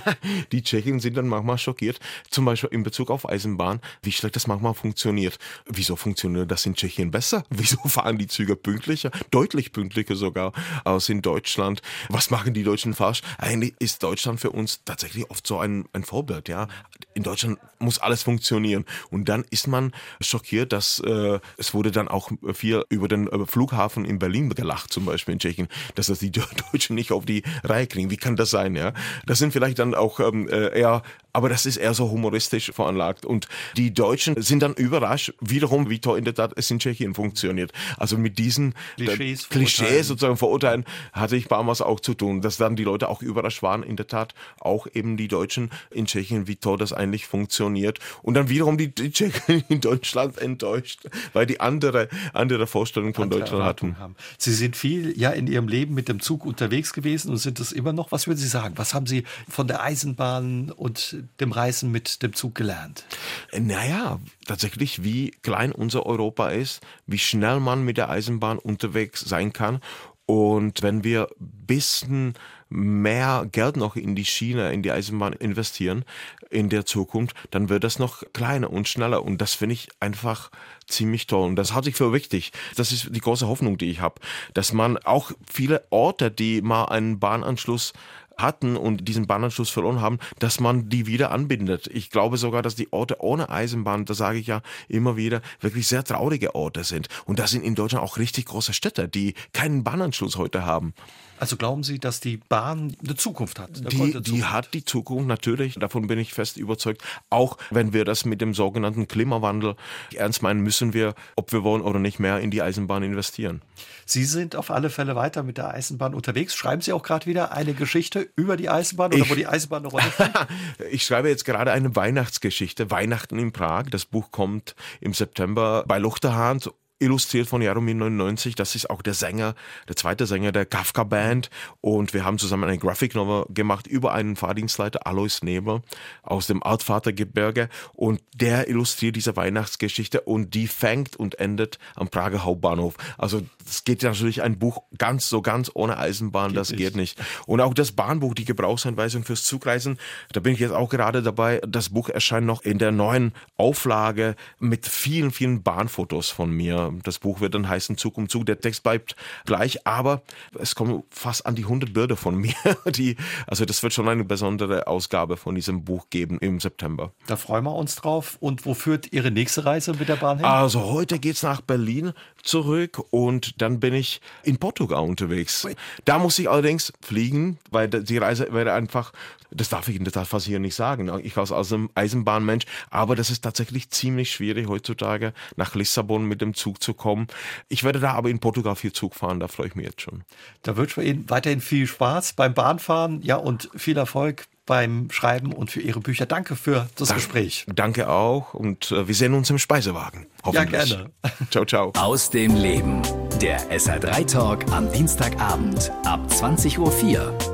die 0.53 0.63
Tschechen 0.63 1.01
sind 1.01 1.17
dann 1.17 1.29
manchmal 1.29 1.59
schockiert, 1.59 2.01
zum 2.31 2.45
Beispiel 2.45 2.71
in 2.73 2.83
Bezug 2.83 3.11
auf 3.11 3.29
Eisenbahn, 3.29 3.81
wie 4.03 4.13
schlecht 4.13 4.37
das 4.37 4.47
manchmal 4.47 4.75
funktioniert. 4.75 5.39
Wieso 5.67 5.97
funktioniert 5.97 6.51
das 6.51 6.67
in 6.67 6.75
Tschechien 6.75 7.11
besser? 7.11 7.45
Wieso 7.51 7.77
fahren 7.89 8.19
die 8.19 8.27
Züge 8.27 8.57
pünktlicher, 8.57 9.11
deutlich 9.45 9.73
pünktlicher 9.73 10.17
sogar 10.17 10.53
als 10.85 11.11
in 11.11 11.21
Deutschland. 11.21 11.83
Was 12.09 12.31
machen 12.31 12.55
die 12.55 12.63
Deutschen 12.63 12.95
falsch? 12.95 13.21
Eigentlich 13.37 13.75
ist 13.79 14.03
Deutschland 14.03 14.41
für 14.41 14.51
uns 14.51 14.81
tatsächlich 14.85 15.31
oft 15.31 15.47
so 15.47 15.59
ein, 15.59 15.85
ein 15.93 16.03
Vorbild. 16.03 16.49
Ja, 16.49 16.69
in 17.13 17.23
Deutschland 17.23 17.59
muss 17.79 17.99
alles 17.99 18.23
funktionieren 18.23 18.87
und 19.11 19.29
dann 19.29 19.45
ist 19.51 19.67
man 19.67 19.93
schockiert, 20.21 20.73
dass 20.73 20.99
äh, 21.01 21.41
es 21.59 21.75
wurde 21.75 21.91
dann 21.91 22.09
auch 22.09 22.31
viel 22.55 22.85
über 22.89 23.07
den 23.07 23.29
Flughafen 23.47 24.07
in 24.07 24.19
Berlin 24.19 24.49
gelacht, 24.49 24.93
zum 24.93 25.05
Beispiel 25.05 25.35
in 25.35 25.41
Tschechien, 25.41 25.69
dass 25.95 26.07
das 26.07 26.21
die 26.21 26.33
Deutschen 26.73 26.97
nicht 26.97 27.13
auf 27.13 27.27
die 27.27 27.43
Reihe 27.63 27.87
kriegen. 27.87 28.11
Wie 28.11 28.17
kann 28.17 28.37
das 28.37 28.49
sein? 28.49 28.77
Ja, 28.77 28.95
das 29.27 29.39
sind 29.39 29.53
vielleicht 29.53 29.79
dann 29.79 29.95
auch 29.95 30.21
ähm, 30.21 30.49
äh, 30.49 30.79
eher 30.79 31.03
aber 31.35 31.49
das 31.49 31.67
ist 31.67 31.77
eher 31.77 31.95
so 31.95 32.11
humoristisch 32.11 32.71
veranlagt. 32.73 33.27
Und 33.27 33.49
die 33.77 33.93
Deutschen 33.93 34.41
sind 34.41 34.63
dann 34.63 34.73
überrascht, 34.75 35.35
wiederum, 35.41 35.91
wie 35.91 35.99
toll 35.99 36.17
in 36.17 36.25
der 36.25 36.35
Tat 36.35 36.53
es 36.57 36.71
in 36.71 36.79
Tschechien 36.79 37.13
funktioniert. 37.13 37.73
Also 37.99 38.17
mit 38.17 38.39
diesen 38.39 38.75
äh, 38.99 39.05
Klischees, 39.05 39.49
Klischees 39.49 40.07
sozusagen 40.07 40.37
Verurteilen 40.37 40.85
hatte 41.13 41.37
ich 41.37 41.49
damals 41.49 41.83
auch 41.83 41.99
zu 41.99 42.15
tun, 42.15 42.41
dass 42.41 42.57
dann 42.57 42.77
die 42.77 42.85
Leute 42.85 43.09
auch 43.09 43.21
überrascht 43.21 43.63
waren, 43.63 43.83
in 43.83 43.97
der 43.97 44.07
Tat 44.07 44.33
auch 44.61 44.87
eben 44.95 45.17
die 45.17 45.27
Deutschen 45.27 45.71
in 45.91 46.07
Tschechien, 46.07 46.47
wie 46.47 46.55
toll 46.55 46.79
das 46.79 46.93
eigentlich 46.93 47.27
funktioniert. 47.27 47.99
Und 48.23 48.35
dann 48.35 48.49
wiederum 48.49 48.79
die, 48.79 48.95
die 48.95 49.11
Tschechen 49.11 49.65
in 49.69 49.81
Deutschland 49.81 50.39
enttäuscht, 50.39 51.01
weil 51.33 51.47
die 51.47 51.59
andere, 51.59 52.09
andere 52.33 52.69
Vorstellung 52.69 53.13
von 53.13 53.25
andere 53.25 53.41
Deutschland 53.41 53.65
hatten. 53.65 53.99
Haben. 53.99 54.15
Sie 54.39 54.55
sind 54.55 54.77
viel 54.77 55.19
ja 55.19 55.31
in 55.31 55.49
Ihrem 55.49 55.67
Leben 55.67 55.95
mit 55.95 56.09
dem 56.09 56.21
Zug 56.21 56.47
unterwegs 56.47 56.93
gewesen 56.93 57.33
und 57.33 57.39
sind 57.39 57.59
es 57.59 57.73
immer 57.73 57.93
noch. 57.93 58.13
Was 58.13 58.29
würden 58.29 58.39
Sie 58.39 58.47
sagen? 58.47 58.75
Was 58.77 58.95
haben 58.95 59.09
Sie 59.09 59.25
von 59.49 59.67
der 59.67 59.83
Eisenbahn 59.83 60.71
und 60.71 61.24
dem 61.41 61.53
Reisen 61.53 61.91
mit 61.91 62.23
dem 62.23 62.35
Zug 62.35 62.55
gelernt? 62.55 63.05
Naja, 63.53 64.21
tatsächlich, 64.47 65.03
wie 65.05 65.31
klein 65.43 65.73
unser 65.73 66.07
Europa 66.07 66.51
ist, 66.51 66.81
wie 67.07 67.19
schnell 67.19 67.61
man 67.61 67.85
mit 67.85 67.97
der 67.97 68.11
Eisenbahn 68.11 68.59
unterwegs 68.59 69.21
sein 69.21 69.53
kann. 69.53 69.81
Und 70.27 70.83
wenn 70.83 71.05
wir 71.05 71.29
ein 71.39 71.67
bisschen 71.67 72.35
mehr 72.71 73.47
Geld 73.53 73.77
noch 73.77 73.95
in 73.95 74.17
die 74.17 74.25
Schiene, 74.25 74.73
in 74.73 74.83
die 74.83 74.91
Eisenbahn 74.91 75.35
investieren 75.35 76.05
in 76.51 76.71
der 76.71 76.87
Zukunft, 76.87 77.37
dann 77.51 77.69
wird 77.69 77.85
das 77.85 77.99
noch 77.99 78.23
kleiner 78.33 78.71
und 78.71 78.89
schneller. 78.89 79.23
Und 79.23 79.39
das 79.41 79.55
finde 79.55 79.75
ich 79.75 79.89
einfach 80.01 80.51
ziemlich 80.87 81.27
toll. 81.27 81.47
Und 81.47 81.57
das 81.57 81.75
halte 81.75 81.91
ich 81.91 81.97
für 81.97 82.13
wichtig. 82.13 82.53
Das 82.77 82.91
ist 82.91 83.15
die 83.15 83.21
große 83.21 83.47
Hoffnung, 83.47 83.77
die 83.77 83.91
ich 83.91 84.01
habe, 84.01 84.21
dass 84.55 84.73
man 84.73 84.97
auch 84.99 85.33
viele 85.47 85.85
Orte, 85.91 86.31
die 86.31 86.63
mal 86.63 86.87
einen 86.87 87.21
Bahnanschluss 87.21 87.93
hatten 88.37 88.77
und 88.77 89.09
diesen 89.09 89.27
Bahnanschluss 89.27 89.71
verloren 89.71 90.01
haben, 90.01 90.19
dass 90.39 90.61
man 90.61 90.89
die 90.89 91.07
wieder 91.07 91.31
anbindet. 91.31 91.89
Ich 91.89 92.11
glaube 92.11 92.37
sogar, 92.37 92.63
dass 92.63 92.75
die 92.75 92.93
Orte 92.93 93.21
ohne 93.21 93.49
Eisenbahn, 93.51 94.05
das 94.05 94.19
sage 94.19 94.39
ich 94.39 94.47
ja 94.47 94.61
immer 94.89 95.17
wieder, 95.17 95.41
wirklich 95.61 95.87
sehr 95.87 96.05
traurige 96.05 96.55
Orte 96.55 96.85
sind. 96.85 97.09
Und 97.25 97.39
das 97.39 97.51
sind 97.51 97.65
in 97.65 97.75
Deutschland 97.75 98.05
auch 98.05 98.19
richtig 98.19 98.47
große 98.47 98.73
Städte, 98.73 99.09
die 99.09 99.35
keinen 99.53 99.85
Bahnanschluss 99.85 100.37
heute 100.37 100.65
haben. 100.65 100.95
Also 101.39 101.57
glauben 101.57 101.83
Sie, 101.83 101.99
dass 101.99 102.21
die 102.21 102.37
Bahn 102.37 102.97
eine 103.05 103.17
Zukunft 103.17 103.59
hat? 103.59 103.71
Die, 103.77 103.97
Zukunft? 103.97 104.27
die, 104.29 104.45
hat 104.45 104.75
die 104.75 104.85
Zukunft 104.85 105.27
natürlich. 105.27 105.75
Davon 105.75 106.07
bin 106.07 106.19
ich 106.19 106.33
fest 106.33 106.57
überzeugt. 106.57 107.03
Auch 107.31 107.59
wenn 107.71 107.93
wir 107.93 108.05
das 108.05 108.25
mit 108.25 108.41
dem 108.41 108.55
sogenannten 108.55 109.09
Klimawandel 109.09 109.77
ernst 110.15 110.43
meinen, 110.43 110.61
müssen 110.61 110.93
wir, 110.93 111.15
ob 111.37 111.53
wir 111.53 111.65
wollen 111.65 111.83
oder 111.83 111.99
nicht, 111.99 112.21
mehr 112.21 112.41
in 112.41 112.51
die 112.51 112.63
Eisenbahn 112.63 113.03
investieren. 113.03 113.63
Sie 114.07 114.25
sind 114.25 114.55
auf 114.57 114.71
alle 114.71 114.91
Fälle 114.91 115.17
weiter 115.17 115.43
mit 115.43 115.59
der 115.59 115.73
Eisenbahn 115.73 116.15
unterwegs. 116.15 116.55
Schreiben 116.55 116.83
Sie 116.83 116.93
auch 116.93 117.03
gerade 117.03 117.27
wieder 117.27 117.53
eine 117.53 117.75
Geschichte 117.75 118.29
über 118.37 118.57
die 118.57 118.69
Eisenbahn 118.69 119.13
oder 119.13 119.23
ich, 119.23 119.31
wo 119.31 119.35
die 119.35 119.47
Eisenbahn 119.47 119.83
eine 119.83 119.89
Rolle 119.89 120.05
spielt? 120.13 120.33
ich 120.91 121.05
schreibe 121.05 121.29
jetzt 121.29 121.45
gerade 121.45 121.73
eine 121.73 121.97
Weihnachtsgeschichte, 121.97 122.91
Weihnachten 122.91 123.39
in 123.39 123.53
Prag. 123.53 123.85
Das 123.91 124.05
Buch 124.05 124.31
kommt 124.31 124.75
im 125.01 125.15
September 125.15 125.85
bei 125.87 125.99
Luchterhand 125.99 126.71
illustriert 126.99 127.49
von 127.49 127.61
Jaromir 127.61 127.95
99. 127.95 128.55
Das 128.55 128.75
ist 128.75 128.89
auch 128.89 129.03
der 129.03 129.15
Sänger, 129.15 129.55
der 129.89 129.97
zweite 129.97 130.27
Sänger 130.27 130.53
der 130.53 130.67
Kafka 130.67 131.05
Band. 131.05 131.51
Und 131.81 132.15
wir 132.15 132.25
haben 132.25 132.39
zusammen 132.39 132.65
eine 132.65 132.79
Graphic 132.79 133.15
Novel 133.15 133.47
gemacht 133.53 133.87
über 133.87 134.13
einen 134.13 134.37
Fahrdienstleiter, 134.37 135.07
Alois 135.07 135.41
Nebel, 135.43 135.83
aus 136.23 136.47
dem 136.47 136.63
Altvatergebirge. 136.63 137.69
Und 137.93 138.23
der 138.35 138.69
illustriert 138.69 139.17
diese 139.17 139.37
Weihnachtsgeschichte 139.37 140.23
und 140.23 140.55
die 140.55 140.69
fängt 140.69 141.17
und 141.17 141.39
endet 141.39 141.79
am 141.97 142.09
Prager 142.09 142.45
Hauptbahnhof. 142.45 142.95
Also 143.19 143.43
es 143.67 143.85
geht 143.85 144.03
natürlich 144.03 144.43
ein 144.43 144.59
Buch 144.59 144.83
ganz 144.97 145.29
so 145.29 145.43
ganz 145.43 145.71
ohne 145.75 145.99
Eisenbahn, 145.99 146.49
geht 146.49 146.57
das 146.59 146.71
nicht. 146.71 146.79
geht 146.79 146.97
nicht. 146.97 147.23
Und 147.47 147.61
auch 147.61 147.75
das 147.75 147.93
Bahnbuch, 147.93 148.35
die 148.35 148.45
Gebrauchsanweisung 148.45 149.25
fürs 149.25 149.43
Zugreisen, 149.43 149.99
da 150.33 150.41
bin 150.41 150.53
ich 150.53 150.61
jetzt 150.61 150.73
auch 150.73 150.89
gerade 150.89 151.23
dabei. 151.23 151.61
Das 151.67 151.91
Buch 151.91 152.09
erscheint 152.09 152.47
noch 152.47 152.63
in 152.63 152.79
der 152.79 152.93
neuen 152.93 153.33
Auflage 153.57 154.37
mit 154.59 154.87
vielen, 154.87 155.31
vielen 155.31 155.63
Bahnfotos 155.63 156.31
von 156.31 156.51
mir 156.51 156.84
das 157.03 157.19
Buch 157.19 157.41
wird 157.41 157.55
dann 157.55 157.69
heißen 157.69 157.97
Zug 157.97 158.19
um 158.19 158.29
Zug. 158.29 158.47
Der 158.47 158.61
Text 158.61 158.83
bleibt 158.83 159.17
gleich, 159.47 159.87
aber 159.87 160.23
es 160.59 160.75
kommen 160.75 161.03
fast 161.11 161.47
an 161.47 161.55
die 161.55 161.65
100 161.65 161.93
Bilder 161.93 162.17
von 162.17 162.35
mir. 162.41 162.55
Die, 162.87 163.17
also 163.47 163.65
das 163.65 163.83
wird 163.83 163.93
schon 163.93 164.09
eine 164.09 164.25
besondere 164.25 164.87
Ausgabe 164.87 165.37
von 165.37 165.55
diesem 165.55 165.85
Buch 165.85 166.07
geben 166.11 166.39
im 166.41 166.61
September. 166.61 167.13
Da 167.27 167.37
freuen 167.37 167.65
wir 167.65 167.75
uns 167.75 167.97
drauf. 167.97 168.37
Und 168.41 168.67
wo 168.67 168.75
führt 168.75 169.13
Ihre 169.13 169.31
nächste 169.31 169.65
Reise 169.65 169.95
mit 169.95 170.09
der 170.09 170.17
Bahn 170.17 170.39
hin? 170.39 170.47
Also 170.47 170.85
heute 170.85 171.19
geht 171.19 171.37
es 171.37 171.43
nach 171.43 171.61
Berlin 171.61 172.13
zurück 172.43 173.03
und 173.11 173.61
dann 173.63 173.81
bin 173.81 173.95
ich 173.95 174.21
in 174.43 174.59
Portugal 174.59 175.03
unterwegs. 175.03 175.67
Da 176.05 176.19
muss 176.19 176.39
ich 176.39 176.49
allerdings 176.49 176.93
fliegen, 177.01 177.59
weil 177.71 177.89
die 177.89 178.19
Reise 178.19 178.53
wäre 178.53 178.73
einfach, 178.73 179.13
das 179.51 179.69
darf 179.69 179.89
ich, 179.89 180.03
das 180.03 180.13
darf 180.13 180.33
ich 180.33 180.45
hier 180.45 180.59
nicht 180.59 180.75
sagen. 180.75 181.11
Ich 181.23 181.37
als 181.37 181.53
Eisenbahnmensch, 181.95 182.65
aber 182.91 183.17
das 183.17 183.31
ist 183.31 183.43
tatsächlich 183.43 183.91
ziemlich 183.91 184.33
schwierig 184.33 184.69
heutzutage 184.69 185.33
nach 185.57 185.75
Lissabon 185.75 186.27
mit 186.27 186.41
dem 186.41 186.55
Zug 186.55 186.83
zu 186.83 186.95
kommen. 186.95 187.27
Ich 187.69 187.85
werde 187.85 188.01
da 188.01 188.13
aber 188.13 188.31
in 188.31 188.39
Portugal 188.39 188.77
viel 188.77 188.93
Zug 188.93 189.15
fahren, 189.15 189.41
da 189.41 189.49
freue 189.49 189.69
ich 189.69 189.75
mich 189.75 189.87
jetzt 189.87 190.03
schon. 190.03 190.25
Da 190.63 190.77
wünsche 190.77 191.03
ich 191.03 191.09
Ihnen 191.11 191.31
weiterhin 191.31 191.61
viel 191.61 191.87
Spaß 191.87 192.35
beim 192.35 192.55
Bahnfahren, 192.55 193.23
ja, 193.23 193.37
und 193.37 193.71
viel 193.75 193.97
Erfolg 193.97 194.47
beim 194.67 195.11
Schreiben 195.11 195.53
und 195.53 195.71
für 195.71 195.81
Ihre 195.81 196.01
Bücher. 196.01 196.27
Danke 196.27 196.57
für 196.57 196.89
das 196.97 197.09
danke, 197.09 197.23
Gespräch. 197.23 197.67
Danke 197.75 198.09
auch 198.09 198.55
und 198.55 198.91
äh, 198.91 199.07
wir 199.07 199.15
sehen 199.15 199.35
uns 199.35 199.51
im 199.51 199.59
Speisewagen. 199.59 200.27
Hoffentlich. 200.43 200.91
Ja, 200.91 200.97
gerne. 200.97 201.11
Ciao, 201.51 201.65
ciao. 201.65 201.93
Aus 201.97 202.31
dem 202.31 202.55
Leben. 202.55 203.03
Der 203.41 203.61
SR3 203.71 204.27
Talk 204.27 204.73
am 204.73 204.91
Dienstagabend 204.91 205.91
ab 206.05 206.21
20.04 206.31 206.79
Uhr 206.79 207.54